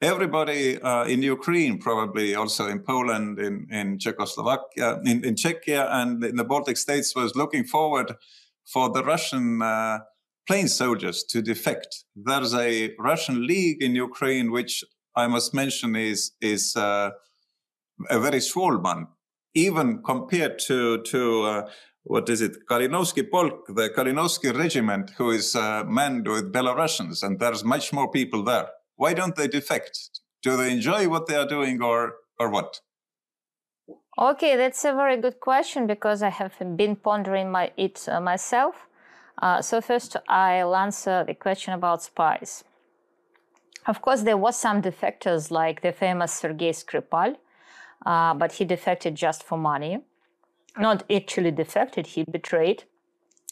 Everybody 0.01 0.79
uh, 0.79 1.05
in 1.05 1.23
Ukraine, 1.23 1.79
probably 1.79 2.35
also 2.35 2.67
in 2.67 2.79
Poland, 2.79 3.39
in, 3.39 3.67
in 3.71 3.97
Czechoslovakia, 3.97 4.99
in, 5.03 5.25
in 5.25 5.35
Czechia, 5.35 5.87
and 5.91 6.23
in 6.23 6.35
the 6.35 6.43
Baltic 6.43 6.77
states 6.77 7.15
was 7.15 7.35
looking 7.35 7.63
forward 7.63 8.15
for 8.65 8.89
the 8.89 9.03
Russian 9.03 9.61
uh, 9.61 9.99
plain 10.47 10.67
soldiers 10.67 11.23
to 11.23 11.41
defect. 11.41 12.05
There's 12.15 12.53
a 12.53 12.93
Russian 12.99 13.47
league 13.47 13.81
in 13.81 13.95
Ukraine, 13.95 14.51
which 14.51 14.83
I 15.15 15.25
must 15.27 15.53
mention 15.53 15.95
is, 15.95 16.31
is 16.41 16.75
uh, 16.75 17.09
a 18.09 18.19
very 18.19 18.41
small 18.41 18.77
one 18.77 19.07
even 19.57 20.03
compared 20.03 20.59
to 20.59 21.01
to 21.01 21.43
uh, 21.43 21.69
what 22.03 22.29
is 22.29 22.41
it, 22.41 22.55
Kalinovsky 22.69 23.29
Polk, 23.29 23.67
the 23.67 23.89
Kalinovsky 23.89 24.55
regiment, 24.55 25.11
who 25.17 25.31
is 25.31 25.55
uh, 25.55 25.83
manned 25.85 26.27
with 26.27 26.53
Belarusians, 26.53 27.21
and 27.21 27.37
there's 27.39 27.65
much 27.65 27.91
more 27.91 28.09
people 28.09 28.43
there. 28.43 28.69
Why 28.97 29.13
don't 29.13 29.35
they 29.35 29.47
defect? 29.47 30.19
Do 30.43 30.57
they 30.57 30.71
enjoy 30.71 31.07
what 31.07 31.27
they 31.27 31.35
are 31.35 31.47
doing, 31.47 31.81
or 31.81 32.15
or 32.39 32.49
what? 32.49 32.81
Okay, 34.19 34.55
that's 34.55 34.83
a 34.83 34.93
very 34.93 35.17
good 35.17 35.39
question 35.39 35.87
because 35.87 36.23
I 36.23 36.29
have 36.29 36.55
been 36.75 36.95
pondering 36.95 37.51
my, 37.51 37.71
it 37.77 38.07
uh, 38.09 38.19
myself. 38.19 38.87
Uh, 39.39 39.61
so 39.61 39.79
first, 39.79 40.17
I'll 40.27 40.75
answer 40.75 41.23
the 41.23 41.35
question 41.35 41.73
about 41.73 42.01
spies. 42.01 42.63
Of 43.85 44.01
course, 44.01 44.23
there 44.23 44.37
was 44.37 44.59
some 44.59 44.81
defectors 44.81 45.51
like 45.51 45.81
the 45.81 45.91
famous 45.91 46.33
Sergei 46.33 46.71
Skripal, 46.71 47.35
uh, 48.05 48.33
but 48.33 48.53
he 48.53 48.65
defected 48.65 49.13
just 49.13 49.43
for 49.43 49.57
money. 49.57 49.99
Not 50.77 51.03
actually 51.11 51.51
defected, 51.51 52.07
he 52.07 52.23
betrayed 52.23 52.83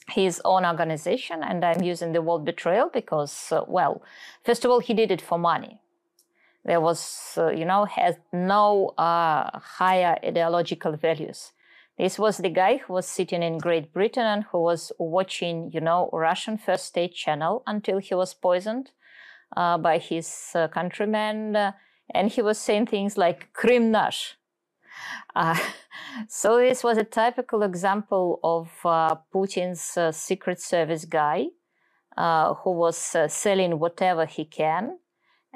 his 0.09 0.41
own 0.45 0.65
organization. 0.65 1.43
And 1.43 1.63
I'm 1.63 1.81
using 1.81 2.13
the 2.13 2.21
word 2.21 2.45
betrayal 2.45 2.89
because, 2.93 3.51
uh, 3.51 3.61
well, 3.67 4.01
first 4.43 4.65
of 4.65 4.71
all, 4.71 4.79
he 4.79 4.93
did 4.93 5.11
it 5.11 5.21
for 5.21 5.37
money. 5.37 5.79
There 6.63 6.81
was, 6.81 7.33
uh, 7.37 7.49
you 7.49 7.65
know, 7.65 7.85
has 7.85 8.15
no 8.33 8.89
uh, 8.97 9.59
higher 9.59 10.17
ideological 10.23 10.95
values. 10.97 11.51
This 11.97 12.19
was 12.19 12.37
the 12.37 12.49
guy 12.49 12.77
who 12.77 12.93
was 12.93 13.07
sitting 13.07 13.41
in 13.41 13.57
Great 13.57 13.93
Britain 13.93 14.25
and 14.25 14.43
who 14.51 14.61
was 14.61 14.91
watching, 14.97 15.71
you 15.73 15.79
know, 15.79 16.09
Russian 16.11 16.57
First 16.57 16.85
State 16.85 17.13
channel 17.13 17.63
until 17.65 17.99
he 17.99 18.15
was 18.15 18.33
poisoned 18.33 18.91
uh, 19.55 19.77
by 19.77 19.99
his 19.99 20.51
uh, 20.55 20.67
countrymen 20.67 21.73
and 22.13 22.29
he 22.29 22.41
was 22.41 22.57
saying 22.57 22.87
things 22.87 23.17
like 23.17 23.51
Krim 23.53 23.91
nash. 23.91 24.37
Uh, 25.35 25.59
so 26.27 26.57
this 26.57 26.83
was 26.83 26.97
a 26.97 27.03
typical 27.03 27.63
example 27.63 28.39
of 28.43 28.69
uh, 28.85 29.15
Putin's 29.33 29.97
uh, 29.97 30.11
secret 30.11 30.61
service 30.61 31.05
guy 31.05 31.47
uh, 32.17 32.53
who 32.55 32.71
was 32.71 33.15
uh, 33.15 33.27
selling 33.27 33.79
whatever 33.79 34.25
he 34.25 34.45
can. 34.45 34.97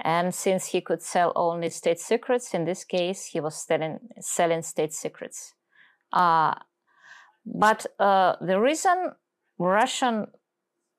And 0.01 0.33
since 0.33 0.67
he 0.67 0.81
could 0.81 1.01
sell 1.01 1.33
only 1.35 1.69
state 1.69 1.99
secrets, 1.99 2.53
in 2.53 2.63
this 2.63 2.85
case, 2.85 3.25
he 3.25 3.41
was 3.41 3.55
selling, 3.55 3.99
selling 4.21 4.61
state 4.61 4.93
secrets. 4.93 5.53
Uh, 6.13 6.55
but 7.45 7.85
the 7.97 8.59
reason 8.61 9.11
Russian 9.57 10.27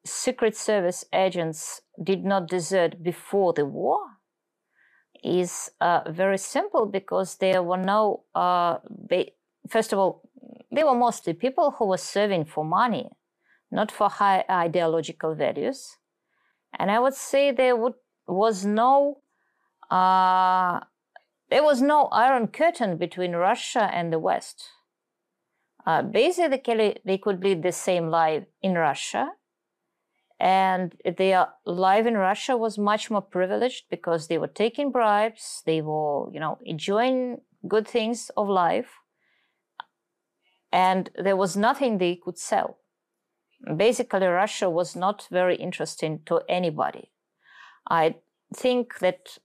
secret 0.05 0.57
service 0.57 1.05
agents 1.15 1.81
did 2.03 2.25
not 2.25 2.49
desert 2.49 3.03
before 3.03 3.53
the 3.53 3.65
war 3.65 4.01
is 5.23 5.71
uh, 5.81 6.01
very 6.09 6.39
simple 6.39 6.87
because 6.87 7.37
there 7.37 7.63
were 7.63 7.77
no, 7.77 8.25
uh, 8.35 8.79
they, 9.09 9.35
first 9.69 9.93
of 9.93 9.99
all, 9.99 10.23
they 10.73 10.85
were 10.85 10.95
mostly 10.95 11.33
people 11.33 11.73
who 11.73 11.87
were 11.87 11.99
serving 11.99 12.45
for 12.45 12.65
money, 12.65 13.11
not 13.71 13.91
for 13.91 14.09
high 14.09 14.45
ideological 14.49 15.35
values. 15.35 15.97
And 16.79 16.91
I 16.91 16.99
would 16.99 17.15
say 17.15 17.51
there 17.51 17.77
would, 17.77 17.95
was 18.27 18.65
no, 18.65 19.19
uh, 19.91 20.81
there 21.51 21.65
was 21.65 21.83
no 21.83 22.07
iron 22.13 22.47
curtain 22.47 22.97
between 22.97 23.33
Russia 23.33 23.91
and 23.93 24.13
the 24.13 24.19
West. 24.19 24.65
Uh, 25.85 26.03
basically, 26.03 26.99
they 27.05 27.19
could 27.19 27.43
lead 27.43 27.63
the 27.63 27.73
same 27.73 28.09
life 28.09 28.45
in 28.63 28.75
Russia 28.75 29.33
and 30.41 30.97
their 31.19 31.41
uh, 31.41 31.47
life 31.67 32.07
in 32.07 32.17
Russia 32.17 32.57
was 32.57 32.79
much 32.79 33.11
more 33.11 33.21
privileged 33.21 33.85
because 33.91 34.27
they 34.27 34.39
were 34.39 34.49
taking 34.49 34.91
bribes, 34.91 35.63
they 35.67 35.83
were, 35.83 36.33
you 36.33 36.41
know, 36.41 36.59
enjoying 36.65 37.43
good 37.69 37.87
things 37.87 38.31
of 38.39 38.49
life, 38.49 39.01
and 40.73 41.11
there 41.23 41.37
was 41.37 41.59
nothing 41.59 41.99
they 41.99 42.17
could 42.17 42.39
sell. 42.39 42.79
Basically, 43.77 44.27
Russia 44.27 44.71
was 44.71 44.97
not 44.97 45.29
very 45.31 45.57
interesting 45.57 46.21
to 46.25 46.41
anybody. 46.49 47.11
I 47.91 48.15
think 48.57 49.01
that 49.01 49.37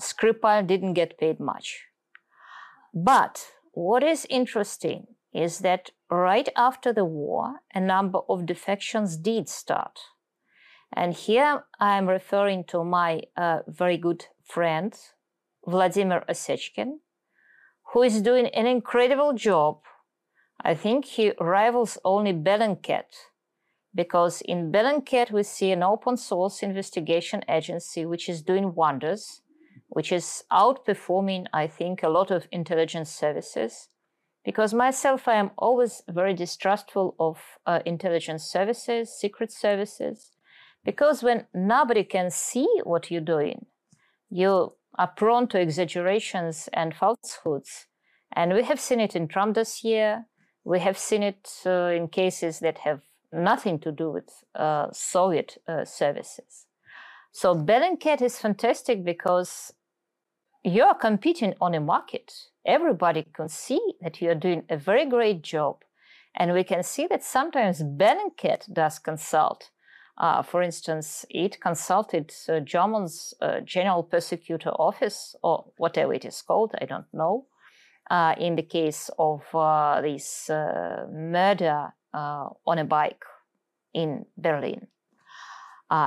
Skripal 0.00 0.66
didn't 0.66 0.94
get 0.94 1.18
paid 1.18 1.38
much. 1.38 1.84
But 2.92 3.46
what 3.70 4.02
is 4.02 4.26
interesting 4.28 5.06
is 5.32 5.60
that 5.60 5.90
right 6.10 6.48
after 6.56 6.92
the 6.92 7.04
war, 7.04 7.60
a 7.72 7.80
number 7.80 8.18
of 8.28 8.44
defections 8.44 9.16
did 9.16 9.48
start. 9.48 10.00
And 10.94 11.14
here 11.14 11.64
I'm 11.80 12.08
referring 12.08 12.64
to 12.64 12.84
my 12.84 13.22
uh, 13.36 13.60
very 13.66 13.96
good 13.96 14.26
friend, 14.44 14.94
Vladimir 15.66 16.24
Osechkin, 16.28 16.98
who 17.92 18.02
is 18.02 18.20
doing 18.20 18.46
an 18.48 18.66
incredible 18.66 19.32
job. 19.32 19.80
I 20.62 20.74
think 20.74 21.04
he 21.06 21.32
rivals 21.40 21.98
only 22.04 22.32
Bellingcat, 22.32 23.06
because 23.94 24.42
in 24.42 24.70
Bellingcat 24.70 25.30
we 25.30 25.42
see 25.42 25.72
an 25.72 25.82
open 25.82 26.16
source 26.16 26.62
investigation 26.62 27.42
agency 27.48 28.04
which 28.04 28.28
is 28.28 28.42
doing 28.42 28.74
wonders, 28.74 29.42
which 29.88 30.12
is 30.12 30.44
outperforming, 30.52 31.46
I 31.52 31.66
think, 31.66 32.02
a 32.02 32.08
lot 32.08 32.30
of 32.30 32.48
intelligence 32.52 33.10
services. 33.10 33.88
Because 34.44 34.74
myself, 34.74 35.28
I 35.28 35.34
am 35.34 35.52
always 35.56 36.02
very 36.08 36.34
distrustful 36.34 37.14
of 37.18 37.40
uh, 37.64 37.80
intelligence 37.86 38.44
services, 38.44 39.10
secret 39.10 39.52
services, 39.52 40.32
because 40.84 41.22
when 41.22 41.46
nobody 41.54 42.04
can 42.04 42.30
see 42.30 42.68
what 42.84 43.10
you're 43.10 43.20
doing, 43.20 43.66
you 44.30 44.74
are 44.98 45.08
prone 45.08 45.46
to 45.48 45.60
exaggerations 45.60 46.68
and 46.72 46.94
falsehoods. 46.94 47.86
And 48.32 48.54
we 48.54 48.64
have 48.64 48.80
seen 48.80 49.00
it 49.00 49.14
in 49.14 49.28
Trump 49.28 49.54
dossier. 49.54 50.18
We 50.64 50.80
have 50.80 50.98
seen 50.98 51.22
it 51.22 51.50
uh, 51.66 51.90
in 51.96 52.08
cases 52.08 52.60
that 52.60 52.78
have 52.78 53.00
nothing 53.32 53.78
to 53.80 53.92
do 53.92 54.10
with 54.10 54.30
uh, 54.54 54.88
Soviet 54.92 55.58
uh, 55.66 55.84
services. 55.84 56.66
So 57.32 57.54
Bellingcat 57.54 58.20
is 58.20 58.38
fantastic 58.38 59.04
because 59.04 59.72
you 60.62 60.84
are 60.84 60.94
competing 60.94 61.54
on 61.60 61.74
a 61.74 61.80
market. 61.80 62.32
Everybody 62.64 63.26
can 63.32 63.48
see 63.48 63.80
that 64.00 64.20
you 64.20 64.30
are 64.30 64.34
doing 64.34 64.64
a 64.68 64.76
very 64.76 65.06
great 65.06 65.42
job. 65.42 65.82
And 66.34 66.52
we 66.52 66.64
can 66.64 66.82
see 66.82 67.06
that 67.08 67.24
sometimes 67.24 67.82
Bellingcat 67.82 68.72
does 68.72 68.98
consult 68.98 69.70
uh, 70.18 70.42
for 70.42 70.62
instance, 70.62 71.24
it 71.30 71.60
consulted 71.60 72.32
uh, 72.48 72.60
German's 72.60 73.34
uh, 73.40 73.60
General 73.60 74.02
Prosecutor 74.02 74.70
Office, 74.70 75.34
or 75.42 75.72
whatever 75.78 76.12
it 76.12 76.24
is 76.24 76.42
called, 76.42 76.74
I 76.80 76.84
don't 76.84 77.12
know, 77.12 77.46
uh, 78.10 78.34
in 78.38 78.56
the 78.56 78.62
case 78.62 79.10
of 79.18 79.42
uh, 79.54 80.00
this 80.02 80.50
uh, 80.50 81.06
murder 81.10 81.92
on 82.14 82.78
a 82.78 82.84
bike 82.84 83.24
in 83.94 84.26
Berlin. 84.36 84.86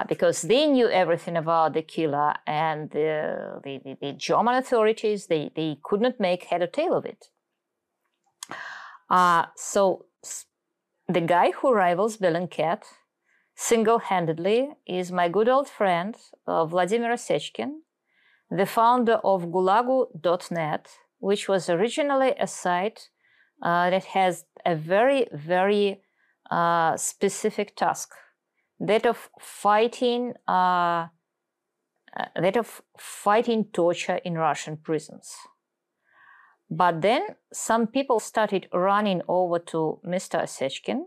because 0.07 0.43
they 0.43 0.67
knew 0.67 0.87
everything 0.87 1.37
about 1.37 1.73
the 1.73 1.81
killer, 1.81 2.33
and 2.45 2.91
the, 2.91 3.59
the, 3.63 3.97
the, 4.01 4.13
German 4.13 4.55
authorities 4.55 5.25
they, 5.27 5.51
they 5.55 5.77
could 5.83 6.01
not 6.01 6.19
make 6.19 6.43
head 6.43 6.61
or 6.61 6.67
tail 6.67 6.93
of 6.93 7.05
it. 7.05 7.29
so 9.55 10.05
the 11.07 11.21
guy 11.21 11.51
who 11.51 11.73
rivals 11.73 12.17
Bellingcat 12.17 12.83
single 13.55 13.99
handedly 13.99 14.69
is 14.85 15.11
my 15.11 15.29
good 15.29 15.49
old 15.49 15.69
friend 15.69 16.15
uh, 16.47 16.65
Vladimir 16.65 17.11
Osechkin, 17.11 17.79
the 18.51 18.65
founder 18.65 19.19
of 19.23 19.45
Gulagu.net, 19.45 20.89
which 21.19 21.47
was 21.47 21.69
originally 21.69 22.33
a 22.39 22.47
site 22.47 23.09
uh, 23.61 23.89
that 23.89 24.05
has 24.05 24.45
a 24.65 24.75
very, 24.75 25.27
very 25.33 26.01
uh, 26.51 26.97
specific 26.97 27.75
task 27.75 28.11
that 28.79 29.05
of 29.05 29.29
fighting 29.39 30.33
uh, 30.47 31.07
uh, 32.17 32.25
that 32.35 32.55
of 32.55 32.81
fighting 32.97 33.65
torture 33.73 34.19
in 34.23 34.35
Russian 34.35 34.77
prisons. 34.77 35.35
But 36.69 37.01
then 37.01 37.35
some 37.53 37.87
people 37.87 38.19
started 38.19 38.67
running 38.73 39.21
over 39.27 39.59
to 39.59 39.99
Mr. 40.05 40.41
Osechkin, 40.41 41.05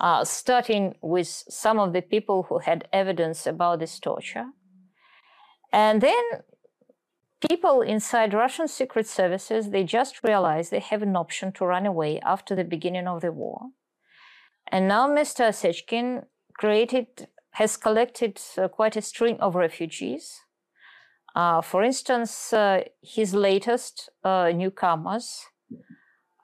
uh, 0.00 0.24
starting 0.24 0.94
with 1.00 1.28
some 1.28 1.78
of 1.78 1.92
the 1.92 2.02
people 2.02 2.44
who 2.48 2.58
had 2.58 2.88
evidence 2.92 3.46
about 3.46 3.78
this 3.78 3.98
torture. 3.98 4.46
And 5.72 6.00
then 6.00 6.22
people 7.48 7.82
inside 7.82 8.34
Russian 8.34 8.68
secret 8.68 9.06
services, 9.06 9.70
they 9.70 9.84
just 9.84 10.22
realized 10.24 10.70
they 10.70 10.80
have 10.80 11.02
an 11.02 11.16
option 11.16 11.52
to 11.52 11.66
run 11.66 11.86
away 11.86 12.20
after 12.20 12.54
the 12.54 12.64
beginning 12.64 13.06
of 13.06 13.20
the 13.22 13.32
war. 13.32 13.70
And 14.68 14.88
now 14.88 15.08
Mr. 15.08 15.48
Osechkin 15.48 16.24
created, 16.58 17.28
has 17.52 17.76
collected 17.76 18.40
uh, 18.56 18.68
quite 18.68 18.96
a 18.96 19.02
string 19.02 19.38
of 19.40 19.54
refugees. 19.54 20.40
Uh, 21.34 21.60
for 21.60 21.82
instance, 21.82 22.52
uh, 22.52 22.84
his 23.02 23.34
latest 23.34 24.08
uh, 24.22 24.52
newcomers 24.54 25.46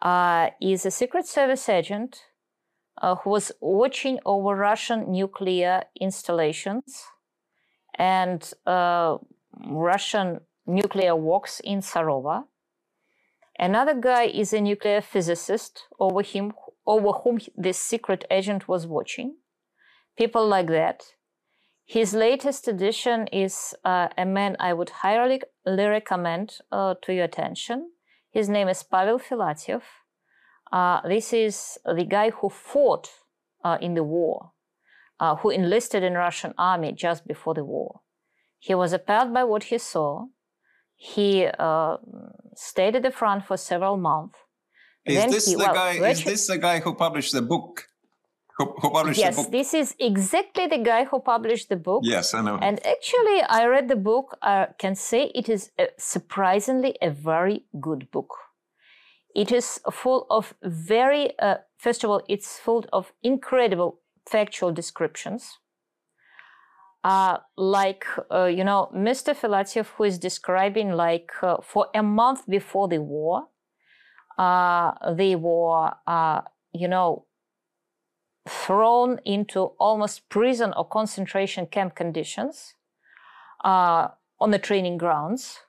uh, 0.02 0.50
is 0.60 0.84
a 0.84 0.90
Secret 0.90 1.26
Service 1.26 1.68
agent 1.68 2.20
uh, 3.00 3.16
who 3.16 3.30
was 3.30 3.52
watching 3.60 4.18
over 4.24 4.54
Russian 4.54 5.10
nuclear 5.10 5.84
installations 6.00 7.04
and 7.98 8.52
Russian 8.66 10.40
nuclear 10.66 11.16
works 11.16 11.60
in 11.60 11.80
Sarova. 11.80 12.44
Another 13.58 13.94
guy 13.94 14.24
is 14.24 14.52
a 14.52 14.60
nuclear 14.60 15.00
physicist 15.00 15.84
over 15.98 16.22
him, 16.22 16.52
over 16.86 17.12
whom 17.12 17.38
this 17.56 17.78
secret 17.78 18.24
agent 18.30 18.68
was 18.68 18.86
watching. 18.86 19.36
People 20.16 20.46
like 20.46 20.68
that. 20.68 21.02
His 21.84 22.14
latest 22.14 22.68
edition 22.68 23.26
is 23.26 23.74
uh, 23.84 24.08
a 24.16 24.24
man 24.24 24.56
I 24.60 24.72
would 24.72 24.90
highly 24.90 25.42
recommend 25.66 26.58
uh, 26.70 26.94
to 27.02 27.12
your 27.12 27.24
attention. 27.24 27.90
His 28.30 28.48
name 28.48 28.68
is 28.68 28.82
Pavel 28.82 29.18
Filatyev. 29.18 29.82
Uh, 30.72 31.00
this 31.08 31.32
is 31.32 31.78
the 31.84 32.04
guy 32.04 32.30
who 32.30 32.48
fought 32.48 33.08
uh, 33.64 33.78
in 33.80 33.94
the 33.94 34.04
war, 34.04 34.52
uh, 35.18 35.36
who 35.36 35.50
enlisted 35.50 36.02
in 36.02 36.14
Russian 36.14 36.54
army 36.56 36.92
just 36.92 37.26
before 37.26 37.54
the 37.54 37.64
war. 37.64 38.00
He 38.58 38.74
was 38.74 38.92
appalled 38.92 39.32
by 39.34 39.44
what 39.44 39.64
he 39.64 39.78
saw. 39.78 40.26
He 40.96 41.46
uh, 41.46 41.96
stayed 42.54 42.94
at 42.96 43.02
the 43.02 43.10
front 43.10 43.46
for 43.46 43.56
several 43.56 43.96
months. 43.96 44.38
Is 45.06 45.16
Then 45.16 45.30
this 45.30 45.46
he- 45.46 45.54
the 45.54 45.58
well, 45.58 45.74
guy? 45.74 45.92
Is 46.10 46.22
this 46.24 46.46
the 46.46 46.58
guy 46.58 46.80
who 46.80 46.94
published 46.94 47.32
the 47.32 47.42
book? 47.42 47.86
Who, 48.58 48.74
who 48.80 48.90
published 48.90 49.18
Yes, 49.18 49.36
the 49.36 49.42
book? 49.44 49.52
this 49.52 49.72
is 49.72 49.94
exactly 49.98 50.66
the 50.66 50.76
guy 50.76 51.04
who 51.04 51.18
published 51.20 51.70
the 51.70 51.76
book. 51.76 52.02
Yes, 52.04 52.34
I 52.34 52.42
know. 52.42 52.58
And 52.60 52.78
actually, 52.86 53.40
I 53.48 53.66
read 53.66 53.88
the 53.88 53.96
book. 53.96 54.36
I 54.42 54.68
can 54.78 54.94
say 54.94 55.32
it 55.34 55.48
is 55.48 55.70
a, 55.78 55.88
surprisingly 55.96 56.94
a 57.00 57.08
very 57.10 57.64
good 57.80 58.10
book. 58.10 58.28
It 59.34 59.52
is 59.52 59.80
full 59.90 60.26
of 60.30 60.54
very, 60.62 61.38
uh, 61.38 61.56
first 61.78 62.04
of 62.04 62.10
all, 62.10 62.22
it's 62.28 62.58
full 62.58 62.84
of 62.92 63.12
incredible 63.22 64.00
factual 64.28 64.72
descriptions. 64.72 65.58
Uh, 67.02 67.38
like, 67.56 68.04
uh, 68.30 68.44
you 68.44 68.64
know, 68.64 68.90
Mr. 68.94 69.34
Filatyev, 69.34 69.86
who 69.96 70.04
is 70.04 70.18
describing 70.18 70.92
like 70.92 71.30
uh, 71.42 71.56
for 71.62 71.86
a 71.94 72.02
month 72.02 72.46
before 72.48 72.88
the 72.88 73.00
war, 73.00 73.48
uh, 74.36 74.92
they 75.14 75.34
were, 75.34 75.92
uh, 76.06 76.42
you 76.72 76.88
know, 76.88 77.24
thrown 78.48 79.18
into 79.24 79.60
almost 79.78 80.28
prison 80.28 80.74
or 80.76 80.86
concentration 80.86 81.66
camp 81.66 81.94
conditions 81.94 82.74
on 83.62 84.50
the 84.50 84.58
training 84.58 84.98
grounds. 84.98 85.60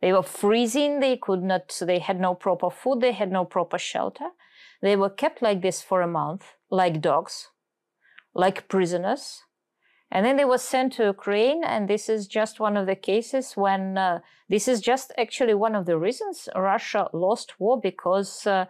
They 0.00 0.12
were 0.12 0.22
freezing. 0.22 1.00
They 1.00 1.16
could 1.16 1.42
not. 1.42 1.76
They 1.80 1.98
had 1.98 2.20
no 2.20 2.34
proper 2.34 2.70
food. 2.70 3.00
They 3.00 3.12
had 3.12 3.32
no 3.32 3.44
proper 3.44 3.78
shelter. 3.78 4.28
They 4.82 4.96
were 4.96 5.10
kept 5.10 5.42
like 5.42 5.62
this 5.62 5.82
for 5.82 6.02
a 6.02 6.06
month, 6.06 6.54
like 6.70 7.00
dogs, 7.00 7.48
like 8.34 8.68
prisoners. 8.68 9.42
And 10.10 10.24
then 10.24 10.36
they 10.36 10.44
were 10.44 10.58
sent 10.58 10.92
to 10.94 11.04
Ukraine. 11.04 11.64
And 11.64 11.88
this 11.88 12.08
is 12.08 12.26
just 12.26 12.60
one 12.60 12.76
of 12.76 12.86
the 12.86 12.94
cases 12.94 13.54
when 13.54 13.98
uh, 13.98 14.20
this 14.48 14.68
is 14.68 14.80
just 14.80 15.12
actually 15.18 15.54
one 15.54 15.74
of 15.74 15.86
the 15.86 15.98
reasons 15.98 16.48
Russia 16.54 17.08
lost 17.12 17.58
war 17.58 17.80
because. 17.80 18.46
Uh, 18.46 18.66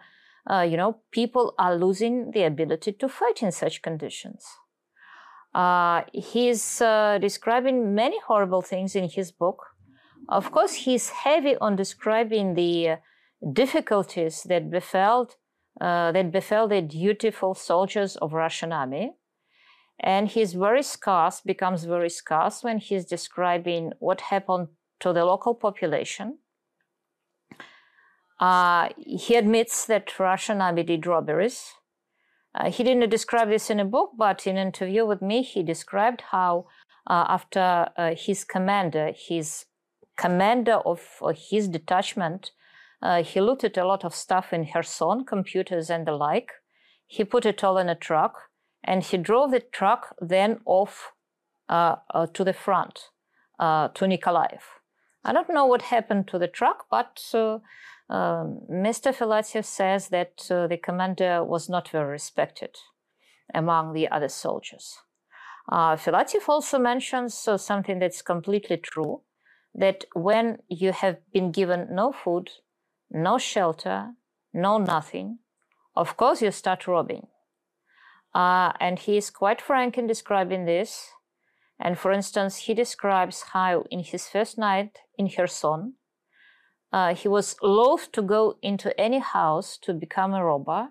uh, 0.49 0.61
you 0.61 0.77
know, 0.77 0.97
people 1.11 1.53
are 1.59 1.75
losing 1.75 2.31
the 2.31 2.43
ability 2.43 2.93
to 2.93 3.09
fight 3.09 3.43
in 3.43 3.51
such 3.51 3.81
conditions. 3.81 4.45
Uh, 5.53 6.03
he's 6.13 6.81
uh, 6.81 7.17
describing 7.19 7.93
many 7.95 8.17
horrible 8.27 8.61
things 8.61 8.95
in 8.95 9.09
his 9.09 9.31
book. 9.31 9.65
Of 10.29 10.51
course, 10.51 10.73
he's 10.73 11.09
heavy 11.09 11.55
on 11.57 11.75
describing 11.75 12.53
the 12.53 12.89
uh, 12.89 12.95
difficulties 13.53 14.43
that 14.43 14.69
befell 14.69 15.29
uh, 15.79 16.11
that 16.11 16.31
befell 16.31 16.67
the 16.67 16.81
dutiful 16.81 17.53
soldiers 17.53 18.15
of 18.15 18.33
Russian 18.33 18.71
army, 18.71 19.13
and 19.99 20.27
he's 20.27 20.53
very 20.53 20.81
scarce, 20.81 21.39
becomes 21.39 21.83
very 21.83 22.09
scarce 22.09 22.63
when 22.63 22.79
he's 22.79 23.05
describing 23.05 23.93
what 23.99 24.21
happened 24.21 24.69
to 24.99 25.13
the 25.13 25.23
local 25.23 25.53
population. 25.53 26.39
Uh, 28.39 28.89
he 28.97 29.35
admits 29.35 29.85
that 29.85 30.19
Russian 30.19 30.61
army 30.61 30.83
did 30.83 31.05
robberies. 31.05 31.73
Uh, 32.55 32.71
he 32.71 32.83
didn't 32.83 33.09
describe 33.09 33.49
this 33.49 33.69
in 33.69 33.79
a 33.79 33.85
book, 33.85 34.11
but 34.17 34.47
in 34.47 34.57
an 34.57 34.67
interview 34.67 35.05
with 35.05 35.21
me, 35.21 35.43
he 35.43 35.61
described 35.61 36.21
how 36.31 36.65
uh, 37.07 37.25
after 37.29 37.87
uh, 37.97 38.15
his 38.15 38.43
commander, 38.43 39.11
his 39.15 39.65
commander 40.17 40.75
of 40.85 41.01
uh, 41.21 41.33
his 41.35 41.67
detachment, 41.67 42.51
uh, 43.01 43.23
he 43.23 43.39
looted 43.39 43.77
a 43.77 43.85
lot 43.85 44.03
of 44.03 44.15
stuff 44.15 44.51
in 44.51 44.65
Kherson, 44.65 45.23
computers 45.25 45.89
and 45.89 46.05
the 46.07 46.11
like. 46.11 46.51
He 47.05 47.23
put 47.23 47.45
it 47.45 47.63
all 47.63 47.77
in 47.77 47.89
a 47.89 47.95
truck, 47.95 48.49
and 48.83 49.03
he 49.03 49.17
drove 49.17 49.51
the 49.51 49.59
truck 49.59 50.15
then 50.19 50.59
off 50.65 51.11
uh, 51.69 51.97
uh, 52.13 52.27
to 52.33 52.43
the 52.43 52.53
front, 52.53 53.09
uh, 53.59 53.89
to 53.89 54.05
Nikolaev. 54.05 54.61
I 55.23 55.33
don't 55.33 55.49
know 55.49 55.65
what 55.65 55.83
happened 55.83 56.27
to 56.29 56.39
the 56.39 56.47
truck, 56.47 56.85
but 56.89 57.21
uh, 57.33 57.59
um, 58.09 58.61
Mr. 58.71 59.13
Filatyev 59.13 59.65
says 59.65 60.07
that 60.09 60.47
uh, 60.49 60.67
the 60.67 60.77
commander 60.77 61.43
was 61.43 61.69
not 61.69 61.89
very 61.89 62.09
respected 62.09 62.77
among 63.53 63.93
the 63.93 64.07
other 64.09 64.29
soldiers. 64.29 64.97
Uh, 65.69 65.97
also 66.47 66.79
mentions 66.79 67.47
uh, 67.47 67.57
something 67.57 67.99
that's 67.99 68.21
completely 68.21 68.77
true 68.77 69.21
that 69.75 70.05
when 70.13 70.59
you 70.69 70.91
have 70.91 71.17
been 71.31 71.51
given 71.51 71.87
no 71.91 72.11
food, 72.11 72.49
no 73.11 73.37
shelter, 73.37 74.13
no 74.53 74.77
nothing, 74.77 75.39
of 75.95 76.17
course 76.17 76.41
you 76.41 76.51
start 76.51 76.87
robbing. 76.87 77.27
Uh, 78.33 78.71
and 78.79 78.99
he 78.99 79.17
is 79.17 79.29
quite 79.29 79.61
frank 79.61 79.97
in 79.97 80.07
describing 80.07 80.65
this. 80.65 81.09
And 81.79 81.97
for 81.97 82.11
instance, 82.11 82.57
he 82.57 82.73
describes 82.73 83.43
how 83.53 83.85
in 83.91 83.99
his 83.99 84.27
first 84.27 84.57
night 84.57 84.99
in 85.17 85.29
Kherson, 85.29 85.93
uh, 86.91 87.13
he 87.13 87.27
was 87.27 87.55
loath 87.61 88.11
to 88.13 88.21
go 88.21 88.57
into 88.61 88.99
any 88.99 89.19
house 89.19 89.77
to 89.79 89.93
become 89.93 90.33
a 90.33 90.43
robber, 90.43 90.89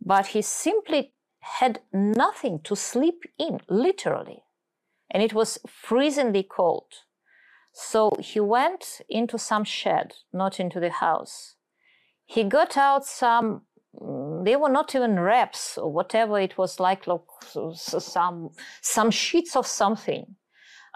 but 0.00 0.28
he 0.28 0.42
simply 0.42 1.12
had 1.40 1.80
nothing 1.92 2.60
to 2.64 2.76
sleep 2.76 3.24
in, 3.38 3.60
literally. 3.68 4.42
And 5.10 5.22
it 5.22 5.34
was 5.34 5.58
freezingly 5.66 6.46
cold. 6.48 6.86
So 7.72 8.10
he 8.20 8.40
went 8.40 9.00
into 9.08 9.38
some 9.38 9.64
shed, 9.64 10.12
not 10.32 10.60
into 10.60 10.78
the 10.80 10.90
house. 10.90 11.56
He 12.26 12.44
got 12.44 12.76
out 12.76 13.04
some, 13.04 13.62
mm, 14.00 14.44
they 14.44 14.56
were 14.56 14.68
not 14.68 14.94
even 14.94 15.18
wraps 15.18 15.78
or 15.78 15.90
whatever 15.92 16.38
it 16.38 16.58
was 16.58 16.78
like, 16.78 17.06
look, 17.06 17.26
so- 17.46 17.72
so 17.72 17.98
some, 17.98 18.50
some 18.82 19.10
sheets 19.10 19.56
of 19.56 19.66
something. 19.66 20.36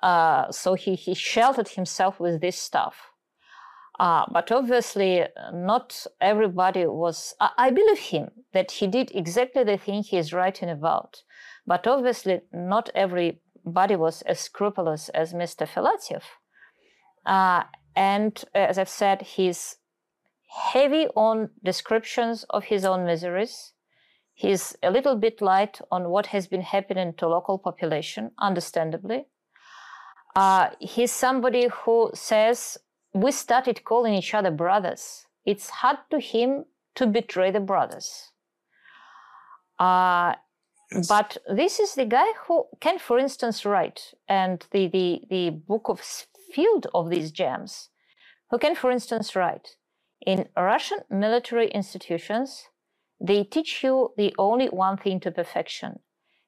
Uh, 0.02 0.50
so 0.52 0.74
he, 0.74 0.94
he 0.94 1.14
sheltered 1.14 1.68
himself 1.68 2.20
with 2.20 2.40
this 2.40 2.58
stuff. 2.58 3.10
Uh, 3.98 4.26
but 4.30 4.52
obviously, 4.52 5.22
uh, 5.22 5.28
not 5.54 6.06
everybody 6.20 6.84
was. 6.86 7.34
I, 7.40 7.50
I 7.56 7.70
believe 7.70 7.98
him 7.98 8.28
that 8.52 8.70
he 8.70 8.86
did 8.86 9.10
exactly 9.14 9.64
the 9.64 9.78
thing 9.78 10.02
he 10.02 10.18
is 10.18 10.34
writing 10.34 10.68
about. 10.68 11.22
But 11.66 11.86
obviously, 11.86 12.42
not 12.52 12.90
everybody 12.94 13.96
was 13.96 14.20
as 14.22 14.38
scrupulous 14.38 15.08
as 15.10 15.32
Mr. 15.32 15.66
Filatyev. 15.66 16.22
Uh, 17.26 17.64
and 17.94 18.44
as 18.54 18.78
I've 18.78 18.88
said, 18.88 19.22
he's 19.22 19.76
heavy 20.48 21.08
on 21.16 21.50
descriptions 21.62 22.44
of 22.50 22.64
his 22.64 22.84
own 22.84 23.04
miseries. 23.04 23.72
He's 24.34 24.76
a 24.82 24.90
little 24.90 25.16
bit 25.16 25.42
light 25.42 25.80
on 25.90 26.10
what 26.10 26.26
has 26.26 26.46
been 26.46 26.62
happening 26.62 27.14
to 27.14 27.26
local 27.26 27.58
population, 27.58 28.30
understandably. 28.38 29.26
Uh, 30.36 30.70
he's 30.78 31.10
somebody 31.10 31.68
who 31.68 32.10
says 32.14 32.76
we 33.14 33.32
started 33.32 33.82
calling 33.84 34.12
each 34.14 34.34
other 34.34 34.50
brothers. 34.50 35.26
It's 35.46 35.70
hard 35.70 35.96
to 36.10 36.20
him 36.20 36.66
to 36.96 37.06
betray 37.06 37.50
the 37.50 37.60
brothers. 37.60 38.30
Uh, 39.78 40.34
yes. 40.92 41.06
But 41.08 41.38
this 41.48 41.80
is 41.80 41.94
the 41.94 42.04
guy 42.04 42.26
who 42.46 42.66
can, 42.80 42.98
for 42.98 43.18
instance, 43.18 43.64
write, 43.64 44.12
and 44.28 44.64
the, 44.70 44.88
the, 44.88 45.22
the 45.30 45.50
book 45.50 45.84
of 45.88 46.02
field 46.57 46.86
of 46.94 47.11
these 47.11 47.30
gems, 47.30 47.90
who 48.50 48.59
can, 48.59 48.74
for 48.74 48.90
instance, 48.90 49.36
write. 49.36 49.76
In 50.24 50.48
Russian 50.57 51.00
military 51.11 51.68
institutions, 51.80 52.68
they 53.20 53.44
teach 53.44 53.84
you 53.84 54.12
the 54.16 54.34
only 54.38 54.68
one 54.68 54.96
thing 54.96 55.20
to 55.20 55.30
perfection, 55.30 56.00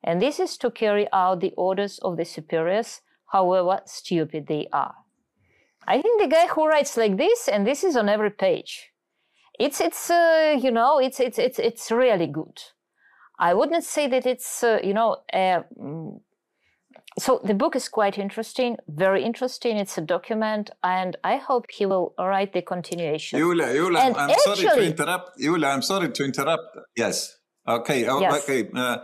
and 0.02 0.20
this 0.20 0.40
is 0.40 0.56
to 0.59 0.70
carry 0.70 1.06
out 1.12 1.40
the 1.40 1.54
orders 1.56 1.98
of 1.98 2.16
the 2.16 2.24
superiors, 2.24 3.02
however 3.32 3.80
stupid 3.84 4.46
they 4.46 4.66
are. 4.72 4.94
I 5.86 6.00
think 6.02 6.20
the 6.20 6.34
guy 6.36 6.46
who 6.46 6.66
writes 6.66 6.96
like 6.96 7.16
this, 7.16 7.48
and 7.48 7.66
this 7.66 7.84
is 7.84 7.96
on 7.96 8.09
every 8.09 8.30
page, 8.30 8.90
it's 9.59 9.80
it's 9.80 10.11
uh, 10.11 10.56
you 10.64 10.70
know 10.70 10.98
it's 10.98 11.20
it's 11.20 11.38
it's 11.38 11.59
it's 11.59 11.90
really 11.90 12.26
good. 12.26 12.59
I 13.38 13.54
wouldn't 13.54 13.84
say 13.84 14.09
that 14.09 14.26
it's 14.26 14.62
uh, 14.62 14.80
you 14.82 14.94
know. 14.94 15.11
Uh, 15.32 15.62
so 17.18 17.40
the 17.44 17.54
book 17.54 17.76
is 17.76 17.88
quite 17.88 18.18
interesting, 18.18 18.76
very 18.88 19.24
interesting. 19.24 19.76
It's 19.76 19.98
a 19.98 20.00
document, 20.00 20.70
and 20.82 21.16
I 21.24 21.36
hope 21.36 21.66
he 21.70 21.86
will 21.86 22.14
write 22.18 22.52
the 22.52 22.62
continuation. 22.62 23.38
Yulia, 23.38 23.72
Yulia, 23.74 24.00
and 24.00 24.16
I'm 24.16 24.30
actually, 24.30 24.64
sorry 24.64 24.80
to 24.80 24.86
interrupt. 24.86 25.30
Yulia, 25.38 25.68
I'm 25.68 25.82
sorry 25.82 26.10
to 26.10 26.24
interrupt. 26.24 26.78
Yes. 26.96 27.36
Okay. 27.66 28.06
Oh, 28.08 28.20
yes. 28.20 28.42
Okay. 28.42 28.68
Uh, 28.74 28.98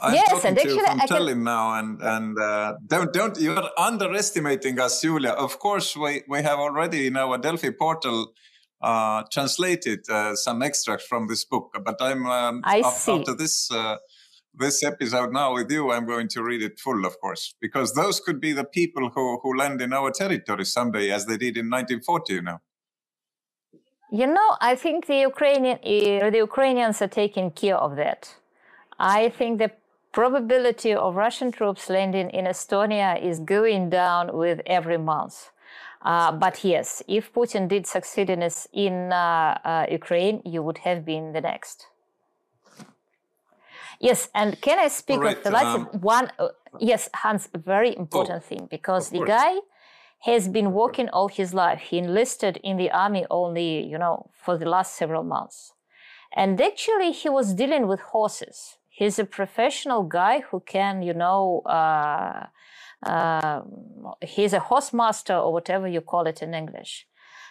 I'm 0.00 0.14
yes, 0.14 0.30
talking 0.30 0.48
and 0.50 0.58
actually, 0.58 0.74
to 0.74 0.80
you 0.80 0.86
from 0.86 1.00
Tallinn 1.00 1.42
now, 1.42 1.74
and 1.74 2.00
and 2.02 2.38
uh, 2.38 2.74
don't 2.86 3.12
don't 3.12 3.40
you're 3.40 3.68
underestimating 3.78 4.78
us, 4.80 5.00
Julia. 5.00 5.30
Of 5.30 5.58
course, 5.58 5.96
we 5.96 6.22
we 6.28 6.42
have 6.42 6.58
already 6.58 7.06
in 7.08 7.16
our 7.16 7.38
Delfi 7.38 7.76
portal 7.76 8.32
uh, 8.80 9.24
translated 9.32 10.00
uh, 10.08 10.36
some 10.36 10.62
extracts 10.62 11.06
from 11.06 11.26
this 11.26 11.44
book, 11.44 11.76
but 11.84 11.96
I'm 12.00 12.26
um, 12.26 12.60
I 12.64 12.80
up, 12.80 12.94
see. 12.94 13.12
after 13.12 13.34
this 13.34 13.70
uh, 13.72 13.96
this 14.58 14.82
episode 14.82 15.32
now 15.32 15.54
with 15.54 15.70
you, 15.70 15.90
I'm 15.90 16.06
going 16.06 16.28
to 16.28 16.42
read 16.42 16.62
it 16.62 16.78
full, 16.78 17.04
of 17.04 17.20
course, 17.20 17.54
because 17.60 17.94
those 17.94 18.20
could 18.20 18.40
be 18.40 18.52
the 18.52 18.64
people 18.64 19.10
who 19.14 19.38
who 19.42 19.56
land 19.56 19.80
in 19.80 19.92
our 19.92 20.10
territory 20.10 20.64
someday, 20.64 21.10
as 21.10 21.26
they 21.26 21.36
did 21.36 21.56
in 21.56 21.70
1940. 21.70 22.34
You 22.34 22.42
know. 22.42 22.58
You 24.10 24.26
know, 24.26 24.56
I 24.60 24.74
think 24.74 25.06
the 25.06 25.20
Ukrainian 25.30 25.78
uh, 25.78 26.30
the 26.30 26.42
Ukrainians 26.50 27.02
are 27.02 27.12
taking 27.22 27.50
care 27.50 27.76
of 27.76 27.96
that. 27.96 28.34
I 28.98 29.28
think 29.28 29.58
the 29.58 29.70
probability 30.12 30.94
of 30.94 31.14
Russian 31.14 31.52
troops 31.52 31.88
landing 31.90 32.30
in 32.30 32.46
Estonia 32.46 33.10
is 33.22 33.38
going 33.40 33.90
down 33.90 34.36
with 34.36 34.60
every 34.66 34.98
month. 34.98 35.50
Uh, 36.02 36.32
but 36.32 36.64
yes, 36.64 37.02
if 37.08 37.32
Putin 37.32 37.68
did 37.68 37.86
succeed 37.86 38.30
in, 38.30 38.48
in 38.72 39.12
uh, 39.12 39.58
uh, 39.64 39.86
Ukraine, 39.90 40.40
you 40.44 40.62
would 40.62 40.78
have 40.78 41.04
been 41.04 41.32
the 41.32 41.40
next. 41.40 41.86
Yes, 44.00 44.28
and 44.34 44.60
can 44.60 44.78
I 44.78 44.88
speak 44.88 45.20
right, 45.20 45.36
of 45.36 45.42
the 45.42 45.56
um, 45.56 45.86
one? 46.00 46.30
Uh, 46.38 46.48
yes, 46.78 47.08
Hans, 47.14 47.48
a 47.52 47.58
very 47.58 47.96
important 47.96 48.42
oh, 48.44 48.48
thing 48.48 48.68
because 48.70 49.10
the 49.10 49.24
guy 49.24 49.56
has 50.20 50.48
been 50.48 50.72
working 50.72 51.08
all 51.08 51.28
his 51.28 51.52
life. 51.52 51.80
He 51.80 51.98
enlisted 51.98 52.58
in 52.62 52.76
the 52.76 52.90
army 52.90 53.26
only, 53.30 53.84
you 53.84 53.98
know, 53.98 54.30
for 54.32 54.56
the 54.56 54.66
last 54.66 54.96
several 54.96 55.24
months. 55.24 55.72
And 56.36 56.60
actually, 56.60 57.10
he 57.12 57.28
was 57.28 57.54
dealing 57.54 57.88
with 57.88 58.00
horses 58.00 58.78
he's 58.98 59.18
a 59.18 59.24
professional 59.24 60.02
guy 60.02 60.40
who 60.48 60.58
can, 60.60 61.02
you 61.02 61.14
know, 61.14 61.62
uh, 61.66 62.46
uh, 63.06 63.60
he's 64.20 64.52
a 64.52 64.58
horse 64.68 64.92
master 64.92 65.34
or 65.34 65.52
whatever 65.52 65.86
you 65.86 66.00
call 66.00 66.26
it 66.26 66.42
in 66.42 66.52
English. 66.52 67.06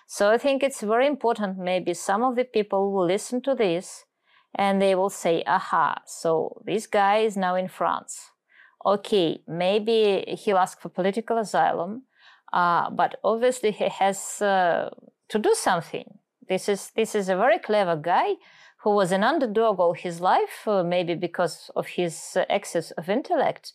So 0.07 0.29
I 0.29 0.37
think 0.37 0.61
it's 0.61 0.81
very 0.81 1.07
important. 1.07 1.57
Maybe 1.57 1.93
some 1.93 2.21
of 2.23 2.35
the 2.35 2.43
people 2.43 2.91
will 2.91 3.05
listen 3.05 3.41
to 3.43 3.55
this 3.55 4.03
and 4.57 4.81
they 4.81 4.95
will 4.95 5.11
say, 5.11 5.43
aha, 5.45 6.01
so 6.05 6.61
this 6.65 6.87
guy 6.87 7.17
is 7.19 7.37
now 7.37 7.55
in 7.55 7.67
France. 7.67 8.31
Okay, 8.85 9.41
maybe 9.47 10.23
he'll 10.39 10.57
ask 10.57 10.81
for 10.81 10.89
political 10.89 11.37
asylum, 11.37 12.03
uh, 12.51 12.89
but 12.89 13.19
obviously 13.23 13.71
he 13.71 13.87
has 13.87 14.41
uh, 14.41 14.89
to 15.29 15.39
do 15.39 15.53
something. 15.53 16.17
This 16.49 16.67
is, 16.67 16.91
this 16.95 17.13
is 17.13 17.29
a 17.29 17.37
very 17.37 17.59
clever 17.59 17.95
guy 17.95 18.35
who 18.83 18.91
was 18.91 19.11
an 19.11 19.23
underdog 19.23 19.79
all 19.79 19.93
his 19.93 20.21
life, 20.21 20.67
uh, 20.67 20.83
maybe 20.83 21.13
because 21.13 21.69
of 21.75 21.87
his 21.87 22.35
uh, 22.35 22.45
excess 22.49 22.91
of 22.91 23.09
intellect. 23.09 23.73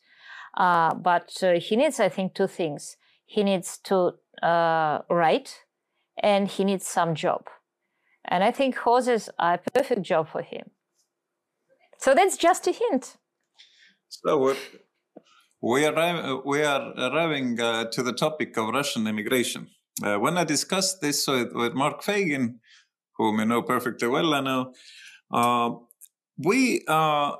Uh, 0.57 0.95
but 0.95 1.37
uh, 1.43 1.61
he 1.61 1.77
needs, 1.77 2.01
I 2.01 2.09
think, 2.09 2.35
two 2.35 2.47
things. 2.47 2.97
He 3.25 3.43
needs 3.45 3.79
to 3.85 4.15
write 4.43 5.61
and 6.21 6.49
he 6.49 6.65
needs 6.65 6.87
some 6.87 7.15
job. 7.15 7.47
And 8.25 8.45
I 8.45 8.51
think 8.51 8.77
horses 8.77 9.31
are 9.39 9.55
a 9.55 9.71
perfect 9.71 10.03
job 10.03 10.29
for 10.29 10.43
him. 10.43 10.72
So 12.03 12.15
that's 12.15 12.37
just 12.37 12.67
a 12.67 12.73
hint. 12.73 13.17
So 14.09 14.57
we 15.61 15.87
are, 15.87 16.43
we 16.45 16.65
are 16.65 16.93
arriving 16.99 17.61
uh, 17.61 17.85
to 17.93 18.03
the 18.03 18.13
topic 18.13 18.57
of 18.57 18.75
Russian 18.75 19.07
immigration. 19.07 19.69
when 20.01 20.37
I 20.37 20.43
discussed 20.43 21.01
this 21.01 21.29
with, 21.29 21.53
with 21.53 21.75
Mark 21.75 22.03
Feygin, 22.03 22.57
whom 23.17 23.39
you 23.39 23.45
know 23.45 23.63
perfectly 23.63 24.09
well, 24.09 24.35
I 24.35 24.41
know, 24.41 24.75
uh, 25.33 25.71
we 26.37 26.83
uh, 26.89 27.37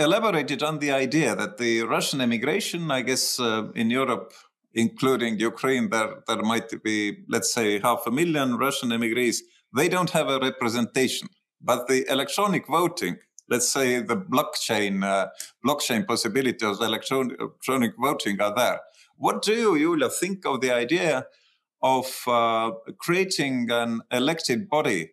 elaborated 0.00 0.64
on 0.64 0.80
the 0.80 0.90
idea 0.90 1.36
that 1.36 1.58
the 1.58 1.82
Russian 1.82 2.20
immigration, 2.20 2.90
I 2.90 3.02
guess, 3.02 3.38
uh, 3.38 3.68
in 3.76 3.88
Europe, 3.88 4.32
including 4.72 5.38
Ukraine, 5.38 5.90
there, 5.90 6.24
there 6.26 6.42
might 6.42 6.82
be, 6.82 7.24
let's 7.28 7.54
say, 7.54 7.78
half 7.78 8.02
a 8.06 8.10
million 8.10 8.56
Russian 8.56 8.90
immigrants. 8.90 9.42
They 9.76 9.88
don't 9.88 10.10
have 10.10 10.28
a 10.28 10.40
representation. 10.40 11.28
But 11.60 11.86
the 11.86 12.04
electronic 12.10 12.66
voting, 12.66 13.16
let's 13.48 13.68
say 13.68 14.00
the 14.00 14.16
blockchain, 14.16 15.04
uh, 15.04 15.28
blockchain 15.64 16.06
possibilities 16.06 16.62
of 16.62 16.80
electronic, 16.80 17.38
electronic 17.40 17.92
voting 17.98 18.40
are 18.40 18.54
there. 18.54 18.80
What 19.16 19.42
do 19.42 19.76
you, 19.76 20.10
think 20.10 20.44
of 20.46 20.60
the 20.60 20.72
idea 20.72 21.26
of 21.82 22.06
uh, 22.26 22.72
creating 22.98 23.70
an 23.70 24.00
elected 24.10 24.68
body 24.68 25.12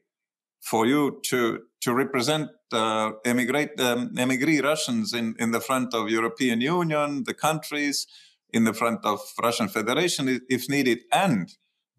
for 0.61 0.85
you 0.85 1.19
to 1.23 1.63
to 1.81 1.93
represent 1.93 2.49
uh, 2.71 3.11
emigrate 3.25 3.79
um, 3.81 4.11
emigree 4.17 4.61
Russians 4.61 5.13
in 5.13 5.35
in 5.39 5.51
the 5.51 5.59
front 5.59 5.93
of 5.93 6.09
European 6.09 6.61
Union, 6.61 7.23
the 7.25 7.33
countries, 7.33 8.07
in 8.53 8.63
the 8.63 8.73
front 8.73 9.03
of 9.03 9.19
Russian 9.41 9.67
Federation 9.67 10.39
if 10.49 10.69
needed. 10.69 10.99
And 11.11 11.49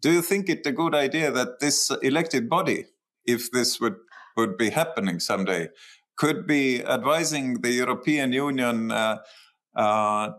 do 0.01 0.11
you 0.11 0.21
think 0.21 0.49
it 0.49 0.65
a 0.65 0.71
good 0.71 0.95
idea 0.95 1.31
that 1.31 1.59
this 1.59 1.91
elected 2.01 2.49
body, 2.49 2.85
if 3.25 3.51
this 3.51 3.79
would 3.79 3.97
would 4.35 4.57
be 4.57 4.69
happening 4.71 5.19
someday, 5.19 5.69
could 6.15 6.45
be 6.47 6.83
advising 6.83 7.61
the 7.61 7.71
European 7.71 8.33
Union 8.33 8.91
uh, 8.91 9.17
uh, 9.75 10.29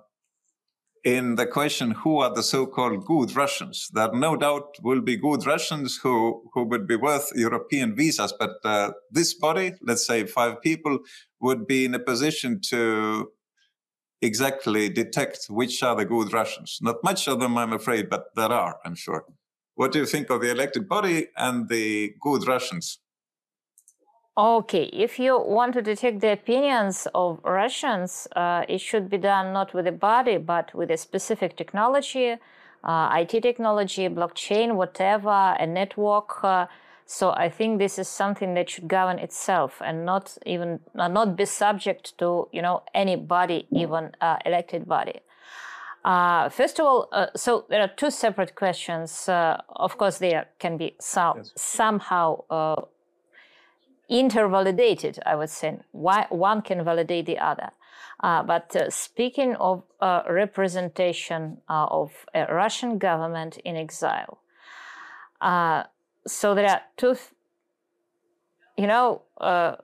in 1.04 1.34
the 1.34 1.46
question 1.46 1.90
who 1.90 2.18
are 2.18 2.34
the 2.34 2.42
so-called 2.42 3.04
good 3.04 3.36
Russians. 3.36 3.90
There 3.92 4.10
no 4.12 4.36
doubt 4.36 4.76
will 4.82 5.02
be 5.02 5.16
good 5.16 5.44
Russians 5.46 5.98
who, 5.98 6.42
who 6.54 6.64
would 6.64 6.86
be 6.86 6.96
worth 6.96 7.30
European 7.34 7.94
visas, 7.94 8.32
but 8.38 8.56
uh, 8.64 8.92
this 9.10 9.34
body, 9.34 9.74
let's 9.82 10.06
say 10.06 10.24
five 10.24 10.62
people, 10.62 10.98
would 11.40 11.66
be 11.66 11.84
in 11.84 11.94
a 11.94 11.98
position 11.98 12.60
to 12.70 13.30
exactly 14.22 14.88
detect 14.88 15.46
which 15.50 15.82
are 15.82 15.94
the 15.94 16.06
good 16.06 16.32
Russians. 16.32 16.78
Not 16.80 17.04
much 17.04 17.28
of 17.28 17.40
them, 17.40 17.58
I'm 17.58 17.74
afraid, 17.74 18.08
but 18.08 18.34
there 18.34 18.52
are, 18.52 18.78
I'm 18.84 18.94
sure. 18.94 19.26
What 19.74 19.92
do 19.92 19.98
you 19.98 20.06
think 20.06 20.30
of 20.30 20.40
the 20.40 20.50
elected 20.50 20.88
body 20.88 21.28
and 21.36 21.68
the 21.68 22.14
good 22.20 22.46
Russians? 22.46 22.98
Okay, 24.36 24.90
if 24.92 25.20
you 25.20 25.40
want 25.40 25.74
to 25.74 25.82
detect 25.82 26.20
the 26.20 26.32
opinions 26.32 27.06
of 27.14 27.38
Russians, 27.44 28.26
uh, 28.34 28.64
it 28.68 28.80
should 28.80 29.08
be 29.08 29.16
done 29.16 29.52
not 29.52 29.72
with 29.72 29.86
a 29.86 29.92
body, 29.92 30.38
but 30.38 30.74
with 30.74 30.90
a 30.90 30.96
specific 30.96 31.56
technology, 31.56 32.36
uh, 32.82 33.10
IT 33.12 33.42
technology, 33.42 34.08
blockchain, 34.08 34.74
whatever, 34.74 35.54
a 35.60 35.66
network. 35.68 36.42
Uh, 36.42 36.66
so 37.06 37.30
I 37.30 37.48
think 37.48 37.78
this 37.78 37.96
is 37.96 38.08
something 38.08 38.54
that 38.54 38.70
should 38.70 38.88
govern 38.88 39.20
itself 39.20 39.80
and 39.84 40.04
not 40.04 40.36
even 40.44 40.80
uh, 40.96 41.06
not 41.06 41.36
be 41.36 41.44
subject 41.44 42.18
to 42.18 42.48
you 42.50 42.60
know 42.60 42.82
any 42.92 43.14
body, 43.14 43.68
even 43.70 44.10
uh, 44.20 44.38
elected 44.44 44.88
body. 44.88 45.20
Uh, 46.04 46.48
first 46.48 46.80
of 46.80 46.86
all, 46.86 47.08
uh, 47.12 47.28
so 47.34 47.64
there 47.70 47.80
are 47.80 47.90
two 47.96 48.10
separate 48.10 48.54
questions. 48.56 49.28
Uh, 49.28 49.60
of 49.76 49.96
course, 49.96 50.18
there 50.18 50.46
can 50.58 50.76
be 50.76 50.94
some, 51.00 51.38
yes. 51.38 51.52
somehow 51.56 52.42
uh, 52.50 52.82
intervalidated, 54.10 55.18
I 55.26 55.34
would 55.36 55.50
say. 55.50 55.78
Why, 55.92 56.26
one 56.30 56.62
can 56.62 56.84
validate 56.84 57.26
the 57.26 57.38
other. 57.38 57.70
Uh, 58.20 58.42
but 58.42 58.74
uh, 58.76 58.88
speaking 58.90 59.54
of 59.56 59.82
uh, 60.00 60.22
representation 60.28 61.58
uh, 61.68 61.86
of 61.90 62.12
a 62.34 62.46
Russian 62.52 62.98
government 62.98 63.58
in 63.58 63.76
exile, 63.76 64.38
uh, 65.40 65.84
so 66.26 66.54
there 66.54 66.70
are 66.70 66.80
two, 66.96 67.14
th- 67.14 67.32
you 68.78 68.86
know, 68.86 69.22
uh, 69.40 69.76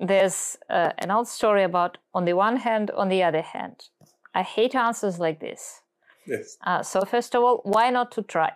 there's 0.00 0.58
an 0.68 1.10
old 1.10 1.28
story 1.28 1.62
about 1.62 1.98
on 2.14 2.24
the 2.24 2.32
one 2.32 2.56
hand, 2.56 2.90
on 2.90 3.08
the 3.08 3.22
other 3.22 3.42
hand. 3.42 3.88
I 4.34 4.42
hate 4.42 4.74
answers 4.74 5.18
like 5.18 5.40
this. 5.40 5.82
Yes. 6.26 6.56
so 6.88 7.02
first 7.02 7.34
of 7.34 7.42
all, 7.42 7.60
why 7.64 7.90
not 7.90 8.10
to 8.12 8.22
try? 8.22 8.52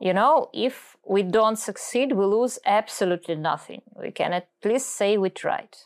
You 0.00 0.12
know, 0.12 0.48
if 0.52 0.96
we 1.06 1.22
don't 1.22 1.58
succeed, 1.58 2.12
we 2.12 2.24
lose 2.24 2.58
absolutely 2.64 3.34
nothing. 3.34 3.82
We 4.00 4.10
can 4.10 4.32
at 4.32 4.48
least 4.64 4.90
say 4.96 5.18
we 5.18 5.30
tried. 5.30 5.76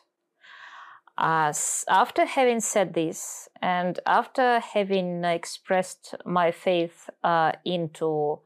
Uh, 1.19 1.53
after 1.89 2.25
having 2.25 2.61
said 2.61 2.95
this, 2.95 3.49
and 3.61 4.01
after 4.07 4.61
having 4.61 5.25
expressed 5.25 6.15
my 6.25 6.51
faith 6.51 7.11
uh, 7.23 7.53
into, 7.65 8.41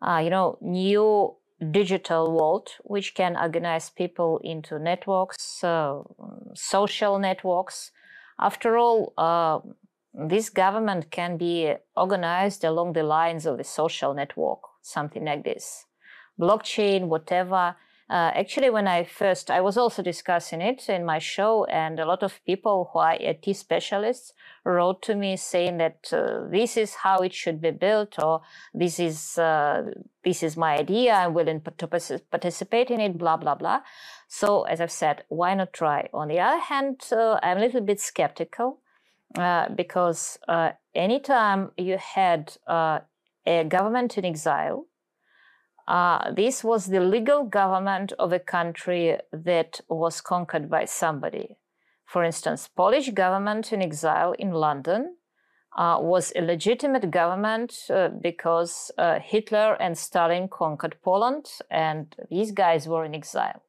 uh, 0.00 0.20
you 0.22 0.30
know, 0.30 0.58
new 0.60 1.34
digital 1.70 2.32
world, 2.32 2.70
which 2.84 3.14
can 3.14 3.36
organize 3.36 3.90
people 3.90 4.40
into 4.44 4.78
networks, 4.78 5.62
uh, 5.64 6.00
social 6.54 7.18
networks. 7.18 7.90
After 8.38 8.78
all, 8.78 9.12
uh, 9.18 9.58
this 10.14 10.50
government 10.50 11.10
can 11.10 11.36
be 11.36 11.74
organized 11.96 12.64
along 12.64 12.92
the 12.92 13.02
lines 13.02 13.44
of 13.44 13.58
the 13.58 13.64
social 13.64 14.14
network, 14.14 14.60
something 14.88 15.24
like 15.24 15.44
this. 15.44 15.86
Blockchain, 16.40 17.08
whatever, 17.08 17.76
uh, 18.10 18.32
actually, 18.34 18.70
when 18.70 18.88
I 18.88 19.04
first, 19.04 19.50
I 19.50 19.60
was 19.60 19.76
also 19.76 20.02
discussing 20.02 20.62
it 20.62 20.88
in 20.88 21.04
my 21.04 21.18
show, 21.18 21.64
and 21.64 22.00
a 22.00 22.06
lot 22.06 22.22
of 22.22 22.40
people 22.46 22.88
who 22.90 23.00
are 23.00 23.14
IT 23.20 23.54
specialists 23.54 24.32
wrote 24.64 25.02
to 25.02 25.14
me 25.14 25.36
saying 25.36 25.76
that 25.76 26.10
uh, 26.10 26.48
this 26.50 26.78
is 26.78 26.94
how 26.94 27.18
it 27.18 27.34
should 27.34 27.60
be 27.60 27.70
built, 27.70 28.18
or 28.18 28.40
this 28.72 28.98
is 28.98 29.36
uh, 29.36 29.82
this 30.24 30.42
is 30.42 30.56
my 30.56 30.78
idea. 30.78 31.12
I'm 31.12 31.34
willing 31.34 31.60
to 31.60 31.86
participate 32.30 32.90
in 32.90 32.98
it. 32.98 33.18
Blah 33.18 33.36
blah 33.36 33.56
blah. 33.56 33.80
So, 34.26 34.62
as 34.62 34.80
I've 34.80 34.90
said, 34.90 35.24
why 35.28 35.52
not 35.52 35.74
try? 35.74 36.08
On 36.14 36.28
the 36.28 36.40
other 36.40 36.60
hand, 36.60 37.02
uh, 37.12 37.38
I'm 37.42 37.58
a 37.58 37.60
little 37.60 37.82
bit 37.82 38.00
skeptical 38.00 38.80
uh, 39.36 39.68
because 39.68 40.38
uh, 40.48 40.70
anytime 40.94 41.72
you 41.76 41.98
had 41.98 42.56
a 43.54 43.64
government 43.64 44.18
in 44.18 44.24
exile 44.24 44.86
uh, 45.88 46.32
this 46.32 46.62
was 46.62 46.86
the 46.86 47.00
legal 47.00 47.44
government 47.44 48.12
of 48.18 48.30
a 48.30 48.38
country 48.38 49.16
that 49.32 49.80
was 49.88 50.20
conquered 50.20 50.68
by 50.68 50.84
somebody. 50.84 51.56
For 52.04 52.22
instance, 52.24 52.68
Polish 52.68 53.08
government 53.10 53.72
in 53.72 53.80
exile 53.80 54.32
in 54.38 54.50
London 54.50 55.16
uh, 55.78 55.96
was 55.98 56.30
a 56.36 56.42
legitimate 56.42 57.10
government 57.10 57.74
uh, 57.88 58.08
because 58.08 58.90
uh, 58.98 59.18
Hitler 59.20 59.80
and 59.80 59.96
Stalin 59.96 60.48
conquered 60.48 60.96
Poland, 61.02 61.46
and 61.70 62.14
these 62.30 62.52
guys 62.52 62.86
were 62.86 63.06
in 63.06 63.14
exile. 63.14 63.62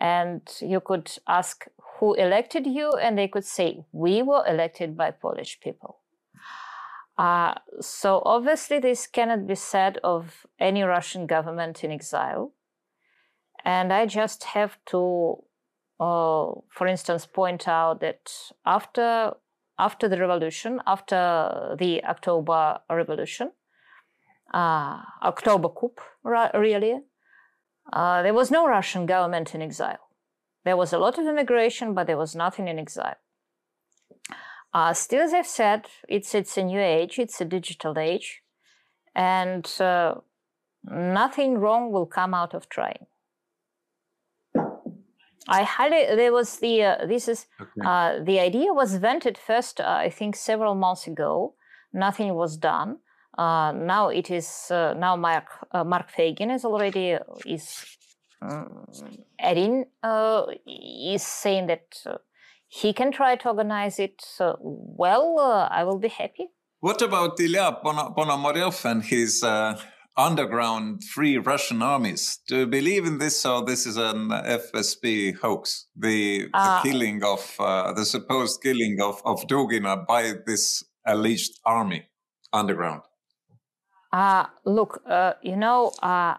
And 0.00 0.42
you 0.60 0.80
could 0.80 1.12
ask 1.28 1.66
who 1.98 2.14
elected 2.14 2.66
you, 2.66 2.92
and 2.94 3.16
they 3.16 3.28
could 3.28 3.44
say, 3.44 3.84
We 3.92 4.22
were 4.22 4.44
elected 4.48 4.96
by 4.96 5.12
Polish 5.12 5.60
people. 5.60 6.00
Uh, 7.18 7.54
so 7.80 8.22
obviously, 8.26 8.78
this 8.78 9.06
cannot 9.06 9.46
be 9.46 9.54
said 9.54 9.98
of 10.04 10.46
any 10.58 10.82
Russian 10.82 11.26
government 11.26 11.82
in 11.82 11.90
exile. 11.90 12.52
And 13.64 13.92
I 13.92 14.06
just 14.06 14.44
have 14.44 14.78
to, 14.86 15.42
uh, 15.98 16.52
for 16.70 16.86
instance, 16.86 17.26
point 17.26 17.66
out 17.66 18.00
that 18.00 18.30
after 18.64 19.32
after 19.78 20.08
the 20.08 20.18
revolution, 20.18 20.80
after 20.86 21.76
the 21.78 22.02
October 22.04 22.80
Revolution, 22.88 23.52
uh, 24.54 25.02
October 25.22 25.68
coup, 25.68 25.92
really, 26.24 27.00
uh, 27.92 28.22
there 28.22 28.32
was 28.32 28.50
no 28.50 28.66
Russian 28.66 29.04
government 29.04 29.54
in 29.54 29.60
exile. 29.60 30.08
There 30.64 30.76
was 30.76 30.92
a 30.92 30.98
lot 30.98 31.18
of 31.18 31.26
immigration, 31.26 31.92
but 31.92 32.06
there 32.06 32.16
was 32.16 32.34
nothing 32.34 32.68
in 32.68 32.78
exile. 32.78 33.16
Uh, 34.76 34.92
still, 34.92 35.22
as 35.22 35.32
I've 35.32 35.46
said, 35.46 35.86
it's 36.06 36.34
it's 36.34 36.58
a 36.58 36.62
new 36.62 36.78
age, 36.78 37.18
it's 37.18 37.40
a 37.40 37.46
digital 37.46 37.98
age, 37.98 38.42
and 39.14 39.64
uh, 39.80 40.16
nothing 40.84 41.56
wrong 41.56 41.92
will 41.92 42.04
come 42.04 42.34
out 42.34 42.52
of 42.52 42.68
trying. 42.68 43.06
I 45.48 45.62
highly 45.62 46.04
there 46.14 46.30
was 46.30 46.58
the 46.58 46.82
uh, 46.82 47.06
this 47.06 47.26
is 47.26 47.46
okay. 47.58 47.86
Uh, 47.86 48.22
the 48.22 48.38
idea 48.38 48.74
was 48.74 48.96
vented 48.96 49.38
first 49.38 49.80
uh, 49.80 49.96
I 50.06 50.10
think 50.10 50.36
several 50.36 50.74
months 50.74 51.06
ago. 51.06 51.54
Nothing 51.94 52.34
was 52.34 52.58
done. 52.58 52.98
Uh, 53.38 53.72
now 53.72 54.10
it 54.10 54.30
is 54.30 54.66
now 54.70 55.16
Mark 55.16 55.46
Mark 55.72 56.12
Feygin 56.12 56.54
is 56.54 56.66
already 56.66 57.16
is 57.46 57.96
um, 58.42 58.84
adding 59.38 59.86
is 60.66 61.22
saying 61.22 61.66
that 61.68 61.86
he 62.80 62.92
can 62.92 63.10
try 63.10 63.36
to 63.36 63.48
organize 63.48 63.98
it 63.98 64.22
well, 64.60 65.38
uh, 65.38 65.68
I 65.78 65.84
will 65.84 65.98
be 65.98 66.08
happy. 66.08 66.46
What 66.80 67.00
about 67.02 67.40
Ilya 67.40 67.78
Ponomarev 67.82 68.84
and 68.84 69.02
his 69.02 69.42
uh, 69.42 69.80
underground 70.16 71.02
free 71.04 71.38
Russian 71.38 71.80
armies? 71.82 72.38
Do 72.46 72.58
you 72.58 72.66
believe 72.66 73.06
in 73.06 73.18
this, 73.18 73.46
or 73.46 73.64
this 73.64 73.86
is 73.86 73.96
an 73.96 74.28
FSB 74.28 75.38
hoax? 75.38 75.86
The, 75.96 76.48
uh, 76.52 76.82
the 76.82 76.90
killing 76.90 77.24
of 77.24 77.56
uh, 77.58 77.92
the 77.94 78.04
supposed 78.04 78.62
killing 78.62 78.98
of 79.00 79.22
of 79.24 79.46
Dugina 79.46 80.06
by 80.06 80.34
this 80.46 80.84
alleged 81.06 81.58
army 81.64 82.02
underground. 82.52 83.02
Uh, 84.12 84.46
look, 84.64 85.02
uh, 85.06 85.32
you 85.42 85.56
know, 85.56 85.92
uh, 86.02 86.34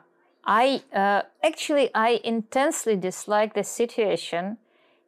I 0.46 0.82
uh, 0.94 1.22
actually 1.44 1.90
I 1.96 2.22
intensely 2.24 2.96
dislike 2.96 3.56
the 3.56 3.64
situation 3.64 4.58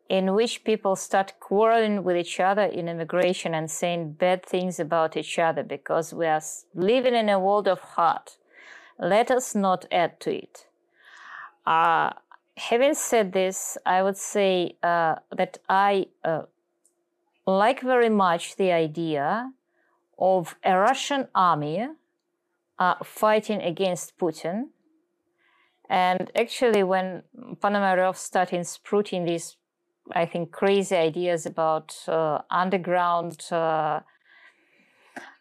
in 0.10 0.34
which 0.34 0.64
people 0.64 0.95
start 0.95 1.39
quarreling 1.39 2.03
with 2.03 2.18
each 2.18 2.39
other 2.39 2.64
in 2.64 2.89
immigration 2.89 3.53
and 3.53 3.70
saying 3.70 4.14
bad 4.14 4.43
things 4.43 4.80
about 4.80 5.16
each 5.16 5.38
other 5.38 5.62
because 5.62 6.14
we 6.14 6.26
are 6.26 6.41
living 6.74 7.14
in 7.14 7.30
a 7.30 7.39
world 7.39 7.68
of 7.68 7.80
hurt. 7.80 8.38
Let 8.97 9.30
us 9.30 9.53
not 9.53 9.86
add 9.91 10.20
to 10.22 10.36
it. 10.36 10.66
Uh, 11.66 12.10
having 12.57 12.95
said 12.95 13.34
this, 13.34 13.78
I 13.86 14.01
would 14.01 14.18
say 14.18 14.78
uh, 14.82 15.16
that 15.32 15.60
I 15.70 16.07
uh, 16.24 16.43
like 17.45 17.82
very 17.82 18.10
much 18.10 18.55
the 18.55 18.72
idea 18.72 19.51
of 20.18 20.55
a 20.64 20.76
Russian 20.76 21.28
army 21.36 21.88
uh, 22.80 22.95
fighting 23.03 23.62
against 23.62 24.18
Putin. 24.18 24.70
And 25.88 26.32
actually, 26.36 26.84
when 26.84 27.24
Ponomarev 27.62 28.16
started 28.16 28.66
sprouting 28.68 29.26
these 29.26 29.55
I 30.12 30.26
think, 30.26 30.51
crazy 30.51 30.95
ideas 30.95 31.45
about 31.45 31.95
uh, 32.07 32.39
underground 32.49 33.45
uh, 33.51 34.01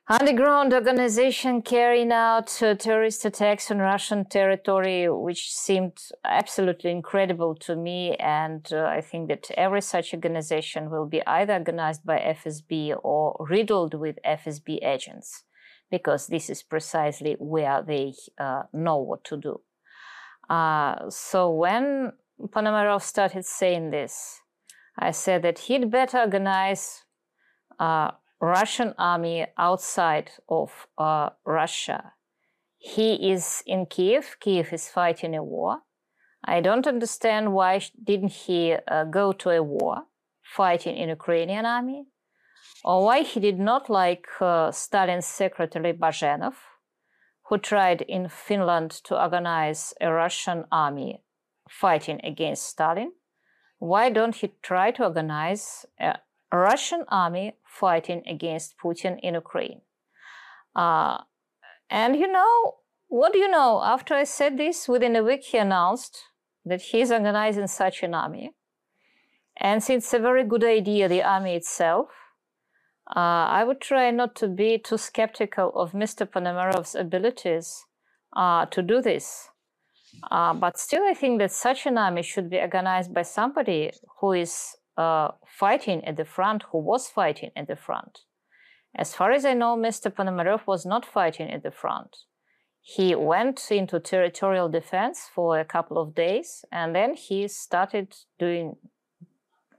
underground 0.09 0.73
organization 0.73 1.61
carrying 1.61 2.13
out 2.13 2.63
uh, 2.63 2.75
terrorist 2.75 3.25
attacks 3.27 3.71
on 3.71 3.79
Russian 3.79 4.25
territory, 4.25 5.09
which 5.09 5.53
seemed 5.53 5.99
absolutely 6.25 6.91
incredible 6.91 7.55
to 7.57 7.77
me. 7.77 8.17
And 8.17 8.67
uh, 8.73 8.85
I 8.87 9.03
think 9.03 9.29
that 9.29 9.51
every 9.57 9.83
such 9.83 10.15
organization 10.15 10.91
will 10.91 11.07
be 11.07 11.25
either 11.27 11.53
organized 11.53 12.07
by 12.07 12.19
FSB 12.19 12.97
or 13.03 13.37
riddled 13.51 13.95
with 13.95 14.19
FSB 14.25 14.83
agents, 14.83 15.45
because 15.91 16.27
this 16.27 16.49
is 16.49 16.63
precisely 16.63 17.37
where 17.39 17.83
they 17.87 18.15
uh, 18.39 18.63
know 18.73 18.97
what 18.97 19.25
to 19.25 19.37
do. 19.37 19.61
Uh, 20.49 21.11
so 21.11 21.51
when 21.51 22.13
Ponomarev 22.41 23.03
started 23.03 23.45
saying 23.45 23.91
this, 23.91 24.41
I 24.99 25.13
said 25.13 25.43
that 25.43 25.61
he'd 25.61 25.91
better 25.91 26.19
organize 26.19 27.05
a 27.79 28.15
Russian 28.41 28.95
army 28.99 29.47
outside 29.57 30.33
of 30.49 30.89
uh, 30.99 31.31
Russia. 31.45 32.13
He 32.79 33.31
is 33.31 33.63
in 33.67 33.87
Kiev. 33.87 34.37
Kiev 34.41 34.73
is 34.73 34.89
fighting 34.89 35.37
a 35.37 35.43
war. 35.43 35.79
I 36.45 36.61
don't 36.61 36.87
understand 36.87 37.53
why 37.53 37.81
didn't 38.03 38.33
he 38.33 38.75
uh, 38.75 39.05
go 39.05 39.33
to 39.33 39.51
a 39.51 39.63
war 39.63 40.05
fighting 40.43 40.97
in 40.97 41.09
Ukrainian 41.09 41.67
army, 41.67 42.07
or 42.85 43.05
why 43.05 43.23
he 43.23 43.39
did 43.39 43.59
not 43.59 43.91
like 43.91 44.27
uh, 44.41 44.71
Stalin's 44.73 45.27
secretary 45.27 45.93
Bazhanov, 45.93 46.55
who 47.47 47.59
tried 47.59 48.03
in 48.03 48.29
Finland 48.29 48.91
to 49.05 49.21
organize 49.21 49.95
a 50.01 50.11
Russian 50.11 50.65
army 50.73 51.23
fighting 51.69 52.21
against 52.25 52.67
Stalin 52.67 53.13
why 53.79 54.11
don't 54.11 54.35
he 54.35 54.53
try 54.63 54.91
to 54.93 55.05
organize 55.05 55.87
a 55.99 56.19
Russian 56.53 57.05
army 57.09 57.55
fighting 57.65 58.23
against 58.27 58.77
Putin 58.79 59.19
in 59.23 59.35
Ukraine? 59.35 59.81
Uh, 60.75 61.19
and 61.91 62.17
you 62.17 62.31
know, 62.31 62.77
what 63.09 63.33
do 63.33 63.39
you 63.39 63.51
know? 63.51 63.83
After 63.83 64.15
I 64.15 64.25
said 64.25 64.59
this, 64.59 64.89
within 64.89 65.17
a 65.17 65.23
week 65.23 65.45
he 65.45 65.59
announced 65.59 66.19
that 66.65 66.83
he's 66.83 67.11
organizing 67.11 67.67
such 67.67 68.03
an 68.03 68.15
army. 68.15 68.53
And 69.57 69.83
since 69.83 70.05
it's 70.05 70.15
a 70.15 70.19
very 70.19 70.45
good 70.45 70.65
idea, 70.65 71.09
the 71.09 71.23
army 71.23 71.55
itself, 71.55 72.11
uh, 73.17 73.49
I 73.59 73.65
would 73.65 73.81
try 73.81 74.11
not 74.11 74.37
to 74.37 74.49
be 74.49 74.79
too 74.79 74.99
skeptical 74.99 75.73
of 75.75 75.93
Mr. 75.93 76.31
Ponomarev's 76.31 76.95
abilities 76.95 77.87
uh, 78.37 78.67
to 78.67 78.83
do 78.83 79.01
this. 79.01 79.49
Uh, 80.31 80.55
but 80.55 80.79
still, 80.79 81.05
I 81.05 81.15
think 81.15 81.39
that 81.39 81.53
such 81.53 81.87
an 81.87 81.99
army 81.99 82.23
should 82.23 82.51
be 82.51 82.59
organized 82.59 83.13
by 83.15 83.23
somebody 83.23 83.93
who 84.21 84.33
is 84.33 84.77
uh, 84.97 85.29
fighting 85.47 86.05
at 86.05 86.17
the 86.17 86.25
front, 86.25 86.65
who 86.71 86.79
was 86.79 87.09
fighting 87.09 87.51
at 87.57 87.69
the 87.69 87.77
front. 87.77 88.21
As 88.95 89.15
far 89.15 89.31
as 89.33 89.45
I 89.45 89.55
know, 89.55 89.77
Mr. 89.77 90.11
Ponomarev 90.13 90.67
was 90.67 90.85
not 90.85 91.05
fighting 91.07 91.51
at 91.51 91.63
the 91.63 91.71
front. 91.71 92.17
he 92.97 93.15
went 93.15 93.71
into 93.71 94.01
territorial 94.01 94.69
defense 94.69 95.29
for 95.35 95.61
a 95.61 95.65
couple 95.65 95.99
of 95.99 96.15
days 96.15 96.65
and 96.73 96.95
then 96.95 97.13
he 97.13 97.47
started 97.47 98.15
doing 98.39 98.77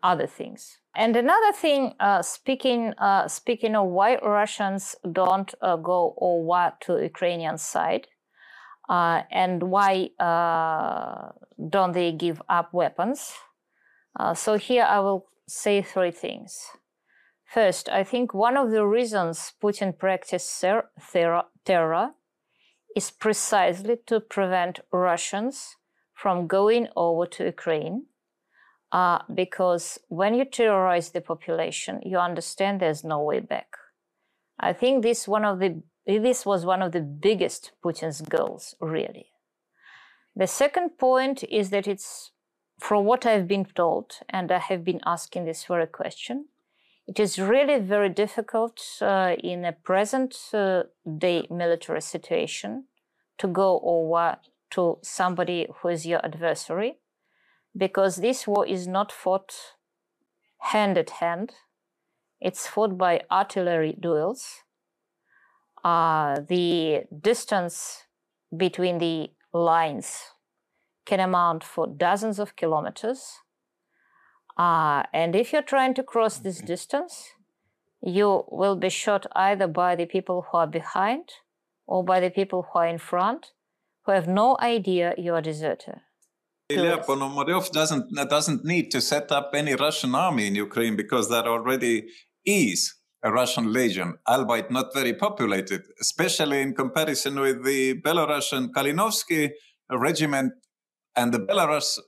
other 0.03 0.27
things. 0.27 0.77
And 0.95 1.15
another 1.15 1.51
thing, 1.53 1.93
uh, 1.99 2.21
speaking 2.21 2.93
uh, 2.99 3.27
speaking 3.27 3.75
of 3.75 3.87
why 3.87 4.17
Russians 4.17 4.95
don't 5.11 5.51
uh, 5.61 5.77
go 5.77 6.13
over 6.21 6.73
to 6.81 7.01
Ukrainian 7.01 7.57
side, 7.57 8.07
uh, 8.89 9.21
and 9.31 9.63
why 9.63 10.09
uh, 10.19 11.31
don't 11.69 11.93
they 11.93 12.11
give 12.11 12.41
up 12.49 12.73
weapons? 12.73 13.33
Uh, 14.19 14.33
so 14.33 14.57
here 14.57 14.83
I 14.83 14.99
will 14.99 15.27
say 15.47 15.81
three 15.81 16.11
things. 16.11 16.59
First, 17.45 17.89
I 17.89 18.03
think 18.03 18.33
one 18.33 18.57
of 18.57 18.71
the 18.71 18.85
reasons 18.85 19.53
Putin 19.61 19.97
practiced 19.97 20.63
terror 21.65 22.09
is 22.95 23.11
precisely 23.11 23.97
to 24.07 24.19
prevent 24.19 24.79
Russians 24.91 25.75
from 26.13 26.47
going 26.47 26.87
over 26.95 27.25
to 27.25 27.45
Ukraine. 27.45 28.05
Uh, 28.91 29.19
because 29.33 29.99
when 30.09 30.33
you 30.33 30.45
terrorize 30.45 31.11
the 31.11 31.21
population, 31.21 32.01
you 32.03 32.17
understand 32.17 32.79
there's 32.79 33.03
no 33.03 33.21
way 33.21 33.39
back. 33.39 33.67
I 34.59 34.73
think 34.73 35.03
this 35.03 35.27
one 35.27 35.45
of 35.45 35.59
the 35.59 35.81
this 36.17 36.45
was 36.45 36.65
one 36.65 36.81
of 36.81 36.91
the 36.91 37.01
biggest 37.01 37.71
Putin's 37.83 38.21
goals, 38.21 38.75
really. 38.81 39.27
The 40.35 40.47
second 40.47 40.97
point 40.97 41.43
is 41.43 41.69
that 41.69 41.87
it's, 41.87 42.31
from 42.79 43.05
what 43.05 43.25
I've 43.25 43.47
been 43.47 43.65
told, 43.65 44.13
and 44.29 44.51
I 44.51 44.59
have 44.59 44.83
been 44.83 45.01
asking 45.05 45.45
this 45.45 45.65
very 45.65 45.87
question, 45.87 46.45
it 47.07 47.19
is 47.19 47.39
really 47.39 47.79
very 47.79 48.09
difficult 48.09 48.81
uh, 49.01 49.35
in 49.43 49.65
a 49.65 49.73
present 49.73 50.35
uh, 50.53 50.83
day 51.17 51.47
military 51.49 52.01
situation 52.01 52.85
to 53.39 53.47
go 53.47 53.79
over 53.83 54.37
to 54.71 54.99
somebody 55.01 55.67
who 55.77 55.87
is 55.89 56.05
your 56.05 56.23
adversary 56.23 56.97
because 57.75 58.17
this 58.17 58.45
war 58.45 58.65
is 58.67 58.87
not 58.87 59.11
fought 59.11 59.55
hand 60.59 60.97
at 60.97 61.09
hand. 61.21 61.53
It's 62.39 62.67
fought 62.67 62.97
by 62.97 63.21
artillery 63.31 63.97
duels 63.99 64.63
uh, 65.83 66.41
the 66.47 67.03
distance 67.21 68.03
between 68.55 68.97
the 68.97 69.29
lines 69.53 70.17
can 71.05 71.19
amount 71.19 71.63
for 71.63 71.87
dozens 71.87 72.39
of 72.39 72.55
kilometers. 72.55 73.21
Uh, 74.57 75.03
and 75.13 75.35
if 75.35 75.53
you're 75.53 75.61
trying 75.61 75.93
to 75.93 76.03
cross 76.03 76.39
this 76.39 76.59
distance, 76.59 77.29
you 78.01 78.43
will 78.49 78.75
be 78.75 78.89
shot 78.89 79.25
either 79.35 79.67
by 79.67 79.95
the 79.95 80.05
people 80.05 80.45
who 80.51 80.57
are 80.57 80.67
behind 80.67 81.29
or 81.87 82.03
by 82.03 82.19
the 82.19 82.29
people 82.29 82.67
who 82.71 82.79
are 82.79 82.87
in 82.87 82.97
front 82.97 83.51
who 84.05 84.11
have 84.11 84.27
no 84.27 84.57
idea 84.59 85.13
you're 85.17 85.37
a 85.37 85.41
deserter. 85.41 86.01
Ilya 86.69 86.97
Ponomaryov 86.99 87.71
doesn't, 87.71 88.13
doesn't 88.29 88.63
need 88.63 88.91
to 88.91 89.01
set 89.01 89.31
up 89.31 89.51
any 89.53 89.75
Russian 89.75 90.13
army 90.13 90.47
in 90.47 90.55
Ukraine 90.55 90.95
because 90.95 91.29
there 91.29 91.47
already 91.47 92.07
is 92.45 92.95
a 93.23 93.31
Russian 93.31 93.73
legion, 93.73 94.17
albeit 94.27 94.71
not 94.71 94.93
very 94.93 95.13
populated, 95.13 95.83
especially 95.99 96.61
in 96.61 96.73
comparison 96.73 97.39
with 97.39 97.65
the 97.65 97.99
Belarusian 98.01 98.71
Kalinovsky 98.71 99.51
regiment 99.91 100.53
and 101.15 101.33
the 101.33 101.39
Belarus 101.39 101.99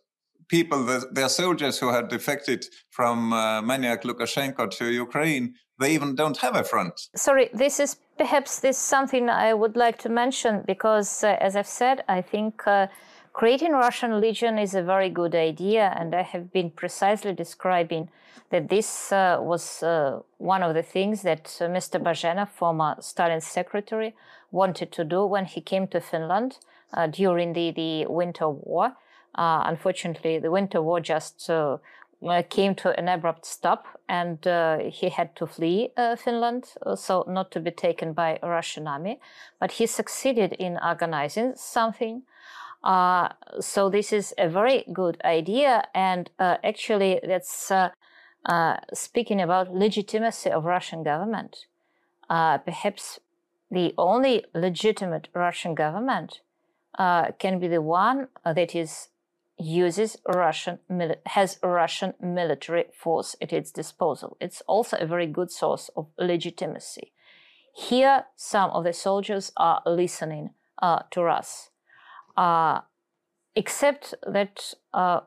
people, 0.47 0.83
the, 0.83 1.07
their 1.11 1.29
soldiers 1.29 1.79
who 1.79 1.89
had 1.91 2.07
defected 2.09 2.65
from 2.89 3.33
uh, 3.33 3.61
maniac 3.61 4.03
Lukashenko 4.03 4.69
to 4.77 4.85
Ukraine, 4.91 5.55
they 5.79 5.93
even 5.93 6.15
don't 6.15 6.37
have 6.37 6.55
a 6.55 6.63
front. 6.63 6.93
Sorry, 7.15 7.49
this 7.53 7.79
is 7.79 7.97
perhaps 8.17 8.59
this 8.59 8.77
something 8.77 9.29
I 9.29 9.53
would 9.53 9.75
like 9.75 9.97
to 9.99 10.09
mention 10.09 10.63
because, 10.67 11.23
uh, 11.23 11.37
as 11.39 11.55
I've 11.55 11.67
said, 11.67 12.03
I 12.07 12.21
think. 12.21 12.67
Uh, 12.67 12.87
Creating 13.33 13.71
Russian 13.71 14.19
Legion 14.19 14.59
is 14.59 14.75
a 14.75 14.83
very 14.83 15.09
good 15.09 15.33
idea, 15.33 15.95
and 15.97 16.13
I 16.13 16.21
have 16.21 16.51
been 16.51 16.69
precisely 16.69 17.33
describing 17.33 18.09
that 18.49 18.67
this 18.67 19.11
uh, 19.13 19.37
was 19.39 19.81
uh, 19.81 20.19
one 20.37 20.61
of 20.61 20.73
the 20.73 20.83
things 20.83 21.21
that 21.21 21.57
uh, 21.61 21.65
Mr. 21.65 21.97
Bazhanov, 22.01 22.49
former 22.49 22.97
Stalin's 22.99 23.47
secretary, 23.47 24.13
wanted 24.51 24.91
to 24.91 25.05
do 25.05 25.25
when 25.25 25.45
he 25.45 25.61
came 25.61 25.87
to 25.87 26.01
Finland 26.01 26.57
uh, 26.93 27.07
during 27.07 27.53
the, 27.53 27.71
the 27.71 28.05
Winter 28.07 28.49
War. 28.49 28.97
Uh, 29.33 29.63
unfortunately, 29.65 30.37
the 30.37 30.51
Winter 30.51 30.81
War 30.81 30.99
just 30.99 31.49
uh, 31.49 31.77
came 32.49 32.75
to 32.75 32.89
an 32.99 33.07
abrupt 33.07 33.45
stop, 33.45 33.87
and 34.09 34.39
he 34.91 35.07
had 35.07 35.35
to 35.37 35.47
flee 35.47 35.89
Finland, 36.17 36.65
so 36.95 37.23
not 37.27 37.49
to 37.51 37.61
be 37.61 37.71
taken 37.71 38.11
by 38.11 38.37
Russian 38.43 38.87
army. 38.87 39.19
But 39.57 39.71
he 39.71 39.87
succeeded 39.87 40.51
in 40.53 40.77
organizing 40.83 41.53
something 41.55 42.23
uh, 42.83 43.29
so 43.59 43.89
this 43.89 44.11
is 44.11 44.33
a 44.37 44.49
very 44.49 44.85
good 44.91 45.21
idea, 45.23 45.83
and 45.93 46.29
uh, 46.39 46.57
actually, 46.63 47.19
that's 47.23 47.69
uh, 47.71 47.89
uh 48.45 48.77
speaking 48.93 49.39
about 49.39 49.73
legitimacy 49.73 50.49
of 50.49 50.65
Russian 50.65 51.03
government. 51.03 51.67
Uh, 52.29 52.57
perhaps 52.57 53.19
the 53.69 53.93
only 53.97 54.45
legitimate 54.55 55.27
Russian 55.33 55.75
government 55.75 56.41
uh, 56.97 57.31
can 57.37 57.59
be 57.59 57.67
the 57.67 57.81
one 57.81 58.29
that 58.43 58.75
is 58.75 59.09
uses 59.59 60.17
Russian 60.27 60.79
has 61.27 61.59
Russian 61.61 62.15
military 62.19 62.85
force 62.97 63.35
at 63.39 63.53
its 63.53 63.71
disposal. 63.71 64.37
It's 64.41 64.61
also 64.61 64.97
a 64.97 65.05
very 65.05 65.27
good 65.27 65.51
source 65.51 65.91
of 65.95 66.07
legitimacy. 66.17 67.11
Here, 67.75 68.25
some 68.35 68.71
of 68.71 68.83
the 68.83 68.93
soldiers 68.93 69.51
are 69.55 69.83
listening 69.85 70.49
to 71.11 71.21
us 71.21 71.70
uh, 72.41 72.81
except 73.55 74.15
that 74.25 74.73
uh, 74.93 75.19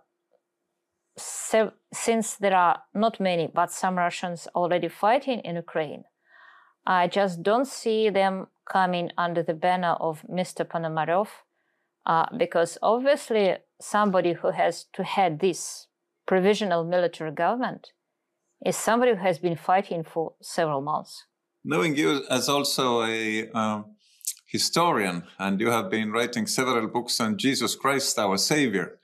since 1.17 2.37
there 2.37 2.57
are 2.57 2.83
not 2.93 3.21
many, 3.21 3.47
but 3.47 3.71
some 3.71 3.97
Russians 3.97 4.49
already 4.55 4.89
fighting 4.89 5.39
in 5.49 5.55
Ukraine, 5.55 6.05
I 6.87 7.07
just 7.07 7.43
don't 7.43 7.69
see 7.69 8.11
them 8.11 8.49
coming 8.77 9.07
under 9.17 9.43
the 9.45 9.55
banner 9.67 9.95
of 10.09 10.25
Mr. 10.29 10.61
Ponomaryov, 10.71 11.29
uh, 12.05 12.27
because 12.37 12.79
obviously 12.83 13.47
somebody 13.81 14.33
who 14.33 14.51
has 14.51 14.87
to 14.95 15.05
head 15.05 15.39
this 15.39 15.87
provisional 16.27 16.83
military 16.85 17.31
government 17.31 17.93
is 18.67 18.77
somebody 18.77 19.13
who 19.13 19.23
has 19.29 19.39
been 19.39 19.57
fighting 19.57 20.03
for 20.03 20.35
several 20.43 20.81
months. 20.81 21.27
Knowing 21.65 21.95
you 21.97 22.25
as 22.29 22.49
also 22.49 23.05
a 23.05 23.49
um, 23.53 23.85
historian, 24.55 25.25
and 25.37 25.61
you 25.61 25.71
have 25.77 25.91
been 25.91 26.13
writing 26.13 26.47
several 26.47 26.87
books 26.87 27.19
on 27.19 27.37
Jesus 27.37 27.75
Christ, 27.75 28.17
our 28.21 28.39
Savior. 28.39 29.01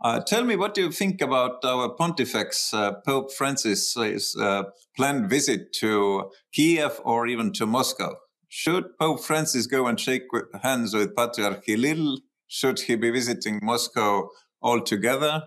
Uh, 0.00 0.18
tell 0.18 0.44
me, 0.44 0.56
what 0.56 0.74
do 0.74 0.80
you 0.80 0.90
think 0.90 1.20
about 1.20 1.64
our 1.64 1.88
Pontifex, 1.90 2.74
uh, 2.74 2.94
Pope 3.06 3.32
Francis's 3.32 4.34
uh, 4.34 4.64
planned 4.96 5.30
visit 5.30 5.72
to 5.74 6.32
Kiev 6.52 7.00
or 7.04 7.28
even 7.28 7.52
to 7.52 7.64
Moscow? 7.64 8.16
Should 8.48 8.98
Pope 8.98 9.20
Francis 9.20 9.68
go 9.68 9.86
and 9.86 10.00
shake 10.00 10.26
hands 10.62 10.94
with 10.94 11.14
Patriarch 11.14 11.64
Kirill? 11.64 12.18
Should 12.48 12.80
he 12.80 12.96
be 12.96 13.10
visiting 13.10 13.60
Moscow 13.62 14.30
altogether? 14.60 15.44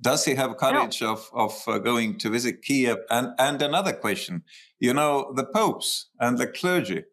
Does 0.00 0.24
he 0.24 0.34
have 0.34 0.56
courage 0.56 1.02
no. 1.02 1.12
of, 1.12 1.30
of 1.32 1.52
uh, 1.68 1.78
going 1.78 2.18
to 2.18 2.30
visit 2.30 2.62
Kiev? 2.62 2.98
And, 3.10 3.28
and 3.38 3.62
another 3.62 3.92
question, 3.92 4.42
you 4.80 4.92
know, 4.92 5.32
the 5.36 5.44
popes 5.44 6.08
and 6.18 6.36
the 6.36 6.48
clergy, 6.48 7.04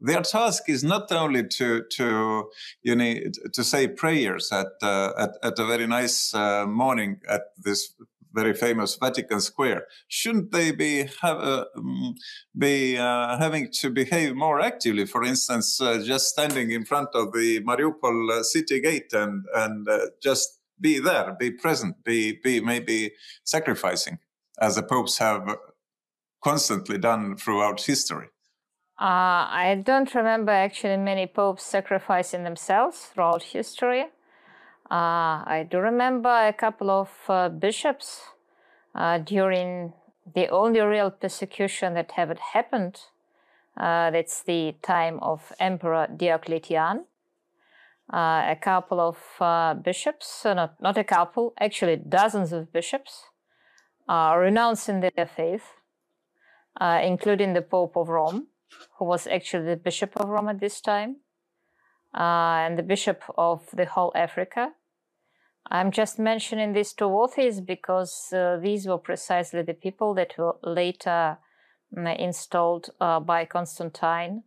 their 0.00 0.22
task 0.22 0.64
is 0.68 0.84
not 0.84 1.10
only 1.12 1.46
to 1.46 1.84
to 1.96 2.50
you 2.82 2.94
know 2.94 3.14
to 3.52 3.64
say 3.64 3.88
prayers 3.88 4.52
at 4.52 4.66
uh, 4.82 5.12
at, 5.18 5.30
at, 5.42 5.58
a 5.58 5.66
very 5.66 5.86
nice 5.86 6.34
uh, 6.34 6.66
morning 6.66 7.20
at 7.28 7.42
this 7.56 7.94
very 8.34 8.52
famous 8.52 8.96
Vatican 8.96 9.40
Square. 9.40 9.86
Shouldn't 10.08 10.52
they 10.52 10.70
be 10.70 11.08
have, 11.22 11.38
uh, 11.38 11.64
mm, 11.74 12.14
be 12.58 12.98
uh, 12.98 13.38
having 13.38 13.70
to 13.80 13.88
behave 13.88 14.34
more 14.34 14.60
actively? 14.60 15.06
For 15.06 15.24
instance, 15.24 15.80
uh, 15.80 16.02
just 16.04 16.28
standing 16.28 16.70
in 16.70 16.84
front 16.84 17.08
of 17.14 17.32
the 17.32 17.60
Mariupol 17.62 18.30
uh, 18.30 18.42
city 18.42 18.80
gate 18.80 19.12
and 19.14 19.46
and 19.54 19.88
just 20.22 20.60
be 20.78 20.98
there, 20.98 21.34
be 21.38 21.50
present, 21.50 22.04
be 22.04 22.38
be 22.44 22.60
maybe 22.60 23.12
sacrificing, 23.44 24.18
as 24.60 24.74
the 24.74 24.82
popes 24.82 25.16
have 25.18 25.56
constantly 26.44 26.98
done 26.98 27.36
throughout 27.36 27.80
history. 27.80 28.28
Uh, 28.98 29.44
I 29.52 29.82
don't 29.84 30.14
remember 30.14 30.52
actually 30.52 30.96
many 30.96 31.26
popes 31.26 31.64
sacrificing 31.64 32.44
themselves 32.44 33.10
throughout 33.12 33.42
history. 33.42 34.04
Uh, 34.90 35.44
I 35.44 35.66
do 35.70 35.78
remember 35.80 36.30
a 36.30 36.54
couple 36.54 36.88
of 36.90 37.10
uh, 37.28 37.50
bishops 37.50 38.22
uh, 38.94 39.18
during 39.18 39.92
the 40.34 40.48
only 40.48 40.80
real 40.80 41.10
persecution 41.10 41.92
that 41.92 42.12
ever 42.16 42.36
happened. 42.54 43.00
Uh, 43.76 44.10
that's 44.12 44.42
the 44.42 44.74
time 44.80 45.18
of 45.20 45.52
Emperor 45.60 46.06
Diocletian. 46.16 47.04
Uh, 48.10 48.46
a 48.48 48.56
couple 48.58 48.98
of 48.98 49.82
bishops, 49.82 50.42
not, 50.46 50.80
not 50.80 50.96
a 50.96 51.04
couple, 51.04 51.52
actually 51.60 51.96
dozens 51.96 52.50
of 52.50 52.72
bishops, 52.72 53.24
renouncing 54.08 55.00
their 55.00 55.26
faith, 55.26 55.64
including 56.80 57.52
the 57.52 57.60
Pope 57.60 57.94
of 57.96 58.08
Rome 58.08 58.46
who 58.98 59.04
was 59.04 59.26
actually 59.26 59.66
the 59.66 59.76
Bishop 59.76 60.16
of 60.16 60.28
Rome 60.28 60.48
at 60.48 60.60
this 60.60 60.80
time. 60.80 61.16
and 62.16 62.78
the 62.78 62.82
bishop 62.82 63.22
of 63.36 63.68
the 63.72 63.84
whole 63.84 64.12
Africa. 64.14 64.72
I'm 65.70 65.90
just 65.90 66.18
mentioning 66.18 66.72
these 66.72 66.92
two 66.92 67.06
authors 67.06 67.60
because 67.60 68.32
uh, 68.32 68.58
these 68.62 68.86
were 68.86 68.98
precisely 68.98 69.62
the 69.62 69.74
people 69.74 70.14
that 70.14 70.38
were 70.38 70.56
later 70.62 71.38
mm, 71.94 72.18
installed 72.18 72.90
uh, 73.00 73.20
by 73.20 73.44
Constantine 73.44 74.44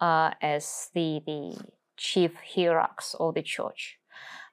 uh, 0.00 0.30
as 0.40 0.88
the, 0.94 1.20
the 1.26 1.64
chief 1.96 2.32
hierarchs 2.54 3.14
of 3.20 3.34
the 3.34 3.42
church. 3.42 3.98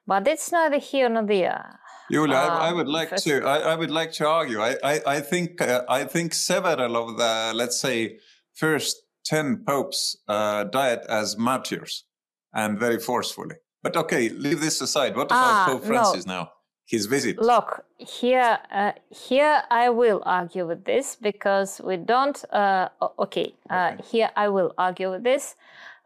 But 0.06 0.28
it's 0.28 0.52
neither 0.52 0.78
here 0.78 1.08
nor 1.08 1.24
there. 1.24 1.80
Julia, 2.10 2.36
um, 2.36 2.50
I, 2.50 2.68
I, 2.68 2.72
would 2.72 2.88
like 2.88 3.10
first... 3.10 3.24
to. 3.24 3.44
I, 3.46 3.58
I, 3.58 3.74
would 3.76 3.90
like 3.90 4.12
to 4.12 4.26
argue. 4.26 4.60
I, 4.60 4.76
I, 4.82 5.00
I 5.06 5.20
think. 5.20 5.62
Uh, 5.62 5.84
I 5.88 6.04
think 6.04 6.34
several 6.34 6.96
of 6.96 7.16
the, 7.16 7.52
let's 7.54 7.80
say, 7.80 8.18
first 8.52 8.96
ten 9.30 9.62
popes 9.64 10.16
uh, 10.26 10.64
died 10.64 11.00
as 11.08 11.38
martyrs, 11.38 12.04
and 12.52 12.78
very 12.78 12.98
forcefully. 12.98 13.56
But 13.82 13.96
okay, 13.96 14.28
leave 14.28 14.60
this 14.60 14.80
aside. 14.80 15.16
What 15.16 15.26
about 15.26 15.54
ah, 15.54 15.66
Pope 15.68 15.84
Francis 15.84 16.26
no. 16.26 16.34
now? 16.34 16.52
His 16.86 17.06
visit. 17.06 17.38
Look, 17.38 17.84
here, 17.98 18.58
uh, 18.72 18.92
here 19.28 19.62
I 19.70 19.90
will 19.90 20.20
argue 20.26 20.66
with 20.66 20.84
this 20.84 21.14
because 21.14 21.80
we 21.84 21.96
don't. 21.96 22.38
Uh, 22.52 22.88
okay, 23.16 23.54
uh, 23.70 23.92
okay, 23.92 24.02
here 24.10 24.30
I 24.34 24.48
will 24.48 24.74
argue 24.76 25.10
with 25.12 25.22
this, 25.22 25.54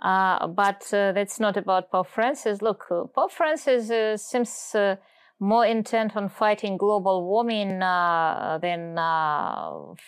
uh, 0.00 0.46
but 0.46 0.82
uh, 0.92 1.12
that's 1.12 1.40
not 1.40 1.56
about 1.56 1.90
Pope 1.90 2.08
Francis. 2.08 2.60
Look, 2.60 2.84
uh, 2.90 3.04
Pope 3.04 3.32
Francis 3.32 3.88
seems 4.22 4.76
more 5.40 5.64
intent 5.64 6.16
on 6.16 6.28
fighting 6.28 6.76
global 6.76 7.24
warming 7.24 7.78
than 8.60 8.96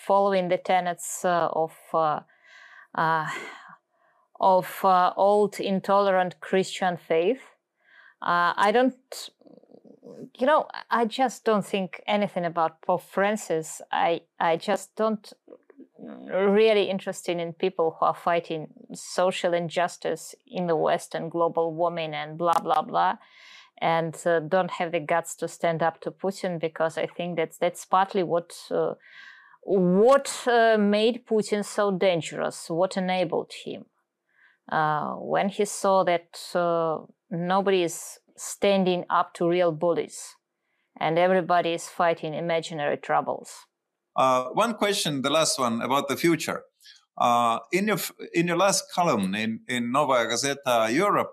following 0.06 0.48
the 0.48 0.58
tenets 0.58 1.24
of 1.24 1.72
of 4.40 4.84
old 5.16 5.60
intolerant 5.60 6.40
Christian 6.40 6.96
faith. 6.96 7.40
Uh, 8.22 8.52
I 8.56 8.72
don't, 8.72 9.30
you 10.38 10.46
know, 10.46 10.66
I 10.90 11.04
just 11.04 11.44
don't 11.44 11.64
think 11.64 12.02
anything 12.06 12.44
about 12.44 12.82
Pope 12.82 13.02
Francis. 13.02 13.82
I, 13.92 14.22
I 14.40 14.56
just 14.56 14.96
don't 14.96 15.32
really 15.98 16.90
interested 16.90 17.38
in 17.38 17.52
people 17.52 17.96
who 17.98 18.06
are 18.06 18.14
fighting 18.14 18.68
social 18.94 19.54
injustice 19.54 20.34
in 20.46 20.66
the 20.66 20.76
West 20.76 21.14
and 21.14 21.30
global 21.30 21.72
warming 21.74 22.14
and 22.14 22.38
blah 22.38 22.58
blah 22.58 22.82
blah, 22.82 23.16
and 23.80 24.16
uh, 24.26 24.40
don't 24.40 24.70
have 24.72 24.92
the 24.92 25.00
guts 25.00 25.34
to 25.36 25.48
stand 25.48 25.82
up 25.82 26.00
to 26.02 26.10
Putin 26.10 26.60
because 26.60 26.98
I 26.98 27.06
think 27.06 27.36
that's 27.36 27.58
that's 27.58 27.84
partly 27.84 28.22
what. 28.22 28.54
Uh, 28.70 28.94
what 29.66 30.46
uh, 30.46 30.76
made 30.78 31.26
Putin 31.26 31.64
so 31.64 31.90
dangerous? 31.90 32.70
What 32.70 32.96
enabled 32.96 33.52
him? 33.64 33.86
Uh, 34.70 35.14
when 35.14 35.48
he 35.48 35.64
saw 35.64 36.04
that 36.04 36.38
uh, 36.54 36.98
nobody 37.30 37.82
is 37.82 38.18
standing 38.36 39.04
up 39.10 39.34
to 39.34 39.48
real 39.48 39.72
bullies 39.72 40.36
and 41.00 41.18
everybody 41.18 41.72
is 41.72 41.88
fighting 41.88 42.34
imaginary 42.34 42.96
troubles. 42.96 43.66
Uh, 44.14 44.44
one 44.52 44.74
question, 44.74 45.22
the 45.22 45.30
last 45.30 45.58
one 45.58 45.82
about 45.82 46.08
the 46.08 46.16
future. 46.16 46.62
Uh, 47.18 47.58
in 47.72 47.88
your 47.88 47.98
in 48.34 48.46
your 48.46 48.56
last 48.56 48.84
column 48.94 49.34
in 49.34 49.60
in 49.68 49.90
Novaya 49.90 50.26
Gazeta 50.26 50.92
Europe, 50.92 51.32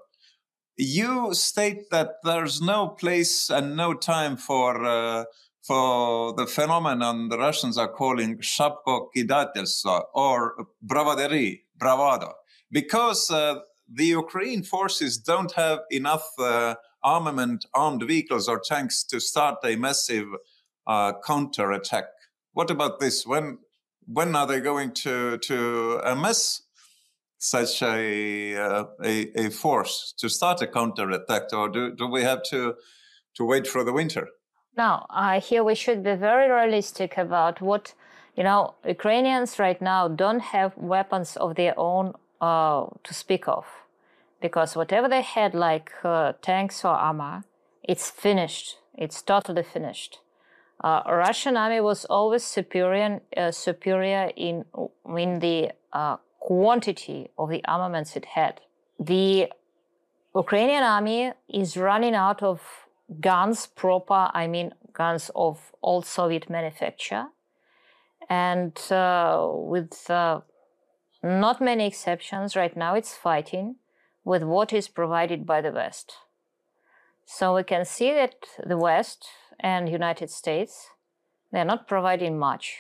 you 0.77 1.34
state 1.34 1.89
that 1.91 2.09
there's 2.23 2.61
no 2.61 2.88
place 2.88 3.49
and 3.49 3.75
no 3.75 3.93
time 3.93 4.38
for 4.38 4.86
uh, 4.86 5.25
for 5.66 6.34
the 6.34 6.45
phenomenon 6.45 7.30
the 7.30 7.38
Russians 7.38 7.78
are 7.78 7.88
calling 7.88 8.38
shapko 8.39 9.07
kidatelstvo 9.16 10.03
or 10.14 10.68
bravaderie, 10.82 11.64
bravado, 11.78 12.34
because 12.72 13.32
uh, 13.32 13.59
the 13.91 14.05
Ukraine 14.05 14.64
forces 14.64 15.18
don't 15.18 15.53
have 15.53 15.80
enough 15.89 16.28
uh, 16.39 16.76
armament, 17.03 17.66
armed 17.74 18.03
vehicles, 18.05 18.47
or 18.47 18.59
tanks 18.59 19.03
to 19.05 19.20
start 19.20 19.57
a 19.64 19.76
massive 19.76 20.28
uh, 20.88 21.14
counter 21.26 21.72
attack. 21.72 22.05
What 22.51 22.70
about 22.70 22.99
this? 22.99 23.26
When 23.26 23.59
when 24.05 24.36
are 24.36 24.47
they 24.47 24.59
going 24.59 24.91
to 25.05 25.38
to 25.38 26.01
amass 26.03 26.61
such 27.38 27.82
a 27.82 28.55
uh, 28.55 28.86
a, 29.03 29.45
a, 29.45 29.49
force 29.49 30.14
to 30.18 30.30
start 30.30 30.61
a 30.61 30.68
counter 30.68 31.09
attack, 31.09 31.53
or 31.53 31.70
do, 31.70 31.95
do 31.95 32.07
we 32.07 32.24
have 32.24 32.43
to 32.43 32.76
to 33.36 33.45
wait 33.45 33.66
for 33.66 33.84
the 33.84 33.93
winter? 33.93 34.28
Now, 34.76 35.05
here 35.41 35.63
we 35.63 35.76
should 35.76 36.03
be 36.03 36.15
very 36.15 36.49
realistic 36.49 37.17
about 37.17 37.61
what 37.61 37.93
you 38.36 38.43
know. 38.43 38.74
Ukrainians 38.86 39.59
right 39.59 39.82
now 39.82 40.07
don't 40.07 40.39
have 40.39 40.76
weapons 40.78 41.38
of 41.38 41.55
their 41.55 41.74
own 41.78 42.13
uh, 42.41 42.86
to 43.03 43.13
speak 43.13 43.47
of 43.47 43.65
because 44.41 44.76
whatever 44.76 45.07
they 45.07 45.21
had, 45.21 45.53
like 45.53 45.91
uh, 46.03 46.34
tanks 46.41 46.84
or 46.84 46.91
armor, 46.91 47.43
it's 47.84 48.09
finished. 48.09 48.78
It's 48.95 49.21
totally 49.21 49.63
finished. 49.63 50.19
Uh, 50.84 51.01
Russian 51.07 51.55
army 51.55 51.80
was 51.80 52.05
always 52.05 52.43
superior, 52.43 53.21
uh, 53.38 53.51
superior 53.51 54.32
in 54.36 54.65
in 55.17 55.39
the 55.39 55.71
uh, 55.93 56.17
quantity 56.39 57.30
of 57.38 57.49
the 57.49 57.63
armaments 57.65 58.15
it 58.15 58.26
had. 58.26 58.61
The 58.99 59.49
Ukrainian 60.36 60.84
army 60.84 61.32
is 61.47 61.78
running 61.78 62.15
out 62.15 62.41
of 62.43 62.82
guns 63.20 63.68
proper. 63.68 64.30
I 64.34 64.47
mean, 64.47 64.74
guns 64.93 65.32
of 65.36 65.72
old 65.82 66.05
Soviet 66.05 66.49
manufacture, 66.49 67.26
and 68.30 68.78
uh, 68.91 69.47
with 69.51 70.09
uh, 70.09 70.41
not 71.22 71.61
many 71.61 71.88
exceptions, 71.88 72.55
right 72.55 72.76
now 72.76 72.95
it's 72.95 73.16
fighting 73.16 73.76
with 74.24 74.43
what 74.43 74.74
is 74.74 74.88
provided 74.88 75.45
by 75.45 75.61
the 75.61 75.72
West. 75.72 76.14
So 77.26 77.55
we 77.55 77.64
can 77.64 77.86
see 77.86 78.11
that 78.11 78.36
the 78.66 78.78
West 78.78 79.28
and 79.59 79.89
United 79.89 80.30
States, 80.30 80.89
they're 81.51 81.66
not 81.66 81.88
providing 81.88 82.38
much. 82.38 82.80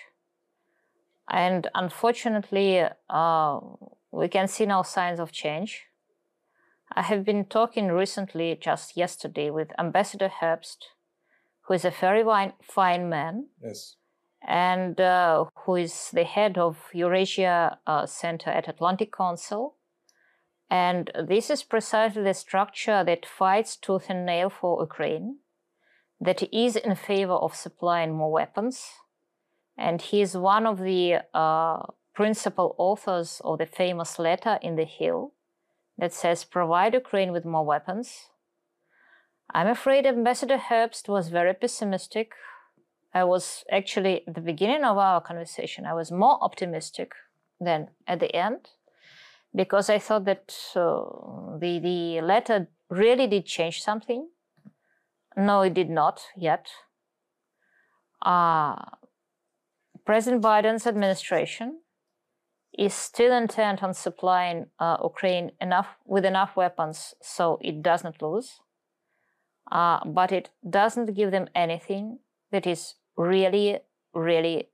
And 1.29 1.67
unfortunately, 1.73 2.83
uh, 3.09 3.59
we 4.11 4.27
can 4.27 4.47
see 4.47 4.65
now 4.65 4.81
signs 4.83 5.19
of 5.19 5.31
change. 5.31 5.85
I 6.95 7.01
have 7.03 7.25
been 7.25 7.45
talking 7.45 7.87
recently, 7.89 8.57
just 8.59 8.95
yesterday, 8.97 9.49
with 9.49 9.71
Ambassador 9.79 10.31
Herbst, 10.41 10.77
who 11.61 11.73
is 11.73 11.85
a 11.85 11.91
very 11.91 12.23
fine 12.61 13.09
man. 13.09 13.47
Yes. 13.61 13.95
And 14.45 14.99
uh, 14.99 15.45
who 15.65 15.75
is 15.75 16.09
the 16.11 16.25
head 16.25 16.57
of 16.57 16.77
Eurasia 16.93 17.79
uh, 17.87 18.05
Center 18.05 18.49
at 18.49 18.67
Atlantic 18.67 19.11
Council 19.15 19.75
and 20.73 21.11
this 21.27 21.51
is 21.51 21.61
precisely 21.61 22.23
the 22.23 22.33
structure 22.33 23.03
that 23.03 23.27
fights 23.27 23.75
tooth 23.75 24.09
and 24.09 24.25
nail 24.25 24.49
for 24.49 24.81
Ukraine, 24.81 25.37
that 26.19 26.41
is 26.51 26.75
in 26.75 26.95
favor 26.95 27.33
of 27.33 27.55
supplying 27.55 28.13
more 28.15 28.31
weapons. 28.31 28.89
And 29.77 30.01
he 30.01 30.21
is 30.21 30.35
one 30.35 30.65
of 30.65 30.79
the 30.79 31.19
uh, 31.31 31.83
principal 32.15 32.73
authors 32.79 33.39
of 33.43 33.59
the 33.59 33.67
famous 33.67 34.17
letter 34.17 34.57
in 34.63 34.75
the 34.75 34.85
Hill 34.85 35.33
that 35.97 36.13
says, 36.13 36.43
provide 36.43 36.93
Ukraine 36.93 37.31
with 37.31 37.45
more 37.45 37.65
weapons. 37.65 38.29
I'm 39.53 39.67
afraid 39.67 40.05
Ambassador 40.05 40.57
Herbst 40.57 41.07
was 41.07 41.29
very 41.29 41.53
pessimistic. 41.53 42.31
I 43.13 43.23
was 43.23 43.63
actually, 43.71 44.27
at 44.27 44.33
the 44.33 44.41
beginning 44.41 44.83
of 44.83 44.97
our 44.97 45.21
conversation, 45.21 45.85
I 45.85 45.93
was 45.93 46.11
more 46.11 46.39
optimistic 46.41 47.11
than 47.59 47.89
at 48.07 48.19
the 48.19 48.35
end 48.35 48.69
because 49.53 49.89
I 49.89 49.99
thought 49.99 50.25
that 50.25 50.55
uh, 50.75 51.59
the 51.59 51.79
the 51.79 52.21
letter 52.21 52.67
really 52.89 53.27
did 53.27 53.45
change 53.45 53.81
something. 53.81 54.29
No, 55.37 55.61
it 55.61 55.73
did 55.73 55.89
not 55.89 56.21
yet. 56.35 56.67
Uh, 58.21 58.75
President 60.05 60.41
Biden's 60.41 60.87
administration 60.87 61.79
is 62.77 62.93
still 62.93 63.33
intent 63.33 63.83
on 63.83 63.93
supplying 63.93 64.67
uh, 64.79 64.97
Ukraine 65.03 65.51
enough 65.61 65.87
with 66.05 66.25
enough 66.25 66.55
weapons 66.55 67.13
so 67.21 67.59
it 67.61 67.81
does 67.81 68.03
not 68.03 68.21
lose, 68.21 68.59
uh, 69.71 69.99
but 70.05 70.31
it 70.31 70.49
doesn't 70.67 71.13
give 71.13 71.31
them 71.31 71.47
anything 71.53 72.19
that 72.51 72.65
is 72.65 72.95
really, 73.17 73.79
really, 74.13 74.69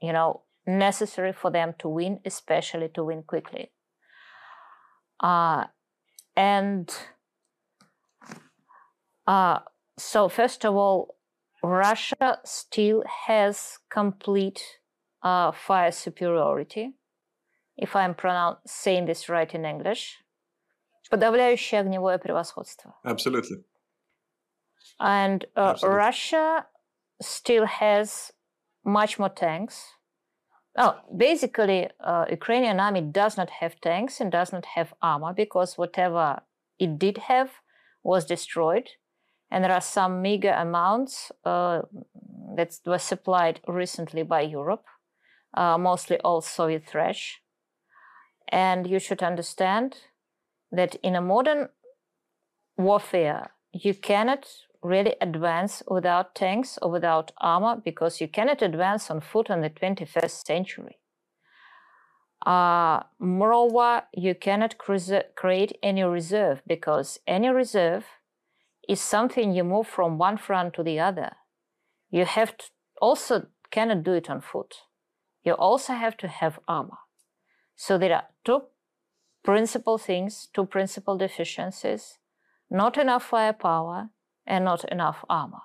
you 0.00 0.12
know, 0.12 0.42
necessary 0.66 1.32
for 1.32 1.50
them 1.50 1.74
to 1.78 1.88
win, 1.88 2.20
especially 2.24 2.88
to 2.88 3.04
win 3.04 3.22
quickly. 3.22 3.70
Uh, 5.20 5.64
and 6.36 6.94
uh, 9.26 9.58
so, 9.96 10.28
first 10.28 10.64
of 10.64 10.74
all, 10.74 11.16
Russia 11.62 12.38
still 12.44 13.02
has 13.26 13.78
complete 13.90 14.62
uh, 15.22 15.50
fire 15.50 15.90
superiority, 15.90 16.94
if 17.77 17.95
I'm 17.95 18.13
pronoun- 18.15 18.57
saying 18.65 19.05
this 19.05 19.29
right 19.29 19.53
in 19.53 19.65
English. 19.65 20.19
Подавляющее 21.11 21.79
огневое 21.79 22.17
превосходство. 22.17 22.95
Absolutely. 23.03 23.57
And 24.99 25.45
uh, 25.55 25.71
Absolutely. 25.71 25.97
Russia 25.97 26.65
still 27.21 27.65
has 27.65 28.31
much 28.83 29.19
more 29.19 29.29
tanks, 29.29 29.93
Oh, 30.75 30.95
basically, 31.15 31.87
uh, 31.99 32.25
Ukrainian 32.29 32.79
army 32.79 33.01
does 33.01 33.37
not 33.37 33.49
have 33.61 33.79
tanks 33.79 34.19
and 34.19 34.31
does 34.31 34.51
not 34.51 34.65
have 34.65 34.93
armor 35.01 35.31
because 35.33 35.77
whatever 35.77 36.41
it 36.79 36.97
did 36.97 37.17
have 37.19 37.51
was 38.01 38.25
destroyed. 38.25 38.89
And 39.51 39.63
there 39.63 39.71
are 39.71 39.81
some 39.81 40.23
meager 40.23 40.51
amounts 40.51 41.31
uh, 41.45 41.83
that 42.55 42.79
were 42.87 42.97
supplied 42.97 43.61
recently 43.67 44.23
by 44.23 44.41
Europe, 44.41 44.85
uh, 45.53 45.77
mostly 45.77 46.19
all 46.21 46.41
Soviet 46.41 46.87
thrash. 46.87 47.39
And 48.48 48.86
you 48.86 48.98
should 48.98 49.22
understand 49.22 49.96
that 50.72 50.94
in 50.96 51.14
a 51.14 51.20
modern 51.20 51.68
warfare, 52.76 53.50
you 53.72 53.94
cannot 53.94 54.46
really 54.82 55.14
advance 55.20 55.82
without 55.88 56.34
tanks 56.34 56.78
or 56.80 56.90
without 56.90 57.32
armor 57.38 57.80
because 57.84 58.20
you 58.20 58.28
cannot 58.28 58.62
advance 58.62 59.10
on 59.10 59.20
foot 59.20 59.50
in 59.50 59.60
the 59.60 59.70
21st 59.70 60.46
century. 60.46 60.98
Uh, 62.46 63.02
moreover, 63.18 64.04
you 64.14 64.34
cannot 64.34 64.76
create 64.78 65.76
any 65.82 66.02
reserve 66.04 66.62
because 66.66 67.18
any 67.26 67.48
reserve 67.48 68.04
is 68.88 69.00
something 69.00 69.52
you 69.52 69.64
move 69.64 69.86
from 69.86 70.16
one 70.16 70.36
front 70.36 70.72
to 70.74 70.82
the 70.82 71.00
other. 71.00 71.32
You 72.10 72.24
have 72.24 72.56
to 72.56 72.64
also 73.00 73.46
cannot 73.70 74.02
do 74.02 74.12
it 74.12 74.30
on 74.30 74.40
foot. 74.40 74.74
You 75.44 75.52
also 75.52 75.92
have 75.92 76.16
to 76.18 76.28
have 76.28 76.58
armor. 76.66 76.98
So 77.76 77.98
there 77.98 78.14
are 78.14 78.24
two 78.48 78.62
principal 79.44 79.98
things, 79.98 80.48
two 80.54 80.64
principal 80.64 81.18
deficiencies, 81.18 82.18
not 82.70 82.96
enough 82.96 83.24
firepower 83.24 84.08
and 84.46 84.64
not 84.64 84.84
enough 84.90 85.24
armor. 85.28 85.64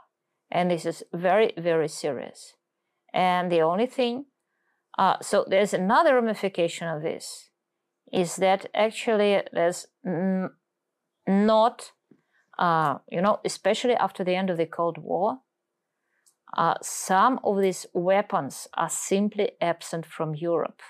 And 0.51 0.69
this 0.69 0.85
is 0.85 1.03
very, 1.14 1.53
very 1.57 1.88
serious. 1.88 2.55
And 3.14 3.51
the 3.51 3.61
only 3.61 3.85
thing, 3.85 4.26
uh, 4.97 5.18
so 5.22 5.45
there's 5.47 5.73
another 5.73 6.15
ramification 6.15 6.88
of 6.88 7.01
this, 7.01 7.49
is 8.11 8.35
that 8.35 8.65
actually 8.76 9.41
there's 9.53 9.88
n- 10.05 10.49
not, 11.26 11.91
uh, 12.60 12.97
you 13.10 13.22
know, 13.22 13.39
especially 13.45 13.95
after 13.95 14.23
the 14.23 14.35
end 14.35 14.49
of 14.49 14.57
the 14.57 14.65
Cold 14.65 14.97
War, 14.97 15.39
uh, 16.57 16.76
some 16.81 17.39
of 17.43 17.61
these 17.61 17.88
weapons 17.93 18.68
are 18.73 18.89
simply 18.89 19.51
absent 19.61 20.05
from 20.05 20.35
Europe. 20.35 20.81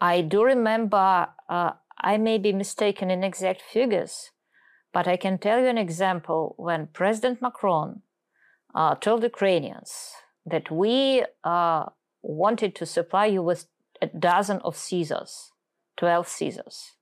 I 0.00 0.22
do 0.22 0.42
remember, 0.42 1.28
uh, 1.48 1.72
I 1.98 2.16
may 2.16 2.38
be 2.38 2.52
mistaken 2.52 3.10
in 3.10 3.22
exact 3.22 3.60
figures, 3.60 4.30
but 4.92 5.06
I 5.06 5.16
can 5.16 5.38
tell 5.38 5.60
you 5.60 5.66
an 5.66 5.78
example 5.78 6.54
when 6.56 6.88
President 6.92 7.42
Macron 7.42 8.02
uh, 8.74 8.94
told 8.94 9.22
Ukrainians 9.22 10.12
that 10.46 10.70
we 10.70 11.24
uh, 11.44 11.84
wanted 12.22 12.74
to 12.76 12.86
supply 12.86 13.26
you 13.26 13.42
with 13.42 13.66
a 14.00 14.06
dozen 14.06 14.58
of 14.64 14.76
Caesars, 14.76 15.52
12 15.98 16.28
Caesars. 16.28 16.92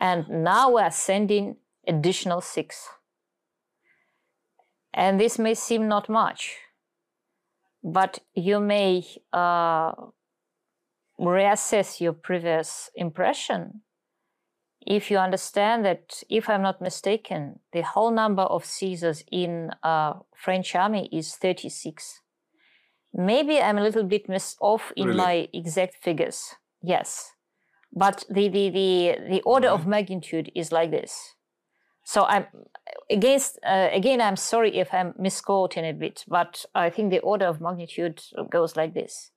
And 0.00 0.26
now 0.28 0.72
we're 0.72 0.90
sending 0.90 1.56
additional 1.86 2.40
six. 2.40 2.88
And 4.94 5.20
this 5.20 5.38
may 5.38 5.54
seem 5.54 5.86
not 5.86 6.08
much, 6.08 6.56
but 7.84 8.20
you 8.34 8.58
may 8.58 9.04
uh, 9.32 9.92
reassess 11.20 12.00
your 12.00 12.12
previous 12.14 12.90
impression 12.94 13.82
if 14.86 15.10
you 15.10 15.18
understand 15.18 15.84
that, 15.84 16.22
if 16.30 16.48
I'm 16.48 16.62
not 16.62 16.80
mistaken, 16.80 17.60
the 17.72 17.82
whole 17.82 18.10
number 18.10 18.42
of 18.42 18.64
Caesars 18.64 19.24
in 19.30 19.70
uh, 19.82 20.14
French 20.34 20.74
army 20.74 21.08
is 21.12 21.34
36. 21.36 22.22
Maybe 23.12 23.60
I'm 23.60 23.76
a 23.76 23.82
little 23.82 24.04
bit 24.04 24.28
mis- 24.28 24.56
off 24.60 24.92
in 24.96 25.08
really? 25.08 25.18
my 25.18 25.48
exact 25.52 25.96
figures. 26.02 26.54
Yes, 26.82 27.32
but 27.92 28.24
the 28.30 28.48
the 28.48 28.70
the, 28.70 29.16
the 29.28 29.42
order 29.42 29.68
mm-hmm. 29.68 29.82
of 29.82 29.86
magnitude 29.86 30.50
is 30.54 30.72
like 30.72 30.90
this. 30.90 31.34
So 32.04 32.24
I'm 32.24 32.46
against 33.10 33.58
uh, 33.66 33.88
again. 33.92 34.20
I'm 34.20 34.36
sorry 34.36 34.78
if 34.78 34.94
I'm 34.94 35.12
misquoting 35.18 35.84
a 35.84 35.92
bit, 35.92 36.24
but 36.26 36.64
I 36.74 36.88
think 36.88 37.10
the 37.10 37.18
order 37.18 37.46
of 37.46 37.60
magnitude 37.60 38.22
goes 38.48 38.76
like 38.76 38.94
this. 38.94 39.32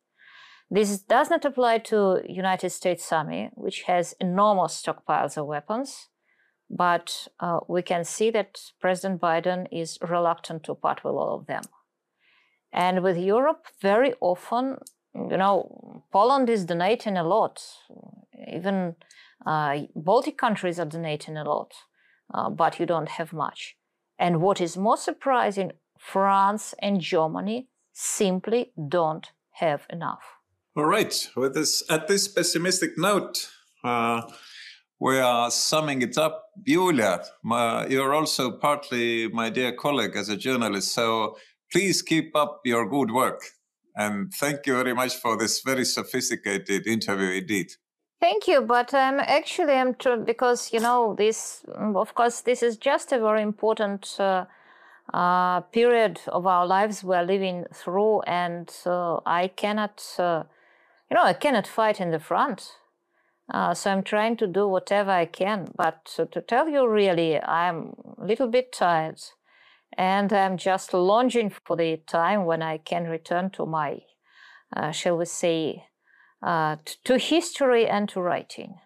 This 0.74 0.98
does 0.98 1.30
not 1.30 1.46
apply 1.46 1.78
to 1.90 2.24
United 2.28 2.72
States 2.72 3.12
Army, 3.12 3.52
which 3.54 3.84
has 3.84 4.16
enormous 4.20 4.82
stockpiles 4.82 5.38
of 5.38 5.46
weapons, 5.46 6.08
but 6.68 7.28
uh, 7.40 7.60
we 7.68 7.84
can 7.84 8.04
see 8.04 8.32
that 8.32 8.60
President 8.82 9.22
Biden 9.22 9.68
is 9.72 10.00
reluctant 10.02 10.64
to 10.64 10.74
part 10.74 11.04
with 11.04 11.14
all 11.14 11.36
of 11.36 11.46
them. 11.46 11.62
And 12.72 13.04
with 13.04 13.20
Europe, 13.20 13.68
very 13.84 14.16
often, 14.20 14.80
you 15.14 15.38
know, 15.38 16.06
Poland 16.12 16.50
is 16.50 16.66
donating 16.66 17.18
a 17.18 17.24
lot. 17.24 17.62
Even 18.52 18.96
uh, 19.46 19.82
Baltic 19.96 20.40
countries 20.40 20.80
are 20.80 20.86
donating 20.86 21.38
a 21.38 21.44
lot, 21.44 21.72
uh, 22.34 22.50
but 22.50 22.80
you 22.80 22.88
don't 22.88 23.10
have 23.10 23.32
much. 23.32 23.78
And 24.18 24.42
what 24.42 24.60
is 24.60 24.76
more 24.76 24.98
surprising, 24.98 25.74
France 26.00 26.74
and 26.80 27.00
Germany 27.00 27.68
simply 27.92 28.72
don't 28.90 29.30
have 29.60 29.86
enough. 29.92 30.40
All 30.76 30.86
right. 30.86 31.30
With 31.36 31.54
this, 31.54 31.84
at 31.88 32.08
this 32.08 32.28
pessimistic 32.28 32.98
note, 32.98 33.48
uh, 33.84 34.24
we 35.00 35.20
are 35.20 35.52
summing 35.52 36.02
it 36.02 36.18
up. 36.18 36.46
Julia, 36.66 37.24
my, 37.44 37.86
you're 37.86 38.14
also 38.16 38.52
partly 38.52 39.28
my 39.28 39.52
dear 39.52 39.74
colleague 39.74 40.16
as 40.16 40.30
a 40.30 40.38
journalist, 40.38 40.92
so 40.92 41.38
please 41.72 42.02
keep 42.02 42.36
up 42.36 42.62
your 42.66 42.90
good 42.90 43.12
work. 43.12 43.42
And 43.96 44.34
thank 44.34 44.66
you 44.66 44.74
very 44.74 44.96
much 44.96 45.16
for 45.16 45.38
this 45.38 45.62
very 45.62 45.86
sophisticated 45.86 46.88
interview 46.88 47.40
indeed. 47.42 47.74
Thank 48.20 48.48
you, 48.48 48.62
but 48.62 48.96
I'm 48.96 49.20
actually 49.20 49.74
I'm 49.74 49.94
tr- 49.94 50.16
because 50.26 50.74
you 50.74 50.80
know 50.80 51.14
this. 51.16 51.64
Of 51.76 52.16
course, 52.16 52.42
this 52.42 52.64
is 52.64 52.78
just 52.78 53.12
a 53.12 53.20
very 53.20 53.44
important 53.44 54.16
uh, 54.18 54.46
uh, 55.14 55.60
period 55.60 56.22
of 56.28 56.48
our 56.48 56.66
lives 56.66 57.04
we're 57.04 57.26
living 57.26 57.66
through, 57.74 58.22
and 58.22 58.72
uh, 58.86 59.20
I 59.26 59.50
cannot 59.50 60.02
uh, 60.18 60.44
you 61.14 61.20
know, 61.20 61.26
I 61.26 61.34
cannot 61.34 61.68
fight 61.68 62.02
in 62.02 62.10
the 62.10 62.20
front. 62.20 62.72
Uh, 63.54 63.76
so 63.76 63.92
I'm 63.92 64.02
trying 64.02 64.36
to 64.38 64.48
do 64.48 64.68
whatever 64.68 65.12
I 65.12 65.26
can. 65.26 65.68
But 65.76 66.06
to, 66.16 66.26
to 66.26 66.42
tell 66.42 66.68
you 66.68 66.88
really, 66.88 67.40
I'm 67.40 67.94
a 68.18 68.26
little 68.26 68.48
bit 68.48 68.74
tired. 68.74 69.22
And 69.96 70.34
I'm 70.34 70.58
just 70.58 70.92
longing 70.92 71.52
for 71.52 71.78
the 71.78 71.98
time 72.08 72.46
when 72.46 72.64
I 72.64 72.80
can 72.80 73.04
return 73.04 73.52
to 73.52 73.68
my, 73.68 74.00
uh, 74.76 74.90
shall 74.90 75.18
we 75.18 75.26
say, 75.26 75.86
uh, 76.42 76.78
to 77.04 77.20
history 77.20 77.88
and 77.88 78.10
to 78.10 78.20
writing. 78.20 78.80